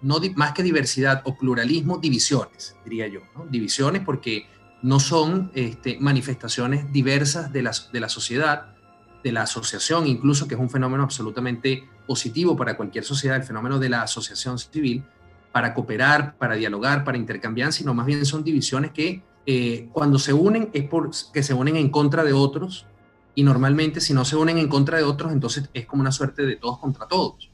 no 0.00 0.18
más 0.34 0.52
que 0.54 0.64
diversidad 0.64 1.22
o 1.24 1.38
pluralismo, 1.38 1.98
divisiones, 1.98 2.74
diría 2.84 3.06
yo, 3.06 3.20
¿no? 3.36 3.46
Divisiones 3.46 4.02
porque 4.02 4.46
no 4.82 4.98
son 4.98 5.50
este, 5.54 5.96
manifestaciones 6.00 6.92
diversas 6.92 7.52
de 7.52 7.62
la, 7.62 7.72
sociedad, 8.08 8.74
de 9.22 9.32
la 9.32 9.42
asociación, 9.42 10.06
incluso 10.06 10.48
que 10.48 10.54
es 10.54 10.60
un 10.60 10.70
fenómeno 10.70 11.04
absolutamente 11.04 11.88
positivo 12.06 12.56
para 12.56 12.76
cualquier 12.76 13.04
sociedad, 13.04 13.36
el 13.36 13.44
fenómeno 13.44 13.78
de 13.78 13.88
la 13.88 14.02
asociación 14.02 14.58
civil, 14.58 15.04
para 15.52 15.74
cooperar, 15.74 16.36
para 16.36 16.54
dialogar, 16.56 17.04
para 17.04 17.18
intercambiar, 17.18 17.72
sino 17.72 17.94
más 17.94 18.06
bien 18.06 18.24
son 18.26 18.42
divisiones 18.42 18.90
que 18.90 19.22
eh, 19.46 19.88
cuando 19.92 20.18
se 20.18 20.32
unen 20.32 20.70
es 20.72 20.88
porque 20.88 21.42
se 21.42 21.54
unen 21.54 21.76
en 21.76 21.90
contra 21.90 22.24
de 22.24 22.32
otros 22.32 22.86
y 23.34 23.42
normalmente 23.44 24.00
si 24.00 24.14
no 24.14 24.24
se 24.24 24.36
unen 24.36 24.58
en 24.58 24.68
contra 24.68 24.98
de 24.98 25.04
otros, 25.04 25.32
entonces 25.32 25.68
es 25.74 25.86
como 25.86 26.00
una 26.00 26.12
suerte 26.12 26.44
de 26.44 26.56
todos 26.56 26.78
contra 26.78 27.06
todos. 27.06 27.51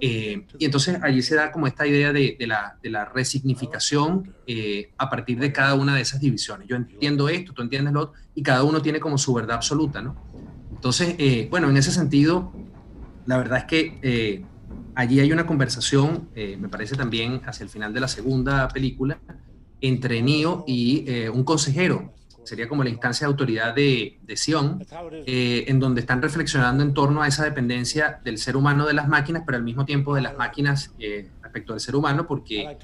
Eh, 0.00 0.46
y 0.58 0.64
entonces 0.64 0.98
allí 1.02 1.20
se 1.22 1.34
da 1.34 1.52
como 1.52 1.66
esta 1.66 1.86
idea 1.86 2.12
de, 2.12 2.36
la, 2.40 2.78
de 2.82 2.90
la, 2.90 3.04
resignificación 3.04 4.34
eh, 4.46 4.90
a 4.96 5.10
partir 5.10 5.38
de 5.38 5.52
cada 5.52 5.74
una 5.74 5.94
de 5.94 6.02
esas 6.02 6.20
divisiones. 6.20 6.66
Yo 6.68 6.76
entiendo 6.76 7.28
esto, 7.28 7.52
tú 7.52 7.62
entiendes 7.62 7.92
lo 7.92 8.00
otro, 8.00 8.14
y 8.34 8.42
cada 8.42 8.64
uno 8.64 8.80
tiene 8.80 9.00
como 9.00 9.18
su 9.18 9.34
verdad 9.34 9.56
absoluta, 9.56 10.00
¿no? 10.00 10.16
Entonces, 10.70 11.14
eh, 11.18 11.48
bueno, 11.50 11.68
en 11.68 11.76
ese 11.76 11.90
sentido, 11.90 12.52
la 13.26 13.36
verdad 13.36 13.58
es 13.58 13.64
que 13.64 14.44
allí 14.94 15.20
hay 15.20 15.30
una 15.32 15.46
conversación, 15.46 16.30
me 16.34 16.68
parece 16.68 16.96
también 16.96 17.42
hacia 17.44 17.64
el 17.64 17.70
final 17.70 17.92
de 17.92 18.00
la 18.00 18.08
segunda 18.08 18.68
película, 18.68 19.18
entre 19.82 20.22
Neo 20.22 20.64
y 20.66 21.28
un 21.28 21.44
consejero 21.44 22.14
sería 22.44 22.68
como 22.68 22.84
la 22.84 22.90
instancia 22.90 23.26
de 23.26 23.30
autoridad 23.30 23.74
de, 23.74 24.18
Sion, 24.34 24.84
eh, 25.26 25.64
en 25.68 25.78
donde 25.78 26.00
están 26.00 26.22
reflexionando 26.22 26.82
en 26.82 26.94
torno 26.94 27.22
a 27.22 27.28
esa 27.28 27.44
dependencia 27.44 28.20
del 28.24 28.38
ser 28.38 28.56
humano 28.56 28.86
de 28.86 28.94
las 28.94 29.08
máquinas, 29.08 29.42
pero 29.46 29.58
al 29.58 29.64
mismo 29.64 29.84
tiempo 29.84 30.14
de 30.14 30.22
las 30.22 30.36
máquinas 30.36 30.92
eh, 30.98 31.28
respecto 31.42 31.72
al 31.72 31.80
ser 31.80 31.96
humano, 31.96 32.26
porque, 32.26 32.76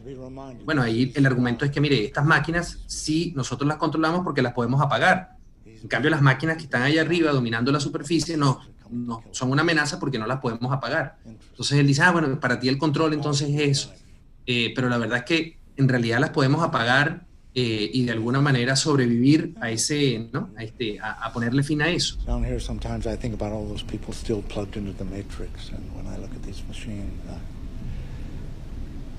bueno, 0.64 0.82
ahí 0.82 1.12
el 1.14 1.26
argumento 1.26 1.64
es 1.64 1.70
que, 1.70 1.80
mire, 1.80 2.04
estas 2.04 2.24
máquinas 2.24 2.78
sí 2.86 3.32
nosotros 3.36 3.66
las 3.68 3.76
controlamos 3.76 4.22
porque 4.22 4.42
las 4.42 4.52
podemos 4.52 4.80
apagar. 4.80 5.36
En 5.64 5.88
cambio, 5.88 6.10
las 6.10 6.22
máquinas 6.22 6.56
que 6.56 6.64
están 6.64 6.82
ahí 6.82 6.98
arriba 6.98 7.32
dominando 7.32 7.70
la 7.70 7.80
superficie 7.80 8.36
no, 8.36 8.60
no 8.90 9.22
son 9.30 9.50
una 9.50 9.62
amenaza 9.62 9.98
porque 10.00 10.18
no 10.18 10.26
las 10.26 10.40
podemos 10.40 10.72
apagar. 10.72 11.18
Entonces 11.24 11.78
él 11.78 11.86
dice, 11.86 12.02
ah, 12.02 12.12
bueno, 12.12 12.40
para 12.40 12.58
ti 12.58 12.68
el 12.68 12.78
control 12.78 13.14
entonces 13.14 13.50
es 13.50 13.60
eso. 13.60 13.94
Eh, 14.46 14.72
pero 14.74 14.88
la 14.88 14.98
verdad 14.98 15.18
es 15.18 15.24
que 15.24 15.58
en 15.76 15.88
realidad 15.88 16.20
las 16.20 16.30
podemos 16.30 16.62
apagar 16.62 17.25
eh, 17.58 17.90
y 17.90 18.04
de 18.04 18.12
alguna 18.12 18.42
manera 18.42 18.76
sobrevivir 18.76 19.54
a 19.62 19.70
ese, 19.70 20.28
¿no? 20.30 20.50
A, 20.58 20.62
este, 20.62 21.00
a, 21.00 21.12
a 21.12 21.32
ponerle 21.32 21.62
fin 21.62 21.80
a 21.80 21.88
eso. 21.88 22.18
Down 22.26 22.44
here 22.44 22.60
sometimes 22.60 23.06
I 23.06 23.16
think 23.16 23.32
about 23.32 23.50
all 23.50 23.66
those 23.66 23.82
people 23.82 24.12
still 24.12 24.42
plugged 24.42 24.76
into 24.76 24.92
the 24.92 25.06
matrix 25.06 25.70
and 25.70 25.90
when 25.96 26.06
I 26.06 26.18
look 26.18 26.34
at 26.34 26.42
these 26.42 26.62
machines 26.68 27.18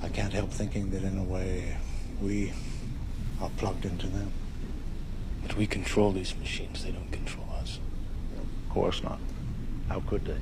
I, 0.03 0.05
I 0.05 0.09
can't 0.09 0.31
help 0.31 0.51
thinking 0.51 0.91
that 0.91 1.01
in 1.01 1.17
a 1.17 1.23
way 1.23 1.77
we 2.21 2.53
are 3.41 3.49
plugged 3.57 3.85
into 3.85 4.05
them. 4.05 4.31
But 5.41 5.57
we 5.57 5.65
control 5.65 6.11
these 6.11 6.35
machines, 6.37 6.83
they 6.83 6.91
don't 6.91 7.11
control 7.11 7.47
us. 7.59 7.79
Of 8.67 8.73
course 8.73 9.01
not. 9.01 9.19
How 9.89 10.01
could 10.01 10.25
they? 10.25 10.37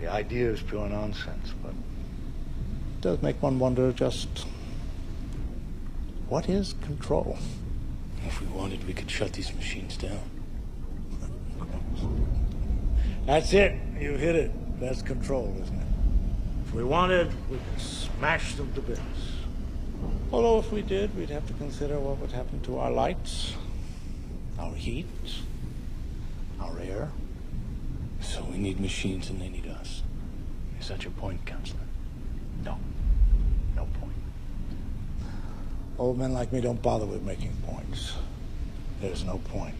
The 0.00 0.10
idea 0.10 0.50
is 0.50 0.62
pure 0.62 0.88
nonsense, 0.88 1.52
but 1.62 1.70
it 1.70 3.00
does 3.02 3.22
make 3.22 3.40
one 3.40 3.60
wonder 3.60 3.92
just 3.92 4.28
What 6.30 6.48
is 6.48 6.76
control? 6.82 7.36
If 8.24 8.40
we 8.40 8.46
wanted, 8.46 8.86
we 8.86 8.92
could 8.92 9.10
shut 9.10 9.32
these 9.32 9.52
machines 9.52 9.96
down. 9.96 10.20
That's 13.26 13.52
it. 13.52 13.74
You 13.98 14.12
hit 14.12 14.36
it. 14.36 14.52
That's 14.78 15.02
control, 15.02 15.52
isn't 15.60 15.76
it? 15.76 15.86
If 16.68 16.72
we 16.72 16.84
wanted, 16.84 17.32
we 17.50 17.56
could 17.56 17.80
smash 17.80 18.54
them 18.54 18.72
to 18.74 18.80
bits. 18.80 19.00
Although 20.30 20.60
if 20.60 20.70
we 20.70 20.82
did, 20.82 21.16
we'd 21.16 21.30
have 21.30 21.48
to 21.48 21.52
consider 21.54 21.98
what 21.98 22.18
would 22.18 22.30
happen 22.30 22.60
to 22.60 22.78
our 22.78 22.92
lights, 22.92 23.54
our 24.56 24.74
heat, 24.76 25.08
our 26.60 26.78
air. 26.78 27.10
So 28.20 28.44
we 28.44 28.56
need 28.56 28.78
machines 28.78 29.30
and 29.30 29.42
they 29.42 29.48
need 29.48 29.66
us. 29.66 30.04
Is 30.78 30.86
that 30.90 31.02
your 31.02 31.12
point, 31.14 31.44
Counselor? 31.44 31.89
Old 36.00 36.16
men 36.16 36.32
like 36.32 36.50
me 36.50 36.62
don't 36.62 36.80
bother 36.80 37.06
with 37.06 37.20
making 37.20 37.52
points. 37.66 38.14
There's 39.02 39.22
no 39.22 39.38
point. 39.52 39.74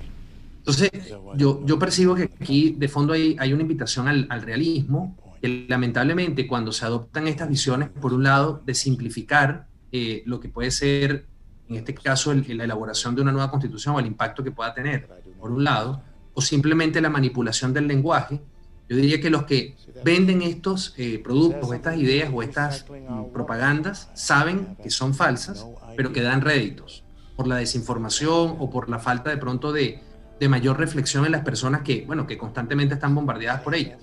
Entonces, 0.58 0.90
yo, 1.38 1.64
yo 1.64 1.78
percibo 1.78 2.14
que 2.14 2.24
aquí 2.24 2.76
de 2.76 2.88
fondo 2.88 3.14
hay, 3.14 3.36
hay 3.38 3.54
una 3.54 3.62
invitación 3.62 4.06
al, 4.06 4.26
al, 4.28 4.42
realismo, 4.42 5.16
que 5.40 5.64
lamentablemente 5.66 6.46
cuando 6.46 6.72
se 6.72 6.84
adoptan 6.84 7.26
estas 7.26 7.48
visiones, 7.48 7.88
por 7.88 8.12
un 8.12 8.22
lado, 8.22 8.62
de 8.66 8.74
simplificar 8.74 9.66
eh, 9.92 10.22
lo 10.26 10.40
que 10.40 10.50
puede 10.50 10.70
ser, 10.70 11.24
en 11.70 11.76
este 11.76 11.94
caso, 11.94 12.32
el, 12.32 12.44
la 12.54 12.64
elaboración 12.64 13.14
de 13.14 13.22
una 13.22 13.32
nueva 13.32 13.50
constitución 13.50 13.94
o 13.94 13.98
el 13.98 14.06
impacto 14.06 14.44
que 14.44 14.50
pueda 14.50 14.74
tener, 14.74 15.08
por 15.40 15.50
un 15.50 15.64
lado, 15.64 16.02
o 16.34 16.42
simplemente 16.42 17.00
la 17.00 17.08
manipulación 17.08 17.72
del 17.72 17.88
lenguaje, 17.88 18.42
yo 18.90 18.96
diría 18.96 19.20
que 19.20 19.30
los 19.30 19.44
que 19.44 19.76
venden 20.04 20.42
estos 20.42 20.94
eh, 20.96 21.20
productos, 21.22 21.72
estas 21.72 21.96
ideas 21.96 22.28
o 22.34 22.42
estas 22.42 22.86
mm, 22.90 23.32
propagandas 23.32 24.10
saben 24.14 24.76
que 24.82 24.90
son 24.90 25.14
falsas, 25.14 25.64
pero 25.96 26.12
que 26.12 26.20
dan 26.20 26.40
réditos 26.40 27.04
por 27.36 27.46
la 27.46 27.54
desinformación 27.54 28.56
o 28.58 28.68
por 28.68 28.88
la 28.88 28.98
falta 28.98 29.30
de 29.30 29.36
pronto 29.36 29.72
de, 29.72 30.00
de 30.40 30.48
mayor 30.48 30.76
reflexión 30.76 31.24
en 31.24 31.30
las 31.30 31.44
personas 31.44 31.82
que, 31.82 32.04
bueno, 32.04 32.26
que 32.26 32.36
constantemente 32.36 32.94
están 32.94 33.14
bombardeadas 33.14 33.60
por 33.60 33.76
ellas. 33.76 34.00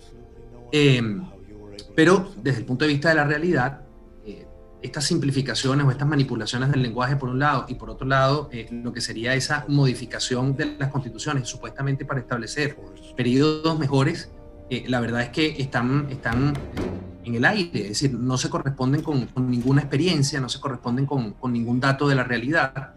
Em, 0.72 1.22
pero 1.94 2.32
desde 2.42 2.60
el 2.60 2.66
punto 2.66 2.86
de 2.86 2.94
vista 2.94 3.10
de 3.10 3.16
la 3.16 3.26
realidad, 3.26 3.82
eh, 4.26 4.48
estas 4.82 5.04
simplificaciones 5.04 5.86
o 5.86 5.92
estas 5.92 6.08
manipulaciones 6.08 6.72
del 6.72 6.82
lenguaje 6.82 7.18
por 7.18 7.28
un 7.28 7.40
lado 7.40 7.66
y 7.68 7.76
por 7.76 7.90
otro 7.90 8.08
lado 8.08 8.48
eh, 8.54 8.70
lo 8.72 8.94
que 8.94 9.02
sería 9.02 9.34
esa 9.34 9.66
modificación 9.68 10.56
de 10.56 10.78
las 10.80 10.92
constituciones 10.92 11.50
supuestamente 11.50 12.06
para 12.06 12.22
establecer 12.22 12.78
periodos 13.18 13.78
mejores 13.78 14.32
eh, 14.70 14.84
la 14.88 15.00
verdad 15.00 15.22
es 15.22 15.30
que 15.30 15.56
están, 15.62 16.08
están 16.10 16.54
en 17.24 17.36
el 17.36 17.46
aire, 17.46 17.82
es 17.82 17.90
decir, 17.90 18.14
no 18.14 18.38
se 18.38 18.50
corresponden 18.50 19.02
con, 19.02 19.30
ninguna 19.50 19.82
experiencia, 19.82 20.40
no 20.40 20.50
se 20.50 20.60
corresponden 20.60 21.06
con, 21.06 21.36
ningún 21.52 21.80
dato 21.80 22.08
de 22.08 22.16
la 22.16 22.24
realidad, 22.24 22.94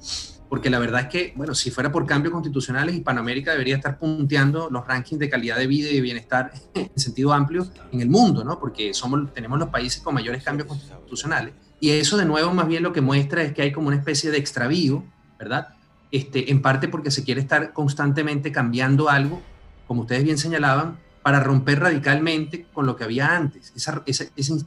porque 0.48 0.70
la 0.70 0.78
verdad 0.78 1.02
es 1.02 1.06
que, 1.08 1.32
bueno, 1.36 1.54
si 1.54 1.70
fuera 1.70 1.92
por 1.92 2.06
cambios 2.06 2.32
constitucionales, 2.32 2.94
Hispanoamérica 2.94 3.52
debería 3.52 3.76
estar 3.76 3.98
punteando 3.98 4.68
los 4.70 4.86
rankings 4.86 5.18
de 5.20 5.28
calidad 5.28 5.58
de 5.58 5.66
vida 5.66 5.90
y 5.90 5.94
de 5.94 6.00
bienestar 6.00 6.52
en 6.74 6.90
sentido 6.96 7.32
amplio 7.32 7.66
en 7.92 8.00
el 8.00 8.08
mundo, 8.08 8.42
¿no? 8.44 8.58
Porque 8.58 8.94
somos, 8.94 9.32
tenemos 9.32 9.58
los 9.58 9.68
países 9.68 10.02
con 10.02 10.14
mayores 10.14 10.42
cambios 10.42 10.68
constitucionales. 10.68 11.54
Y 11.78 11.90
eso 11.90 12.16
de 12.16 12.24
nuevo 12.24 12.52
más 12.52 12.68
bien 12.68 12.82
lo 12.82 12.92
que 12.92 13.00
muestra 13.00 13.42
es 13.42 13.52
que 13.52 13.62
hay 13.62 13.72
como 13.72 13.88
una 13.88 13.96
especie 13.96 14.30
de 14.30 14.38
extravío, 14.38 15.04
¿verdad? 15.38 15.68
Este, 16.10 16.50
en 16.50 16.62
parte 16.62 16.88
porque 16.88 17.10
se 17.10 17.24
quiere 17.24 17.40
estar 17.40 17.72
constantemente 17.72 18.50
cambiando 18.52 19.08
algo, 19.08 19.40
como 19.86 20.02
ustedes 20.02 20.24
bien 20.24 20.36
señalaban, 20.36 20.98
para 21.22 21.40
romper 21.40 21.80
radicalmente 21.80 22.66
con 22.72 22.86
lo 22.86 22.96
que 22.96 23.04
había 23.04 23.34
antes. 23.34 23.72
Esa, 23.76 24.02
esa, 24.06 24.24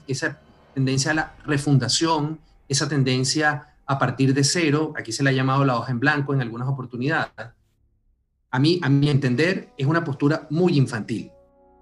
esa, 0.07 0.39
tendencia 0.73 1.11
a 1.11 1.13
la 1.13 1.35
refundación, 1.45 2.39
esa 2.67 2.89
tendencia 2.89 3.75
a 3.85 3.99
partir 3.99 4.33
de 4.33 4.43
cero, 4.43 4.93
aquí 4.97 5.11
se 5.11 5.23
le 5.23 5.29
ha 5.29 5.33
llamado 5.33 5.65
la 5.65 5.77
hoja 5.77 5.91
en 5.91 5.99
blanco 5.99 6.33
en 6.33 6.41
algunas 6.41 6.67
oportunidades, 6.67 7.31
a 8.49 8.59
mí, 8.59 8.79
a 8.83 8.89
mi 8.89 9.09
entender, 9.09 9.69
es 9.77 9.87
una 9.87 10.03
postura 10.03 10.47
muy 10.51 10.77
infantil 10.77 11.31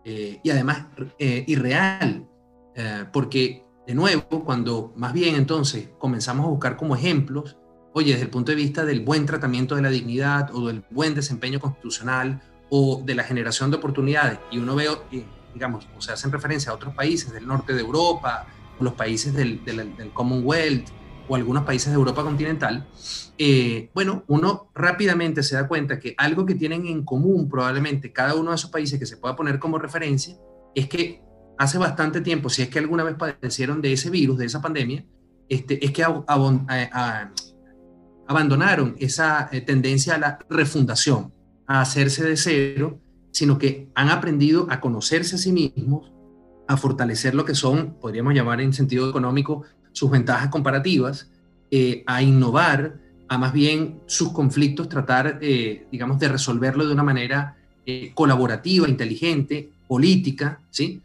eh, 0.05 0.39
y 0.41 0.49
además 0.49 0.85
eh, 1.19 1.43
irreal, 1.47 2.27
eh, 2.75 3.05
porque 3.11 3.63
de 3.85 3.93
nuevo, 3.93 4.43
cuando 4.45 4.93
más 4.95 5.11
bien 5.11 5.35
entonces 5.35 5.89
comenzamos 5.97 6.45
a 6.45 6.49
buscar 6.49 6.77
como 6.77 6.95
ejemplos, 6.95 7.57
oye, 7.93 8.11
desde 8.11 8.23
el 8.23 8.29
punto 8.29 8.51
de 8.51 8.55
vista 8.55 8.85
del 8.85 9.01
buen 9.01 9.25
tratamiento 9.25 9.75
de 9.75 9.81
la 9.81 9.89
dignidad 9.89 10.49
o 10.53 10.67
del 10.67 10.83
buen 10.89 11.13
desempeño 11.13 11.59
constitucional 11.59 12.41
o 12.71 13.03
de 13.05 13.13
la 13.13 13.23
generación 13.23 13.69
de 13.69 13.77
oportunidades, 13.77 14.39
y 14.49 14.57
uno 14.57 14.75
ve, 14.75 14.87
digamos, 15.53 15.87
o 15.95 16.01
se 16.01 16.13
hacen 16.13 16.31
referencia 16.31 16.71
a 16.71 16.75
otros 16.75 16.95
países 16.95 17.33
del 17.33 17.45
norte 17.45 17.73
de 17.73 17.81
Europa, 17.81 18.47
o 18.79 18.83
los 18.83 18.93
países 18.93 19.33
del, 19.33 19.63
del, 19.65 19.95
del 19.97 20.09
Commonwealth, 20.11 20.87
o 21.27 21.35
algunos 21.35 21.63
países 21.65 21.89
de 21.89 21.95
Europa 21.95 22.23
continental, 22.23 22.87
eh, 23.37 23.89
bueno, 23.93 24.23
uno 24.27 24.69
rápidamente 24.73 25.43
se 25.43 25.55
da 25.55 25.67
cuenta 25.67 25.99
que 25.99 26.13
algo 26.17 26.45
que 26.45 26.55
tienen 26.55 26.85
en 26.87 27.03
común 27.03 27.49
probablemente 27.49 28.11
cada 28.11 28.35
uno 28.35 28.51
de 28.51 28.55
esos 28.55 28.69
países 28.69 28.99
que 28.99 29.05
se 29.05 29.17
pueda 29.17 29.35
poner 29.35 29.59
como 29.59 29.77
referencia 29.77 30.37
es 30.75 30.87
que 30.87 31.21
hace 31.57 31.77
bastante 31.77 32.21
tiempo, 32.21 32.49
si 32.49 32.61
es 32.61 32.69
que 32.69 32.79
alguna 32.79 33.03
vez 33.03 33.15
padecieron 33.15 33.81
de 33.81 33.93
ese 33.93 34.09
virus, 34.09 34.37
de 34.37 34.45
esa 34.45 34.61
pandemia, 34.61 35.05
este, 35.49 35.83
es 35.85 35.91
que 35.91 36.03
abandonaron 38.27 38.95
esa 38.99 39.49
eh, 39.51 39.61
tendencia 39.61 40.15
a 40.15 40.17
la 40.17 40.39
refundación, 40.49 41.33
a 41.71 41.79
hacerse 41.79 42.25
de 42.25 42.35
cero, 42.35 42.99
sino 43.31 43.57
que 43.57 43.87
han 43.95 44.09
aprendido 44.09 44.67
a 44.69 44.81
conocerse 44.81 45.35
a 45.35 45.37
sí 45.37 45.53
mismos, 45.53 46.11
a 46.67 46.75
fortalecer 46.75 47.33
lo 47.33 47.45
que 47.45 47.55
son, 47.55 47.95
podríamos 48.01 48.33
llamar 48.33 48.59
en 48.59 48.73
sentido 48.73 49.09
económico, 49.09 49.63
sus 49.93 50.11
ventajas 50.11 50.49
comparativas, 50.49 51.29
eh, 51.71 52.03
a 52.07 52.21
innovar, 52.21 52.97
a 53.29 53.37
más 53.37 53.53
bien 53.53 54.01
sus 54.05 54.33
conflictos 54.33 54.89
tratar, 54.89 55.39
eh, 55.41 55.87
digamos, 55.89 56.19
de 56.19 56.27
resolverlo 56.27 56.85
de 56.85 56.93
una 56.93 57.03
manera 57.03 57.55
eh, 57.85 58.11
colaborativa, 58.13 58.89
inteligente, 58.89 59.69
política, 59.87 60.59
¿sí? 60.69 61.01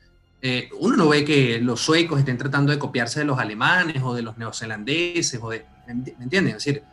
uno 0.78 0.96
no 0.96 1.08
ve 1.08 1.24
que 1.24 1.60
los 1.60 1.80
suecos 1.80 2.20
estén 2.20 2.38
tratando 2.38 2.70
de 2.70 2.78
copiarse 2.78 3.18
de 3.18 3.24
los 3.24 3.36
alemanes 3.36 4.00
o 4.04 4.14
de 4.14 4.22
los 4.22 4.38
neozelandeses, 4.38 5.40
o 5.42 5.50
de, 5.50 5.64
¿me 5.88 6.24
entienden? 6.24 6.54
Es 6.54 6.64
decir, 6.64 6.84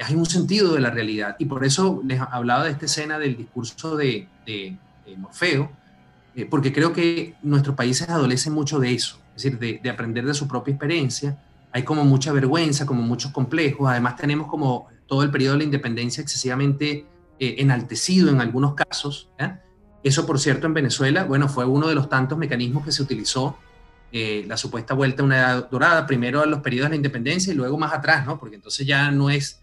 hay 0.00 0.14
un 0.14 0.26
sentido 0.26 0.74
de 0.74 0.80
la 0.80 0.90
realidad 0.90 1.36
y 1.38 1.44
por 1.44 1.64
eso 1.64 2.02
les 2.04 2.20
hablaba 2.20 2.64
de 2.64 2.72
esta 2.72 2.86
escena 2.86 3.18
del 3.18 3.36
discurso 3.36 3.96
de, 3.96 4.26
Morfeo, 5.16 5.70
porque 6.50 6.72
creo 6.72 6.92
que 6.92 7.34
nuestros 7.42 7.76
países 7.76 8.08
adolecen 8.08 8.52
mucho 8.52 8.80
de 8.80 8.92
eso, 8.92 9.18
es 9.36 9.44
decir, 9.44 9.80
de, 9.80 9.90
aprender 9.90 10.24
de 10.26 10.34
su 10.34 10.48
propia 10.48 10.72
experiencia. 10.72 11.38
Hay 11.72 11.82
como 11.82 12.04
mucha 12.04 12.32
vergüenza, 12.32 12.86
como 12.86 13.02
muchos 13.02 13.32
complejos. 13.32 13.88
Además 13.90 14.16
tenemos 14.16 14.46
como 14.48 14.88
todo 15.06 15.22
el 15.22 15.30
periodo 15.30 15.52
de 15.54 15.58
la 15.58 15.64
independencia 15.64 16.22
excesivamente 16.22 17.06
eh, 17.38 17.56
enaltecido 17.58 18.30
en 18.30 18.40
algunos 18.40 18.74
casos. 18.74 19.28
Eso, 20.04 20.26
por 20.26 20.38
cierto, 20.38 20.66
en 20.66 20.74
Venezuela, 20.74 21.24
bueno, 21.24 21.48
fue 21.48 21.64
uno 21.64 21.88
de 21.88 21.94
los 21.94 22.08
tantos 22.08 22.38
mecanismos 22.38 22.84
que 22.84 22.92
se 22.92 23.02
utilizó, 23.02 23.58
eh, 24.16 24.44
la 24.46 24.56
supuesta 24.56 24.94
vuelta 24.94 25.22
a 25.22 25.24
una 25.26 25.38
edad 25.38 25.68
dorada, 25.68 26.06
primero 26.06 26.40
a 26.40 26.46
los 26.46 26.60
periodos 26.60 26.86
de 26.86 26.90
la 26.90 26.96
independencia 26.96 27.52
y 27.52 27.56
luego 27.56 27.76
más 27.76 27.92
atrás, 27.92 28.24
¿no? 28.24 28.38
Porque 28.38 28.54
entonces 28.54 28.86
ya 28.86 29.10
no 29.10 29.28
es 29.28 29.58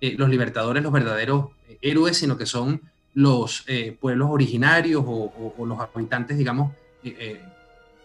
eh, 0.00 0.14
los 0.16 0.28
libertadores 0.28 0.80
los 0.80 0.92
verdaderos 0.92 1.46
héroes, 1.82 2.16
sino 2.16 2.38
que 2.38 2.46
son 2.46 2.80
los 3.14 3.64
pueblos 3.98 4.28
originarios 4.30 5.02
o, 5.04 5.54
o, 5.58 5.66
los 5.66 5.80
habitantes, 5.80 6.36
digamos, 6.36 6.72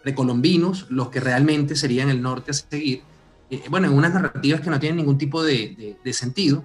precolombinos 0.01 0.89
los 0.89 1.09
que 1.09 1.19
realmente 1.19 1.75
serían 1.75 2.09
el 2.09 2.21
norte 2.21 2.51
a 2.51 2.53
seguir. 2.53 3.03
Eh, 3.51 3.63
bueno, 3.69 3.87
en 3.87 3.93
unas 3.93 4.13
narrativas 4.13 4.61
que 4.61 4.69
no 4.69 4.79
tienen 4.79 4.95
ningún 4.95 5.17
tipo 5.17 5.43
de, 5.43 5.97
sentido, 6.13 6.63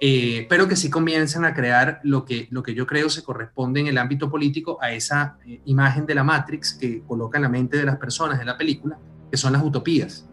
eh, 0.00 0.46
pero 0.48 0.66
que 0.66 0.76
sí 0.76 0.88
comienzan 0.88 1.44
a 1.44 1.52
crear 1.52 2.00
lo 2.04 2.24
que, 2.24 2.48
lo 2.50 2.62
que 2.62 2.74
yo 2.74 2.86
creo 2.86 3.10
se 3.10 3.22
corresponde 3.22 3.80
en 3.80 3.86
el 3.88 3.98
ámbito 3.98 4.30
político 4.30 4.78
a 4.80 4.92
esa 4.92 5.36
eh, 5.46 5.60
imagen 5.66 6.06
de 6.06 6.14
la 6.14 6.24
Matrix 6.24 6.72
que 6.72 7.02
coloca 7.02 7.36
en 7.36 7.42
la 7.42 7.50
mente 7.50 7.76
de 7.76 7.84
las 7.84 7.98
personas 7.98 8.40
en 8.40 8.46
la 8.46 8.56
película, 8.56 8.98
que 9.30 9.36
son 9.36 9.52
las 9.52 9.62
utopías. 9.62 10.26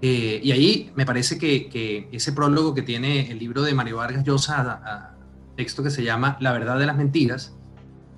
y 0.00 0.50
ahí 0.50 0.90
me 0.96 1.06
parece 1.06 1.38
que, 1.38 2.08
ese 2.10 2.32
prólogo 2.32 2.74
que 2.74 2.82
tiene 2.82 3.30
el 3.30 3.38
libro 3.38 3.62
de 3.62 3.74
Mario 3.74 3.98
Vargas 3.98 4.24
Llosa, 4.24 5.14
texto 5.56 5.84
que 5.84 5.90
se 5.90 6.02
llama 6.02 6.36
La 6.40 6.52
verdad 6.52 6.76
de 6.76 6.86
las 6.86 6.96
mentiras, 6.96 7.56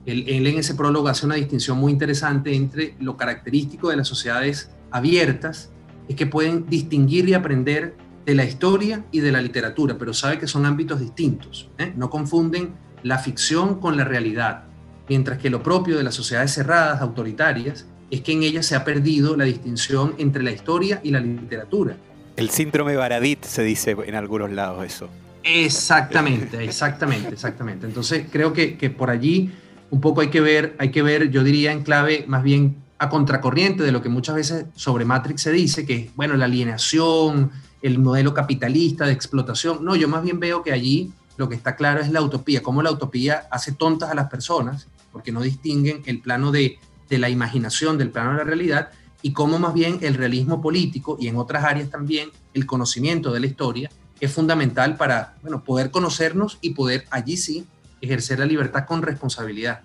él, 0.06 0.46
en 0.46 0.58
ese 0.58 0.74
prólogo 0.74 1.08
hace 1.08 1.26
una 1.26 1.34
distinción 1.34 1.76
muy 1.78 1.92
interesante 1.92 2.54
entre 2.54 2.94
lo 3.00 3.18
característico 3.18 3.90
de 3.90 3.96
las 3.96 4.08
sociedades 4.08 4.70
abiertas, 4.90 5.70
es 6.08 6.16
que 6.16 6.26
pueden 6.26 6.66
distinguir 6.66 7.28
y 7.28 7.34
aprender 7.34 7.96
de 8.26 8.34
la 8.34 8.44
historia 8.44 9.04
y 9.10 9.20
de 9.20 9.32
la 9.32 9.40
literatura, 9.40 9.96
pero 9.98 10.12
sabe 10.14 10.38
que 10.38 10.46
son 10.46 10.66
ámbitos 10.66 11.00
distintos. 11.00 11.70
¿eh? 11.78 11.92
No 11.96 12.10
confunden 12.10 12.74
la 13.02 13.18
ficción 13.18 13.80
con 13.80 13.96
la 13.96 14.04
realidad, 14.04 14.64
mientras 15.08 15.38
que 15.38 15.50
lo 15.50 15.62
propio 15.62 15.96
de 15.96 16.04
las 16.04 16.14
sociedades 16.14 16.52
cerradas, 16.52 17.00
autoritarias, 17.00 17.86
es 18.10 18.20
que 18.20 18.32
en 18.32 18.42
ellas 18.42 18.66
se 18.66 18.76
ha 18.76 18.84
perdido 18.84 19.36
la 19.36 19.44
distinción 19.44 20.14
entre 20.18 20.42
la 20.42 20.50
historia 20.50 21.00
y 21.02 21.10
la 21.10 21.20
literatura. 21.20 21.96
El 22.36 22.50
síndrome 22.50 22.96
Baradit 22.96 23.44
se 23.44 23.62
dice 23.62 23.96
en 24.04 24.14
algunos 24.14 24.50
lados 24.50 24.84
eso. 24.84 25.08
Exactamente, 25.42 26.62
exactamente, 26.62 27.34
exactamente. 27.34 27.86
Entonces 27.86 28.26
creo 28.30 28.52
que, 28.52 28.76
que 28.76 28.90
por 28.90 29.10
allí 29.10 29.50
un 29.90 30.00
poco 30.00 30.20
hay 30.20 30.28
que 30.28 30.40
ver, 30.40 30.74
hay 30.78 30.90
que 30.90 31.02
ver, 31.02 31.30
yo 31.30 31.42
diría 31.42 31.72
en 31.72 31.82
clave 31.82 32.24
más 32.26 32.42
bien 32.42 32.76
a 33.00 33.08
contracorriente 33.08 33.82
de 33.82 33.92
lo 33.92 34.02
que 34.02 34.10
muchas 34.10 34.34
veces 34.34 34.66
sobre 34.74 35.06
Matrix 35.06 35.40
se 35.40 35.50
dice, 35.50 35.86
que 35.86 36.10
bueno, 36.16 36.36
la 36.36 36.44
alienación, 36.44 37.50
el 37.80 37.98
modelo 37.98 38.34
capitalista 38.34 39.06
de 39.06 39.12
explotación. 39.12 39.82
No, 39.82 39.96
yo 39.96 40.06
más 40.06 40.22
bien 40.22 40.38
veo 40.38 40.62
que 40.62 40.70
allí 40.70 41.10
lo 41.38 41.48
que 41.48 41.54
está 41.54 41.76
claro 41.76 42.02
es 42.02 42.10
la 42.10 42.20
utopía, 42.20 42.62
cómo 42.62 42.82
la 42.82 42.90
utopía 42.90 43.48
hace 43.50 43.72
tontas 43.72 44.10
a 44.10 44.14
las 44.14 44.28
personas, 44.28 44.86
porque 45.12 45.32
no 45.32 45.40
distinguen 45.40 46.02
el 46.04 46.20
plano 46.20 46.52
de, 46.52 46.78
de 47.08 47.18
la 47.18 47.30
imaginación 47.30 47.96
del 47.96 48.10
plano 48.10 48.32
de 48.32 48.36
la 48.36 48.44
realidad, 48.44 48.90
y 49.22 49.32
cómo 49.32 49.58
más 49.58 49.72
bien 49.72 49.98
el 50.02 50.12
realismo 50.12 50.60
político 50.60 51.16
y 51.18 51.28
en 51.28 51.36
otras 51.36 51.64
áreas 51.64 51.88
también 51.88 52.28
el 52.52 52.66
conocimiento 52.66 53.32
de 53.32 53.40
la 53.40 53.46
historia 53.46 53.90
es 54.20 54.30
fundamental 54.30 54.98
para 54.98 55.36
bueno, 55.40 55.64
poder 55.64 55.90
conocernos 55.90 56.58
y 56.60 56.74
poder 56.74 57.06
allí 57.10 57.38
sí 57.38 57.64
ejercer 58.02 58.40
la 58.40 58.44
libertad 58.44 58.84
con 58.84 59.00
responsabilidad. 59.00 59.80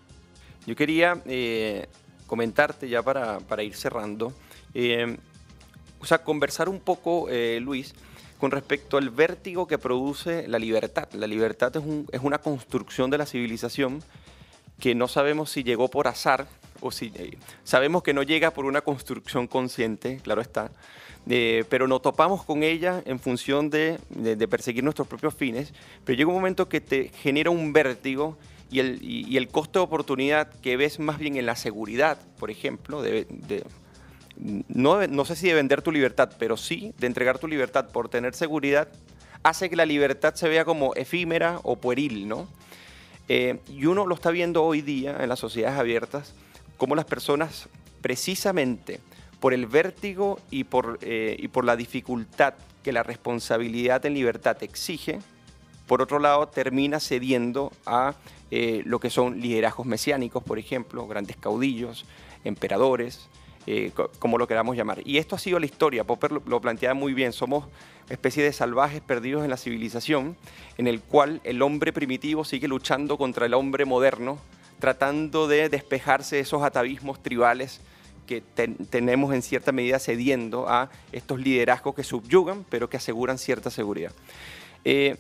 Yo 0.68 0.76
quería 0.76 1.22
eh, 1.26 1.88
comentarte 2.28 2.90
ya 2.90 3.02
para, 3.04 3.64
ir 3.64 3.76
cerrando, 3.76 4.34
eh, 4.74 5.18
o 6.00 6.06
sea, 6.06 6.24
conversar 6.24 6.70
un 6.70 6.80
poco, 6.80 7.28
eh, 7.30 7.60
Luis, 7.62 7.94
con 8.40 8.52
respecto 8.52 8.98
al 8.98 9.10
vértigo 9.10 9.68
que 9.68 9.78
produce 9.78 10.48
la 10.48 10.60
libertad. 10.60 11.08
La 11.14 11.28
libertad 11.28 11.76
es, 11.76 11.84
es 12.12 12.22
una 12.22 12.40
construcción 12.40 13.10
de 13.10 13.18
la 13.18 13.26
civilización 13.26 14.04
que 14.80 14.94
no 14.94 15.08
sabemos 15.08 15.52
si 15.52 15.64
llegó 15.64 15.88
por 15.88 16.08
azar 16.08 16.48
o 16.82 16.92
si 16.92 17.12
sabemos 17.64 18.04
que 18.04 18.14
no 18.14 18.24
llega 18.24 18.52
por 18.52 18.66
una 18.66 18.82
construcción 18.82 19.48
consciente, 19.48 20.20
claro 20.22 20.42
está, 20.42 20.72
pero 21.26 21.88
nos 21.88 22.02
topamos 22.02 22.44
con 22.44 22.64
ella 22.64 23.02
en 23.06 23.20
función 23.20 23.70
de, 23.70 24.00
perseguir 24.50 24.84
nuestros 24.84 25.08
propios 25.08 25.34
fines, 25.34 25.74
pero 26.04 26.18
llega 26.18 26.30
un 26.30 26.36
momento 26.36 26.70
que 26.70 26.82
te 26.82 27.10
genera 27.10 27.50
un 27.50 27.74
vértigo 27.74 28.38
y 28.72 28.80
el, 28.80 29.00
y, 29.02 29.38
el 29.38 29.48
costo 29.48 29.80
de 29.80 29.86
oportunidad 29.86 30.50
que 30.62 30.78
ves 30.78 31.00
más 31.00 31.18
bien 31.20 31.38
en 31.38 31.46
la 31.46 31.56
seguridad, 31.56 32.18
por 32.38 32.50
ejemplo, 32.52 33.04
no, 34.68 35.08
no 35.08 35.26
sé 35.26 35.36
si 35.36 35.48
de 35.48 35.54
vender 35.54 35.82
tu 35.82 35.92
libertad, 35.92 36.32
pero 36.40 36.58
sí 36.58 36.94
de 36.98 37.08
entregar 37.08 37.40
tu 37.40 37.48
libertad 37.48 37.90
por 37.90 38.10
tener 38.10 38.34
seguridad, 38.34 38.88
hace 39.44 39.70
que 39.70 39.76
la 39.76 39.86
libertad 39.86 40.34
se 40.36 40.50
vea 40.50 40.66
como 40.66 40.94
efímera 40.96 41.60
o 41.64 41.76
pueril, 41.76 42.28
¿no? 42.28 42.48
Eh, 43.28 43.60
y 43.70 43.86
uno 43.86 44.06
lo 44.06 44.16
está 44.16 44.32
viendo 44.32 44.64
hoy 44.64 44.82
día 44.82 45.18
en 45.20 45.30
las 45.30 45.40
sociedades 45.40 45.80
abiertas, 45.80 46.34
como 46.78 46.96
las 46.96 47.06
personas 47.06 47.70
precisamente 48.02 49.00
por 49.40 49.54
el 49.54 49.66
vértigo 49.66 50.40
y 50.52 50.66
por, 50.66 51.00
eh, 51.02 51.36
y 51.40 51.48
por 51.48 51.66
la 51.66 51.76
dificultad 51.76 52.56
que 52.84 52.92
la 52.92 53.04
responsabilidad 53.04 54.06
en 54.06 54.14
libertad 54.14 54.58
exige, 54.62 55.20
por 55.88 56.02
otro 56.02 56.20
lado 56.20 56.48
termina 56.48 57.00
cediendo 57.00 57.72
a 57.86 58.16
eh, 58.52 58.84
lo 58.86 59.00
que 59.00 59.10
son 59.10 59.40
liderazgos 59.40 59.86
mesiánicos, 59.86 60.44
por 60.44 60.60
ejemplo, 60.60 61.08
grandes 61.08 61.38
caudillos, 61.38 62.06
emperadores, 62.44 63.28
eh, 63.68 63.92
como 64.20 64.38
lo 64.38 64.48
queramos 64.48 64.78
llamar. 64.78 65.02
Y 65.06 65.18
esto 65.18 65.36
ha 65.36 65.40
sido 65.40 65.60
la 65.60 65.66
historia, 65.66 66.04
Popper 66.04 66.32
lo, 66.32 66.44
lo 66.46 66.62
planteaba 66.62 66.94
muy 66.94 67.14
bien, 67.14 67.34
somos 67.34 67.66
especie 68.10 68.44
de 68.44 68.54
salvajes 68.54 69.02
perdidos 69.02 69.44
en 69.44 69.50
la 69.50 69.58
civilización, 69.58 70.38
en 70.78 70.88
el 70.88 71.02
cual 71.02 71.42
el 71.44 71.62
hombre 71.62 71.92
primitivo 71.92 72.46
sigue 72.46 72.68
luchando 72.68 73.18
contra 73.18 73.48
el 73.48 73.54
hombre 73.54 73.86
moderno, 73.86 74.38
tratando 74.80 75.48
de 75.48 75.70
despejarse 75.70 76.36
de 76.36 76.42
esos 76.44 76.62
atavismos 76.64 77.22
tribales 77.24 77.82
que 78.28 78.42
tenemos 78.90 79.34
en 79.34 79.42
cierta 79.42 79.72
medida 79.72 80.00
cediendo 80.00 80.68
a 80.68 80.90
estos 81.12 81.40
liderazgos 81.40 81.96
que 81.96 82.04
subyugan, 82.04 82.66
pero 82.70 82.90
que 82.90 82.98
aseguran 82.98 83.38
cierta 83.38 83.70
seguridad. 83.70 84.12
Eh, 84.84 85.18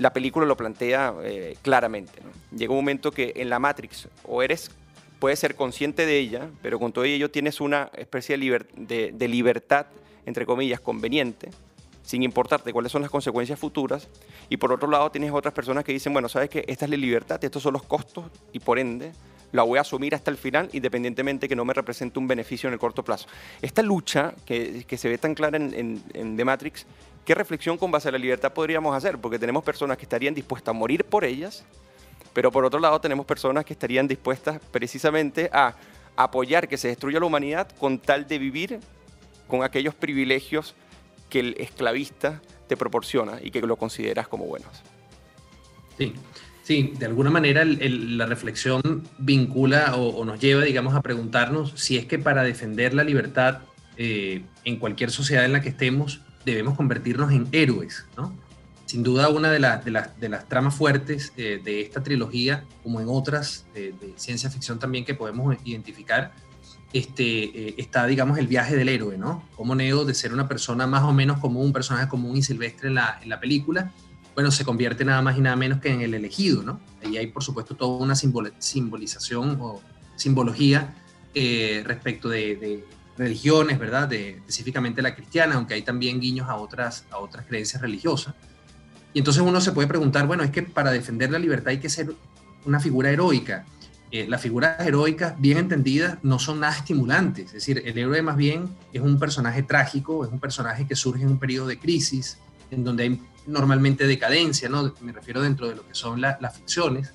la 0.00 0.12
película 0.14 0.46
lo 0.46 0.56
plantea 0.56 1.14
eh, 1.22 1.56
claramente. 1.60 2.20
Llega 2.56 2.72
un 2.72 2.78
momento 2.78 3.12
que 3.12 3.34
en 3.36 3.50
la 3.50 3.58
Matrix 3.58 4.08
o 4.24 4.42
eres, 4.42 4.70
puedes 5.18 5.38
ser 5.38 5.54
consciente 5.54 6.06
de 6.06 6.18
ella, 6.18 6.48
pero 6.62 6.78
con 6.78 6.90
todo 6.90 7.04
ello 7.04 7.30
tienes 7.30 7.60
una 7.60 7.90
especie 7.94 8.38
de, 8.38 9.28
libertad, 9.28 9.86
entre 10.24 10.46
comillas, 10.46 10.80
conveniente, 10.80 11.50
sin 12.02 12.22
importarte 12.22 12.72
cuáles 12.72 12.90
son 12.90 13.02
las 13.02 13.10
consecuencias 13.10 13.58
futuras. 13.58 14.08
Y 14.48 14.56
por 14.56 14.72
otro 14.72 14.88
lado 14.88 15.10
tienes 15.10 15.32
otras 15.32 15.52
personas 15.52 15.84
que 15.84 15.92
dicen, 15.92 16.14
bueno, 16.14 16.30
sabes 16.30 16.48
que 16.48 16.64
esta 16.66 16.86
es 16.86 16.90
la 16.90 16.96
libertad, 16.96 17.44
estos 17.44 17.62
son 17.62 17.74
los 17.74 17.82
costos 17.82 18.24
y 18.52 18.58
por 18.58 18.78
ende 18.78 19.12
la 19.52 19.64
voy 19.64 19.78
a 19.78 19.82
asumir 19.82 20.14
hasta 20.14 20.30
el 20.30 20.38
final, 20.38 20.70
independientemente 20.72 21.46
que 21.46 21.56
no 21.56 21.64
me 21.64 21.74
represente 21.74 22.18
un 22.18 22.26
beneficio 22.26 22.68
en 22.68 22.72
el 22.72 22.78
corto 22.78 23.04
plazo. 23.04 23.28
Esta 23.60 23.82
lucha 23.82 24.32
que, 24.46 24.86
se 24.96 25.08
ve 25.10 25.18
tan 25.18 25.34
clara 25.34 25.58
en, 25.58 26.02
en 26.14 26.36
The 26.36 26.44
Matrix, 26.44 26.86
¿qué 27.30 27.34
reflexión 27.36 27.78
con 27.78 27.92
base 27.92 28.08
a 28.08 28.10
la 28.10 28.18
libertad 28.18 28.52
podríamos 28.52 28.92
hacer? 28.92 29.16
Porque 29.16 29.38
tenemos 29.38 29.62
personas 29.62 29.96
que 29.96 30.02
estarían 30.02 30.34
dispuestas 30.34 30.74
a 30.74 30.76
morir 30.76 31.04
por 31.04 31.24
ellas, 31.24 31.64
pero 32.32 32.50
por 32.50 32.64
otro 32.64 32.80
lado 32.80 33.00
tenemos 33.00 33.24
personas 33.24 33.64
que 33.64 33.72
estarían 33.72 34.08
dispuestas 34.08 34.60
precisamente 34.72 35.48
a 35.52 35.76
apoyar 36.16 36.66
que 36.66 36.76
se 36.76 36.88
destruya 36.88 37.20
la 37.20 37.26
humanidad 37.26 37.68
con 37.78 38.00
tal 38.00 38.26
de 38.26 38.36
vivir 38.40 38.80
con 39.46 39.62
aquellos 39.62 39.94
privilegios 39.94 40.74
que 41.28 41.38
el 41.38 41.54
esclavista 41.58 42.42
te 42.66 42.76
proporciona 42.76 43.38
y 43.40 43.52
que 43.52 43.60
lo 43.60 43.76
consideras 43.76 44.26
como 44.26 44.46
buenos. 44.46 44.82
Sí, 45.98 46.12
sí, 46.64 46.94
de 46.98 47.06
alguna 47.06 47.30
manera 47.30 47.64
la 47.64 48.26
reflexión 48.26 49.04
vincula 49.18 49.94
o, 49.94 50.24
nos 50.24 50.40
lleva, 50.40 50.64
digamos, 50.64 50.96
a 50.96 51.00
preguntarnos 51.00 51.74
si 51.76 51.96
es 51.96 52.06
que 52.06 52.18
para 52.18 52.42
defender 52.42 52.92
la 52.92 53.04
libertad 53.04 53.60
eh, 53.98 54.42
en 54.64 54.80
cualquier 54.80 55.12
sociedad 55.12 55.44
en 55.44 55.52
la 55.52 55.60
que 55.60 55.68
estemos 55.68 56.22
debemos 56.44 56.76
convertirnos 56.76 57.32
en 57.32 57.48
héroes, 57.52 58.06
¿no? 58.16 58.34
Sin 58.86 59.02
duda 59.02 59.28
una 59.28 59.50
de, 59.52 59.60
de, 59.60 60.02
de 60.20 60.28
las 60.28 60.48
tramas 60.48 60.74
fuertes 60.74 61.32
eh, 61.36 61.60
de 61.62 61.80
esta 61.82 62.02
trilogía, 62.02 62.64
como 62.82 63.00
en 63.00 63.06
otras 63.08 63.66
de 63.72 63.94
ciencia 64.16 64.50
ficción 64.50 64.78
también 64.80 65.04
que 65.04 65.14
podemos 65.14 65.56
identificar, 65.64 66.32
este, 66.92 67.44
eh, 67.68 67.74
está, 67.78 68.06
digamos, 68.06 68.38
el 68.38 68.48
viaje 68.48 68.74
del 68.74 68.88
héroe, 68.88 69.16
¿no? 69.16 69.44
Como 69.54 69.76
Neo, 69.76 70.04
de 70.04 70.14
ser 70.14 70.32
una 70.32 70.48
persona 70.48 70.88
más 70.88 71.04
o 71.04 71.12
menos 71.12 71.38
común, 71.38 71.66
un 71.66 71.72
personaje 71.72 72.08
común 72.08 72.36
y 72.36 72.42
silvestre 72.42 72.88
en 72.88 72.96
la, 72.96 73.20
en 73.22 73.28
la 73.28 73.38
película, 73.38 73.92
bueno, 74.34 74.50
se 74.50 74.64
convierte 74.64 75.04
nada 75.04 75.22
más 75.22 75.36
y 75.36 75.40
nada 75.40 75.54
menos 75.54 75.80
que 75.80 75.90
en 75.90 76.00
el 76.00 76.14
elegido, 76.14 76.62
¿no? 76.62 76.80
Ahí 77.04 77.16
hay, 77.16 77.28
por 77.28 77.44
supuesto, 77.44 77.76
toda 77.76 78.02
una 78.02 78.14
simbolización 78.16 79.58
o 79.60 79.80
simbología 80.16 80.94
eh, 81.34 81.82
respecto 81.86 82.28
de, 82.28 82.84
religiones, 83.20 83.78
¿verdad? 83.78 84.10
Específicamente 84.12 85.02
la 85.02 85.14
cristiana, 85.14 85.56
aunque 85.56 85.74
hay 85.74 85.82
también 85.82 86.20
guiños 86.20 86.48
a 86.48 86.56
otras, 86.56 87.04
a 87.10 87.18
otras 87.18 87.44
creencias 87.46 87.82
religiosas. 87.82 88.34
Y 89.12 89.18
entonces 89.18 89.42
uno 89.42 89.60
se 89.60 89.72
puede 89.72 89.86
preguntar, 89.86 90.26
bueno, 90.26 90.42
es 90.42 90.50
que 90.50 90.62
para 90.62 90.90
defender 90.90 91.30
la 91.30 91.38
libertad 91.38 91.68
hay 91.68 91.80
que 91.80 91.90
ser 91.90 92.14
una 92.64 92.80
figura 92.80 93.10
heroica. 93.10 93.66
Eh, 94.10 94.26
las 94.26 94.40
figuras 94.40 94.80
heroicas, 94.84 95.38
bien 95.38 95.58
entendidas, 95.58 96.18
no 96.22 96.38
son 96.38 96.60
nada 96.60 96.74
estimulantes. 96.76 97.46
Es 97.46 97.52
decir, 97.52 97.82
el 97.84 97.96
héroe 97.96 98.22
más 98.22 98.36
bien 98.36 98.74
es 98.92 99.02
un 99.02 99.18
personaje 99.18 99.62
trágico, 99.62 100.24
es 100.24 100.32
un 100.32 100.40
personaje 100.40 100.86
que 100.86 100.96
surge 100.96 101.22
en 101.22 101.28
un 101.28 101.38
periodo 101.38 101.66
de 101.66 101.78
crisis, 101.78 102.38
en 102.70 102.84
donde 102.84 103.02
hay 103.02 103.22
normalmente 103.46 104.06
decadencia, 104.06 104.68
¿no? 104.68 104.94
Me 105.02 105.12
refiero 105.12 105.42
dentro 105.42 105.68
de 105.68 105.74
lo 105.76 105.86
que 105.86 105.94
son 105.94 106.20
las 106.20 106.56
ficciones, 106.56 107.12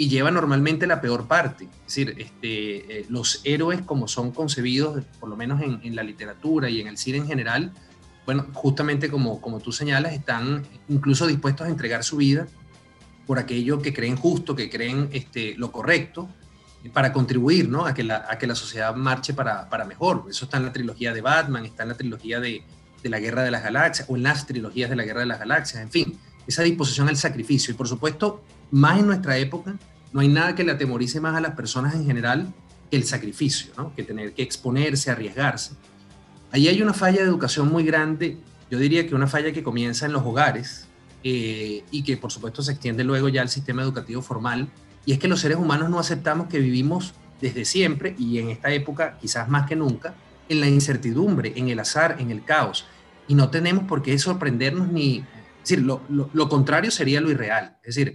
y 0.00 0.08
lleva 0.08 0.30
normalmente 0.30 0.86
la 0.86 1.02
peor 1.02 1.28
parte. 1.28 1.64
Es 1.64 1.94
decir, 1.94 2.14
este, 2.16 3.00
eh, 3.00 3.06
los 3.10 3.42
héroes 3.44 3.82
como 3.82 4.08
son 4.08 4.30
concebidos, 4.30 5.04
por 5.20 5.28
lo 5.28 5.36
menos 5.36 5.60
en, 5.60 5.94
la 5.94 6.02
literatura 6.02 6.70
y 6.70 6.80
en 6.80 6.86
el 6.86 6.96
cine 6.96 7.18
en 7.18 7.26
general, 7.26 7.70
bueno, 8.24 8.46
justamente 8.54 9.10
como, 9.10 9.42
como 9.42 9.60
tú 9.60 9.72
señalas, 9.72 10.14
están 10.14 10.62
incluso 10.88 11.26
dispuestos 11.26 11.66
a 11.66 11.70
entregar 11.70 12.02
su 12.02 12.16
vida 12.16 12.46
por 13.26 13.38
aquello 13.38 13.82
que 13.82 13.92
creen 13.92 14.16
justo, 14.16 14.56
que 14.56 14.70
creen 14.70 15.10
este, 15.12 15.54
lo 15.58 15.70
correcto, 15.70 16.30
para 16.94 17.12
contribuir 17.12 17.68
¿no? 17.68 17.84
a, 17.84 17.92
que 17.92 18.02
la, 18.02 18.24
a 18.26 18.38
que 18.38 18.46
la 18.46 18.54
sociedad 18.54 18.94
marche 18.94 19.34
para, 19.34 19.68
para, 19.68 19.84
mejor. 19.84 20.24
Eso 20.30 20.46
está 20.46 20.56
en 20.56 20.64
la 20.64 20.72
trilogía 20.72 21.12
de 21.12 21.20
Batman, 21.20 21.66
está 21.66 21.82
en 21.82 21.90
la 21.90 21.94
trilogía 21.94 22.40
de, 22.40 22.64
de, 23.02 23.08
la 23.10 23.20
Guerra 23.20 23.42
de 23.42 23.50
las 23.50 23.62
Galaxias, 23.62 24.08
o 24.08 24.16
en 24.16 24.22
las 24.22 24.46
trilogías 24.46 24.88
de 24.88 24.96
la 24.96 25.04
Guerra 25.04 25.20
de 25.20 25.26
las 25.26 25.40
Galaxias, 25.40 25.82
en 25.82 25.90
fin, 25.90 26.18
esa 26.46 26.62
disposición 26.62 27.10
al 27.10 27.18
sacrificio. 27.18 27.74
Y 27.74 27.76
por 27.76 27.86
supuesto, 27.86 28.42
más 28.70 28.98
en 28.98 29.06
nuestra 29.06 29.38
época, 29.38 29.74
no 30.12 30.20
hay 30.20 30.28
nada 30.28 30.54
que 30.54 30.64
le 30.64 30.72
atemorice 30.72 31.20
más 31.20 31.36
a 31.36 31.40
las 31.40 31.54
personas 31.54 31.94
en 31.94 32.04
general 32.04 32.52
que 32.90 32.96
el 32.96 33.04
sacrificio, 33.04 33.72
¿no? 33.76 33.94
que 33.94 34.02
tener 34.02 34.32
que 34.32 34.42
exponerse, 34.42 35.10
arriesgarse. 35.10 35.72
Ahí 36.52 36.68
hay 36.68 36.82
una 36.82 36.92
falla 36.92 37.18
de 37.18 37.28
educación 37.28 37.68
muy 37.70 37.84
grande, 37.84 38.38
yo 38.70 38.78
diría 38.78 39.06
que 39.06 39.14
una 39.14 39.26
falla 39.26 39.52
que 39.52 39.62
comienza 39.62 40.06
en 40.06 40.12
los 40.12 40.22
hogares, 40.24 40.88
eh, 41.22 41.84
y 41.90 42.02
que 42.02 42.16
por 42.16 42.32
supuesto 42.32 42.62
se 42.62 42.72
extiende 42.72 43.04
luego 43.04 43.28
ya 43.28 43.42
al 43.42 43.50
sistema 43.50 43.82
educativo 43.82 44.22
formal, 44.22 44.68
y 45.04 45.12
es 45.12 45.18
que 45.18 45.28
los 45.28 45.40
seres 45.40 45.58
humanos 45.58 45.90
no 45.90 45.98
aceptamos 45.98 46.48
que 46.48 46.58
vivimos 46.58 47.14
desde 47.40 47.64
siempre 47.64 48.14
y 48.18 48.38
en 48.38 48.50
esta 48.50 48.70
época 48.70 49.18
quizás 49.20 49.48
más 49.48 49.66
que 49.68 49.76
nunca 49.76 50.14
en 50.48 50.60
la 50.60 50.68
incertidumbre, 50.68 51.52
en 51.56 51.68
el 51.68 51.78
azar, 51.78 52.16
en 52.18 52.30
el 52.30 52.44
caos, 52.44 52.86
y 53.28 53.34
no 53.34 53.50
tenemos 53.50 53.84
por 53.84 54.02
qué 54.02 54.18
sorprendernos 54.18 54.88
ni, 54.88 55.18
es 55.18 55.24
decir, 55.62 55.84
lo, 55.84 56.02
lo, 56.08 56.48
contrario 56.48 56.90
sería 56.90 57.20
lo 57.20 57.30
irreal, 57.30 57.76
es 57.82 57.94
decir, 57.94 58.14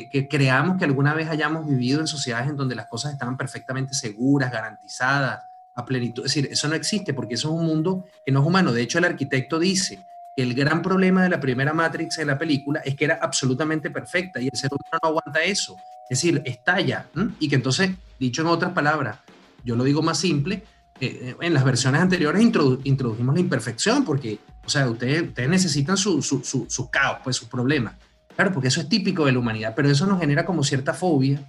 que, 0.00 0.08
que, 0.08 0.26
creamos 0.26 0.78
que 0.78 0.86
alguna 0.86 1.12
vez 1.12 1.28
hayamos 1.28 1.66
vivido 1.66 2.00
en 2.00 2.06
sociedades 2.06 2.48
en 2.48 2.56
donde 2.56 2.74
las 2.74 2.86
cosas 2.86 3.12
estaban 3.12 3.36
perfectamente 3.36 3.92
seguras, 3.92 4.50
garantizadas, 4.50 5.42
a 5.74 5.84
plenitud, 5.84 6.24
es 6.24 6.34
decir, 6.34 6.50
eso 6.50 6.68
no 6.68 6.74
existe 6.74 7.12
porque 7.12 7.34
eso 7.34 7.48
es 7.48 7.60
un 7.60 7.66
mundo 7.66 8.06
que 8.24 8.32
no 8.32 8.40
es 8.40 8.46
humano, 8.46 8.72
de 8.72 8.82
hecho 8.82 8.98
el 8.98 9.04
arquitecto 9.04 9.58
dice, 9.58 10.06
el 10.36 10.54
gran 10.54 10.80
problema 10.80 11.22
de 11.22 11.28
la 11.28 11.40
primera 11.40 11.74
Matrix 11.74 12.18
en 12.18 12.28
la 12.28 12.38
película 12.38 12.80
es 12.80 12.94
que 12.94 13.04
era 13.04 13.18
absolutamente 13.20 13.90
perfecta 13.90 14.40
y 14.40 14.46
el 14.46 14.56
ser 14.56 14.70
humano 14.72 14.98
no 15.02 15.08
aguanta 15.10 15.42
eso. 15.42 15.76
Es 16.08 16.20
decir, 16.20 16.40
estalla. 16.46 17.06
Y 17.38 17.48
que 17.48 17.56
entonces, 17.56 17.90
dicho 18.18 18.40
en 18.40 18.48
otras 18.48 18.72
palabras, 18.72 19.18
yo 19.62 19.76
lo 19.76 19.84
digo 19.84 20.02
más 20.02 20.18
simple, 20.18 20.64
eh, 21.00 21.36
en 21.40 21.52
las 21.52 21.64
versiones 21.64 22.00
anteriores 22.00 22.40
introdujimos 22.42 23.34
la 23.34 23.40
imperfección 23.40 24.04
porque, 24.04 24.38
o 24.64 24.70
sea, 24.70 24.88
ustedes, 24.88 25.48
necesitan 25.48 25.96
su, 25.96 26.22
su, 26.22 26.42
su, 26.42 26.90
caos, 26.90 27.18
pues 27.22 27.36
sus 27.36 27.48
problemas. 27.48 27.94
Claro, 28.36 28.52
porque 28.52 28.68
eso 28.68 28.80
es 28.80 28.88
típico 28.88 29.26
de 29.26 29.32
la 29.32 29.38
humanidad, 29.38 29.74
pero 29.76 29.90
eso 29.90 30.06
nos 30.06 30.20
genera 30.20 30.44
como 30.44 30.64
cierta 30.64 30.94
fobia. 30.94 31.42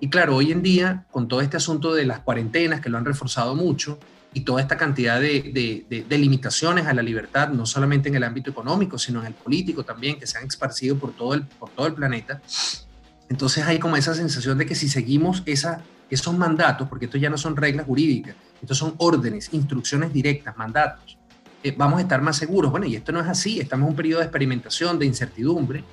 Y 0.00 0.08
claro, 0.08 0.36
hoy 0.36 0.52
en 0.52 0.62
día, 0.62 1.04
con 1.10 1.28
todo 1.28 1.40
este 1.40 1.56
asunto 1.56 1.94
de 1.94 2.04
las 2.04 2.20
cuarentenas 2.20 2.80
que 2.80 2.88
lo 2.88 2.98
han 2.98 3.04
reforzado 3.04 3.54
mucho, 3.54 3.98
y 4.34 4.40
toda 4.40 4.62
esta 4.62 4.76
cantidad 4.76 5.20
de, 5.20 5.84
de, 6.08 6.18
limitaciones 6.18 6.86
a 6.86 6.94
la 6.94 7.02
libertad, 7.02 7.50
no 7.50 7.66
solamente 7.66 8.08
en 8.08 8.14
el 8.14 8.24
ámbito 8.24 8.50
económico, 8.50 8.98
sino 8.98 9.20
en 9.20 9.26
el 9.26 9.34
político 9.34 9.84
también, 9.84 10.18
que 10.18 10.26
se 10.26 10.38
han 10.38 10.46
esparcido 10.46 10.96
por 10.96 11.12
todo 11.12 11.34
el, 11.34 11.42
por 11.42 11.70
todo 11.70 11.86
el 11.86 11.94
planeta. 11.94 12.40
Entonces 13.28 13.64
hay 13.64 13.78
como 13.78 13.96
esa 13.96 14.14
sensación 14.14 14.56
de 14.58 14.66
que 14.66 14.74
si 14.74 14.88
seguimos 14.88 15.42
esa, 15.44 15.82
esos 16.08 16.36
mandatos, 16.36 16.88
porque 16.88 17.06
esto 17.06 17.18
ya 17.18 17.28
no 17.28 17.36
son 17.36 17.56
reglas 17.56 17.86
jurídicas, 17.86 18.34
estos 18.60 18.78
son 18.78 18.94
órdenes, 18.98 19.50
instrucciones 19.52 20.12
directas, 20.12 20.56
mandatos, 20.56 21.18
eh, 21.62 21.74
vamos 21.76 21.98
a 21.98 22.02
estar 22.02 22.22
más 22.22 22.36
seguros. 22.36 22.70
Bueno, 22.70 22.86
y 22.86 22.96
esto 22.96 23.12
no 23.12 23.20
es 23.20 23.28
así, 23.28 23.60
estamos 23.60 23.84
en 23.84 23.90
un 23.90 23.96
periodo 23.96 24.20
de 24.20 24.26
experimentación, 24.26 24.98
de 24.98 25.06
incertidumbre, 25.06 25.84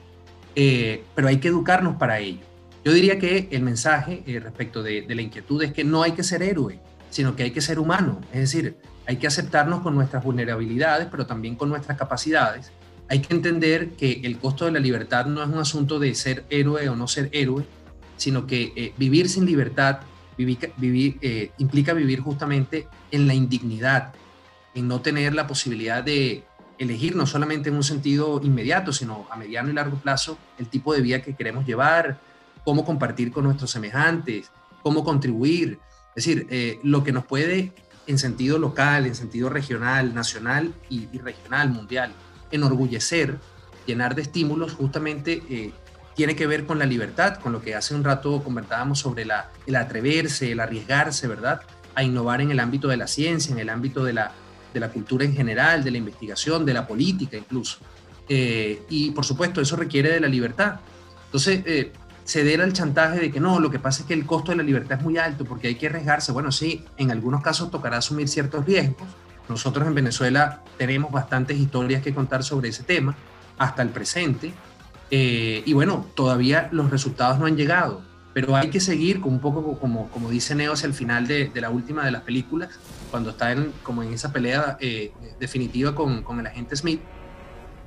eh, 0.55 1.03
pero 1.15 1.27
hay 1.27 1.37
que 1.37 1.47
educarnos 1.47 1.95
para 1.97 2.19
ello. 2.19 2.41
Yo 2.83 2.93
diría 2.93 3.19
que 3.19 3.49
el 3.51 3.61
mensaje 3.61 4.23
eh, 4.25 4.39
respecto 4.39 4.81
de, 4.81 5.05
la 5.07 5.21
inquietud 5.21 5.61
es 5.63 5.73
que 5.73 5.83
no 5.83 6.03
hay 6.03 6.13
que 6.13 6.23
ser 6.23 6.41
héroe, 6.41 6.79
sino 7.09 7.35
que 7.35 7.43
hay 7.43 7.51
que 7.51 7.61
ser 7.61 7.79
humano, 7.79 8.21
es 8.31 8.39
decir, 8.39 8.77
hay 9.05 9.17
que 9.17 9.27
aceptarnos 9.27 9.81
con 9.81 9.95
nuestras 9.95 10.23
vulnerabilidades, 10.23 11.07
pero 11.09 11.25
también 11.25 11.55
con 11.55 11.69
nuestras 11.69 11.97
capacidades. 11.97 12.71
Hay 13.07 13.21
que 13.21 13.33
entender 13.33 13.89
que 13.91 14.21
el 14.23 14.37
costo 14.37 14.65
de 14.65 14.71
la 14.71 14.79
libertad 14.79 15.25
no 15.25 15.41
es 15.41 15.49
un 15.49 15.57
asunto 15.57 15.97
de 15.97 16.13
ser 16.13 16.45
héroe 16.49 16.87
o 16.89 16.95
no 16.95 17.07
ser 17.07 17.29
héroe, 17.31 17.65
sino 18.17 18.45
que 18.45 18.71
eh, 18.75 18.93
vivir 18.97 19.29
sin 19.29 19.45
libertad 19.45 20.01
implica 20.37 21.93
vivir 21.93 22.21
justamente 22.21 22.87
en 23.11 23.27
la 23.27 23.33
indignidad, 23.33 24.13
en 24.73 24.87
no 24.87 25.01
tener 25.01 25.33
la 25.33 25.47
posibilidad 25.47 26.01
de 26.01 26.43
elegir 26.79 27.15
no 27.15 27.27
solamente 27.27 27.69
en 27.69 27.75
un 27.75 27.83
sentido 27.83 28.39
inmediato, 28.41 28.93
sino 28.93 29.27
a 29.29 29.35
mediano 29.35 29.69
y 29.69 29.73
largo 29.73 29.97
plazo 29.97 30.37
el 30.57 30.69
tipo 30.69 30.93
de 30.93 31.01
vida 31.01 31.21
que 31.21 31.35
queremos 31.35 31.65
llevar, 31.65 32.19
cómo 32.63 32.85
compartir 32.85 33.31
con 33.31 33.43
nuestros 33.43 33.69
semejantes, 33.69 34.49
cómo 34.81 35.03
contribuir, 35.03 35.77
es 36.15 36.25
decir, 36.25 36.47
eh, 36.49 36.79
lo 36.83 37.03
que 37.03 37.11
nos 37.11 37.25
puede 37.25 37.73
en 38.07 38.17
sentido 38.17 38.57
local, 38.57 39.05
en 39.05 39.13
sentido 39.13 39.49
regional, 39.49 40.15
nacional 40.15 40.73
y, 40.89 41.05
regional, 41.19 41.69
mundial, 41.69 42.13
enorgullecer, 42.49 43.37
llenar 43.85 44.15
de 44.15 44.23
estímulos, 44.23 44.73
justamente 44.73 45.43
eh, 45.49 45.73
tiene 46.15 46.35
que 46.35 46.47
ver 46.47 46.65
con 46.65 46.79
la 46.79 46.85
libertad, 46.85 47.35
con 47.35 47.51
lo 47.51 47.61
que 47.61 47.75
hace 47.75 47.93
un 47.93 48.03
rato 48.03 48.41
comentábamos 48.41 48.99
sobre 48.99 49.25
la, 49.25 49.51
el 49.67 49.75
atreverse, 49.75 50.51
el 50.51 50.59
arriesgarse, 50.59 51.27
¿verdad? 51.27 51.61
A 51.93 52.03
innovar 52.03 52.41
en 52.41 52.51
el 52.51 52.59
ámbito 52.59 52.87
de 52.87 52.97
la 52.97 53.07
ciencia, 53.07 53.53
en 53.53 53.59
el 53.59 53.69
ámbito 53.69 54.03
de 54.03 54.13
la, 54.13 54.31
de 54.73 54.79
la 54.79 54.89
cultura 54.89 55.25
en 55.25 55.35
general, 55.35 55.83
de 55.83 55.91
la 55.91 55.97
investigación, 55.97 56.65
de 56.65 56.73
la 56.73 56.87
política 56.87 57.37
incluso. 57.37 57.77
Eh, 58.27 58.83
y 58.89 59.11
por 59.11 59.25
supuesto, 59.25 59.61
eso 59.61 59.75
requiere 59.75 60.11
de 60.11 60.19
la 60.19 60.27
libertad. 60.27 60.79
Entonces, 61.25 61.63
ceder 62.25 62.61
al 62.61 62.73
chantaje 62.73 63.19
de 63.19 63.31
que 63.31 63.39
no, 63.39 63.59
lo 63.59 63.71
que 63.71 63.79
pasa 63.79 64.01
es 64.01 64.07
que 64.07 64.13
el 64.13 64.25
costo 64.25 64.51
de 64.51 64.57
la 64.57 64.63
libertad 64.63 64.99
es 64.99 65.03
muy 65.03 65.17
alto 65.17 65.45
porque 65.45 65.67
hay 65.67 65.75
que 65.75 65.87
arriesgarse. 65.87 66.31
Bueno, 66.31 66.51
sí, 66.51 66.85
en 66.97 67.11
algunos 67.11 67.41
casos 67.41 67.71
tocará 67.71 67.97
asumir 67.97 68.27
ciertos 68.27 68.65
riesgos. 68.65 69.07
Nosotros 69.49 69.87
en 69.87 69.95
Venezuela 69.95 70.61
tenemos 70.77 71.11
bastantes 71.11 71.57
historias 71.57 72.03
que 72.03 72.13
contar 72.13 72.43
sobre 72.43 72.69
ese 72.69 72.83
tema 72.83 73.15
hasta 73.57 73.81
el 73.81 73.89
presente. 73.89 74.53
Eh, 75.09 75.63
y 75.65 75.73
bueno, 75.73 76.05
todavía 76.15 76.69
los 76.71 76.91
resultados 76.91 77.39
no 77.39 77.47
han 77.47 77.57
llegado, 77.57 78.01
pero 78.33 78.55
hay 78.55 78.69
que 78.69 78.79
seguir 78.79 79.21
con 79.21 79.33
un 79.33 79.39
poco 79.39 79.79
como, 79.79 80.07
como 80.09 80.29
dice 80.29 80.53
Neo 80.53 80.73
hacia 80.73 80.85
el 80.85 80.93
final 80.93 81.27
de, 81.27 81.51
la 81.55 81.71
última 81.71 82.05
de 82.05 82.11
las 82.11 82.21
películas, 82.21 82.69
cuando 83.09 83.31
está 83.31 83.51
en, 83.51 83.73
como 83.83 84.03
en 84.03 84.13
esa 84.13 84.31
pelea 84.31 84.77
eh, 84.79 85.11
definitiva 85.39 85.95
con, 85.95 86.23
con 86.23 86.39
el 86.39 86.47
agente 86.47 86.75
Smith 86.75 87.01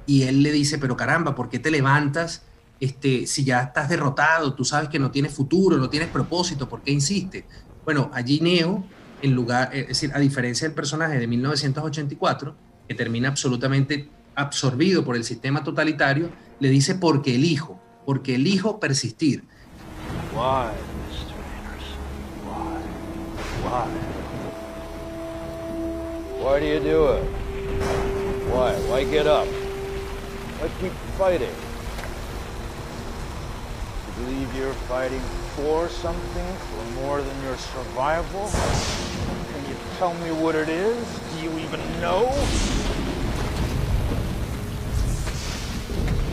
y 0.06 0.22
él 0.22 0.42
le 0.42 0.52
dice, 0.52 0.78
pero 0.78 0.96
caramba, 0.96 1.34
¿por 1.34 1.48
qué 1.48 1.58
te 1.58 1.70
levantas 1.70 2.42
este, 2.80 3.26
si 3.26 3.44
ya 3.44 3.62
estás 3.62 3.88
derrotado? 3.88 4.54
Tú 4.54 4.64
sabes 4.64 4.88
que 4.88 4.98
no 4.98 5.10
tienes 5.10 5.32
futuro, 5.32 5.76
no 5.76 5.88
tienes 5.88 6.08
propósito, 6.08 6.68
¿por 6.68 6.82
qué 6.82 6.92
insistes? 6.92 7.44
Bueno, 7.84 8.10
allí 8.12 8.40
Neo, 8.40 8.84
en 9.22 9.32
lugar, 9.32 9.70
es 9.72 9.88
decir, 9.88 10.10
a 10.14 10.18
diferencia 10.18 10.66
del 10.66 10.74
personaje 10.74 11.18
de 11.18 11.26
1984, 11.26 12.56
que 12.88 12.94
termina 12.94 13.28
absolutamente 13.28 14.08
absorbido 14.34 15.04
por 15.04 15.16
el 15.16 15.24
sistema 15.24 15.62
totalitario, 15.62 16.30
le 16.58 16.68
dice 16.68 16.94
porque 16.94 17.34
elijo, 17.36 17.80
porque 18.04 18.34
elijo 18.34 18.80
persistir. 18.80 19.44
Why, 20.34 20.72
Mr. 21.08 21.38
Anderson? 21.58 21.98
Why? 22.44 23.86
Why? 23.86 24.21
Why 26.42 26.58
do 26.58 26.66
you 26.66 26.80
do 26.80 27.06
it? 27.06 27.22
Why? 28.50 28.74
Why 28.90 29.04
get 29.04 29.28
up? 29.28 29.46
Why 29.46 30.68
keep 30.80 30.92
fighting? 31.16 31.54
You 34.06 34.24
believe 34.24 34.56
you're 34.56 34.74
fighting 34.90 35.20
for 35.54 35.88
something, 35.88 36.56
for 36.56 37.00
more 37.00 37.22
than 37.22 37.42
your 37.44 37.56
survival? 37.56 38.48
Can 39.52 39.70
you 39.70 39.76
tell 39.98 40.14
me 40.14 40.32
what 40.32 40.56
it 40.56 40.68
is? 40.68 41.20
Do 41.32 41.44
you 41.44 41.58
even 41.60 41.80
know? 42.00 42.22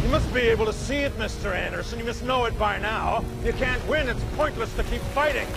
You 0.03 0.09
must 0.09 0.33
be 0.33 0.41
able 0.41 0.65
to 0.65 0.73
see 0.73 0.97
it, 0.97 1.15
Mr. 1.19 1.53
Anderson. 1.53 1.99
You 1.99 2.05
must 2.05 2.25
know 2.25 2.45
it 2.45 2.57
by 2.57 2.79
now. 2.79 3.23
You 3.45 3.53
can't 3.53 3.87
win. 3.87 4.09
It's 4.09 4.23
pointless 4.35 4.73
to 4.73 4.83
keep 4.85 5.01
fighting. 5.13 5.47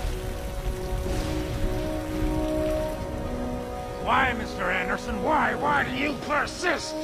Why, 4.05 4.35
Mr. 4.35 4.65
Anderson? 4.69 5.23
Why? 5.23 5.55
Why 5.55 5.85
do 5.85 5.97
you 5.97 6.15
persist? 6.27 6.97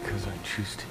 Because 0.00 0.26
I 0.26 0.32
choose 0.42 0.76
to. 0.76 0.84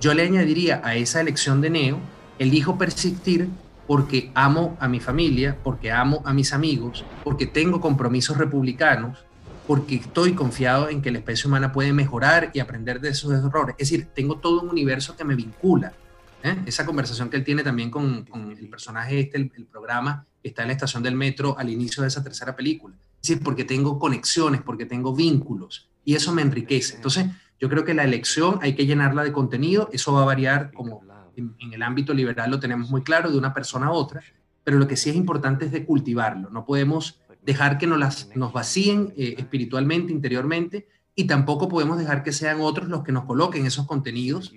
Yo 0.00 0.12
le 0.12 0.24
añadiría 0.24 0.82
a 0.84 0.94
esa 0.94 1.22
elección 1.22 1.62
de 1.62 1.70
Neo, 1.70 2.00
elijo 2.38 2.76
persistir 2.76 3.48
porque 3.86 4.30
amo 4.34 4.76
a 4.78 4.88
mi 4.88 5.00
familia, 5.00 5.56
porque 5.64 5.90
amo 5.90 6.22
a 6.26 6.34
mis 6.34 6.52
amigos, 6.52 7.06
porque 7.24 7.46
tengo 7.46 7.80
compromisos 7.80 8.36
republicanos, 8.36 9.24
porque 9.66 9.94
estoy 9.94 10.34
confiado 10.34 10.90
en 10.90 11.00
que 11.00 11.10
la 11.10 11.18
especie 11.18 11.48
humana 11.48 11.72
puede 11.72 11.94
mejorar 11.94 12.50
y 12.52 12.60
aprender 12.60 13.00
de 13.00 13.08
esos 13.08 13.32
errores. 13.32 13.74
Es 13.78 13.88
decir, 13.90 14.08
tengo 14.14 14.36
todo 14.36 14.60
un 14.60 14.68
universo 14.68 15.16
que 15.16 15.24
me 15.24 15.34
vincula. 15.34 15.94
¿Eh? 16.42 16.56
Esa 16.66 16.86
conversación 16.86 17.30
que 17.30 17.36
él 17.36 17.44
tiene 17.44 17.62
también 17.62 17.90
con, 17.90 18.24
con 18.24 18.52
el 18.52 18.68
personaje 18.68 19.20
este, 19.20 19.38
el, 19.38 19.52
el, 19.56 19.66
programa 19.66 20.26
que 20.42 20.48
está 20.48 20.62
en 20.62 20.68
la 20.68 20.74
estación 20.74 21.02
del 21.02 21.14
metro 21.14 21.56
al 21.58 21.68
inicio 21.68 22.02
de 22.02 22.08
esa 22.08 22.22
tercera 22.22 22.54
película. 22.54 22.96
Es 23.20 23.28
decir, 23.28 23.42
porque 23.42 23.64
tengo 23.64 23.98
conexiones, 23.98 24.62
porque 24.62 24.86
tengo 24.86 25.14
vínculos 25.14 25.88
y 26.04 26.14
eso 26.14 26.32
me 26.32 26.42
enriquece. 26.42 26.96
Entonces, 26.96 27.26
yo 27.60 27.68
creo 27.68 27.84
que 27.84 27.94
la 27.94 28.04
elección 28.04 28.58
hay 28.62 28.74
que 28.74 28.86
llenarla 28.86 29.24
de 29.24 29.32
contenido, 29.32 29.90
eso 29.92 30.12
va 30.12 30.22
a 30.22 30.26
variar 30.26 30.72
como 30.72 31.02
en, 31.36 31.54
en, 31.58 31.72
el 31.72 31.82
ámbito 31.82 32.14
liberal 32.14 32.50
lo 32.50 32.60
tenemos 32.60 32.90
muy 32.90 33.02
claro 33.02 33.30
de 33.30 33.38
una 33.38 33.52
persona 33.54 33.86
a 33.86 33.92
otra, 33.92 34.22
pero 34.64 34.78
lo 34.78 34.86
que 34.86 34.96
sí 34.96 35.10
es 35.10 35.16
importante 35.16 35.66
es 35.66 35.72
de 35.72 35.84
cultivarlo, 35.84 36.50
no 36.50 36.64
podemos 36.64 37.20
dejar 37.48 37.78
que 37.78 37.86
nos, 37.86 37.98
las, 37.98 38.28
nos 38.36 38.52
vacíen 38.52 39.14
eh, 39.16 39.36
espiritualmente, 39.38 40.12
interiormente, 40.12 40.86
y 41.14 41.24
tampoco 41.24 41.68
podemos 41.68 41.98
dejar 41.98 42.22
que 42.22 42.32
sean 42.32 42.60
otros 42.60 42.88
los 42.88 43.02
que 43.02 43.10
nos 43.10 43.24
coloquen 43.24 43.64
esos 43.64 43.86
contenidos, 43.86 44.52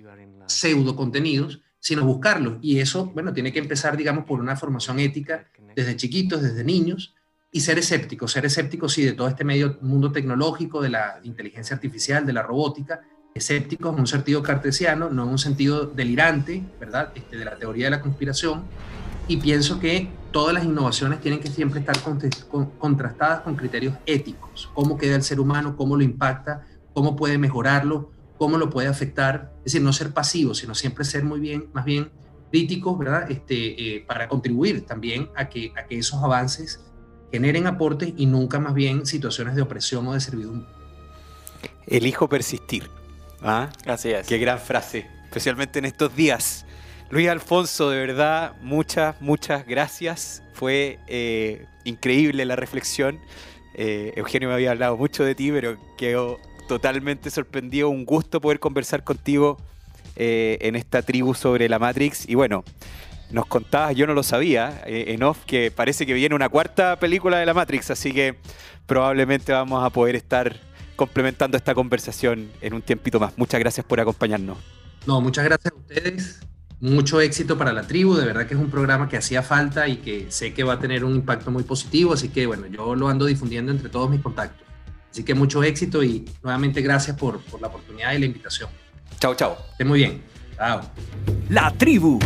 pseudo 0.46 0.94
contenidos, 0.94 1.62
sino 1.82 2.04
buscarlos. 2.04 2.58
Y 2.62 2.78
eso, 2.78 3.06
bueno, 3.06 3.32
tiene 3.32 3.52
que 3.52 3.58
empezar, 3.58 3.96
digamos, 3.96 4.24
por 4.24 4.38
una 4.38 4.54
formación 4.54 5.00
ética 5.00 5.48
desde 5.74 5.96
chiquitos, 5.96 6.40
desde 6.40 6.62
niños, 6.62 7.12
y 7.50 7.60
ser 7.60 7.76
escéptico, 7.76 8.28
ser 8.28 8.46
escéptico, 8.46 8.88
sí, 8.88 9.02
de 9.02 9.14
todo 9.14 9.26
este 9.26 9.42
medio 9.42 9.78
mundo 9.82 10.12
tecnológico, 10.12 10.80
de 10.80 10.90
la 10.90 11.18
inteligencia 11.24 11.74
artificial, 11.74 12.24
de 12.24 12.32
la 12.34 12.42
robótica, 12.42 13.00
escéptico 13.34 13.88
en 13.88 13.98
un 13.98 14.06
sentido 14.06 14.44
cartesiano, 14.44 15.10
no 15.10 15.24
en 15.24 15.30
un 15.30 15.38
sentido 15.38 15.86
delirante, 15.86 16.62
¿verdad? 16.78 17.10
Este, 17.16 17.36
de 17.36 17.44
la 17.44 17.56
teoría 17.56 17.86
de 17.86 17.90
la 17.90 18.00
conspiración. 18.00 18.62
Y 19.26 19.38
pienso 19.38 19.80
que 19.80 20.08
todas 20.30 20.54
las 20.54 20.64
innovaciones 20.64 21.20
tienen 21.20 21.40
que 21.40 21.48
siempre 21.48 21.80
estar 21.80 21.96
contrastadas 22.78 23.40
con 23.40 23.56
criterios 23.56 23.94
éticos. 24.06 24.70
Cómo 24.72 24.96
queda 24.96 25.16
el 25.16 25.24
ser 25.24 25.40
humano, 25.40 25.76
cómo 25.76 25.96
lo 25.96 26.04
impacta, 26.04 26.64
cómo 26.94 27.16
puede 27.16 27.38
mejorarlo, 27.38 28.12
cómo 28.38 28.58
lo 28.58 28.70
puede 28.70 28.88
afectar. 28.88 29.52
Es 29.58 29.72
decir, 29.72 29.82
no 29.82 29.92
ser 29.92 30.12
pasivo, 30.12 30.54
sino 30.54 30.74
siempre 30.74 31.04
ser 31.04 31.24
muy 31.24 31.40
bien, 31.40 31.68
más 31.72 31.84
bien 31.84 32.10
críticos, 32.50 32.98
¿verdad? 32.98 33.30
Este, 33.30 33.96
eh, 33.96 34.04
para 34.06 34.28
contribuir 34.28 34.84
también 34.84 35.30
a 35.34 35.48
que, 35.48 35.72
a 35.76 35.86
que 35.86 35.98
esos 35.98 36.22
avances 36.22 36.84
generen 37.32 37.66
aportes 37.66 38.12
y 38.16 38.26
nunca 38.26 38.60
más 38.60 38.74
bien 38.74 39.06
situaciones 39.06 39.56
de 39.56 39.62
opresión 39.62 40.06
o 40.06 40.12
de 40.12 40.20
servidumbre. 40.20 40.68
Elijo 41.86 42.28
persistir. 42.28 42.88
¿Ah? 43.42 43.70
Así 43.86 44.10
es. 44.10 44.26
Qué 44.26 44.38
gran 44.38 44.58
frase, 44.58 45.06
especialmente 45.24 45.78
en 45.78 45.86
estos 45.86 46.14
días. 46.14 46.64
Luis 47.10 47.28
Alfonso, 47.28 47.90
de 47.90 47.98
verdad, 47.98 48.54
muchas, 48.60 49.20
muchas 49.20 49.66
gracias. 49.66 50.42
Fue 50.54 50.98
eh, 51.08 51.66
increíble 51.84 52.44
la 52.44 52.56
reflexión. 52.56 53.18
Eh, 53.74 54.12
Eugenio 54.16 54.48
me 54.48 54.54
había 54.54 54.70
hablado 54.70 54.96
mucho 54.96 55.24
de 55.24 55.34
ti, 55.34 55.50
pero 55.50 55.76
quedó 55.98 56.38
totalmente 56.68 57.30
sorprendido. 57.30 57.88
Un 57.88 58.04
gusto 58.04 58.40
poder 58.40 58.60
conversar 58.60 59.04
contigo 59.04 59.58
eh, 60.16 60.58
en 60.60 60.76
esta 60.76 61.02
tribu 61.02 61.34
sobre 61.34 61.68
la 61.68 61.78
Matrix. 61.78 62.28
Y 62.28 62.34
bueno, 62.34 62.64
nos 63.30 63.46
contabas, 63.46 63.96
yo 63.96 64.06
no 64.06 64.14
lo 64.14 64.22
sabía, 64.22 64.82
eh, 64.86 65.06
en 65.08 65.22
off, 65.22 65.38
que 65.46 65.70
parece 65.70 66.04
que 66.06 66.12
viene 66.12 66.34
una 66.34 66.48
cuarta 66.48 66.98
película 66.98 67.38
de 67.38 67.46
la 67.46 67.54
Matrix, 67.54 67.90
así 67.90 68.12
que 68.12 68.36
probablemente 68.86 69.52
vamos 69.52 69.82
a 69.82 69.90
poder 69.90 70.16
estar 70.16 70.60
complementando 70.96 71.56
esta 71.56 71.74
conversación 71.74 72.50
en 72.60 72.74
un 72.74 72.82
tiempito 72.82 73.18
más. 73.18 73.32
Muchas 73.38 73.58
gracias 73.58 73.86
por 73.86 74.00
acompañarnos. 74.00 74.58
No, 75.06 75.20
muchas 75.20 75.44
gracias 75.44 75.72
a 75.72 75.76
ustedes. 75.76 76.40
Mucho 76.80 77.20
éxito 77.20 77.56
para 77.56 77.72
la 77.72 77.86
tribu. 77.86 78.14
De 78.14 78.26
verdad 78.26 78.46
que 78.46 78.54
es 78.54 78.60
un 78.60 78.70
programa 78.70 79.08
que 79.08 79.16
hacía 79.16 79.42
falta 79.42 79.88
y 79.88 79.96
que 79.96 80.30
sé 80.30 80.52
que 80.52 80.62
va 80.64 80.74
a 80.74 80.78
tener 80.78 81.04
un 81.04 81.14
impacto 81.14 81.50
muy 81.50 81.62
positivo. 81.62 82.12
Así 82.12 82.28
que 82.28 82.46
bueno, 82.46 82.66
yo 82.66 82.94
lo 82.94 83.08
ando 83.08 83.24
difundiendo 83.24 83.72
entre 83.72 83.88
todos 83.88 84.10
mis 84.10 84.20
contactos. 84.20 84.66
Así 85.12 85.24
que 85.24 85.34
mucho 85.34 85.62
éxito 85.62 86.02
y 86.02 86.24
nuevamente 86.42 86.80
gracias 86.80 87.18
por, 87.18 87.38
por 87.42 87.60
la 87.60 87.66
oportunidad 87.66 88.14
y 88.14 88.18
la 88.18 88.24
invitación. 88.24 88.70
Chao, 89.20 89.34
chao. 89.34 89.58
Esté 89.72 89.84
muy 89.84 89.98
bien. 89.98 90.22
Chao. 90.56 90.80
La 91.50 91.70
tribu, 91.70 92.18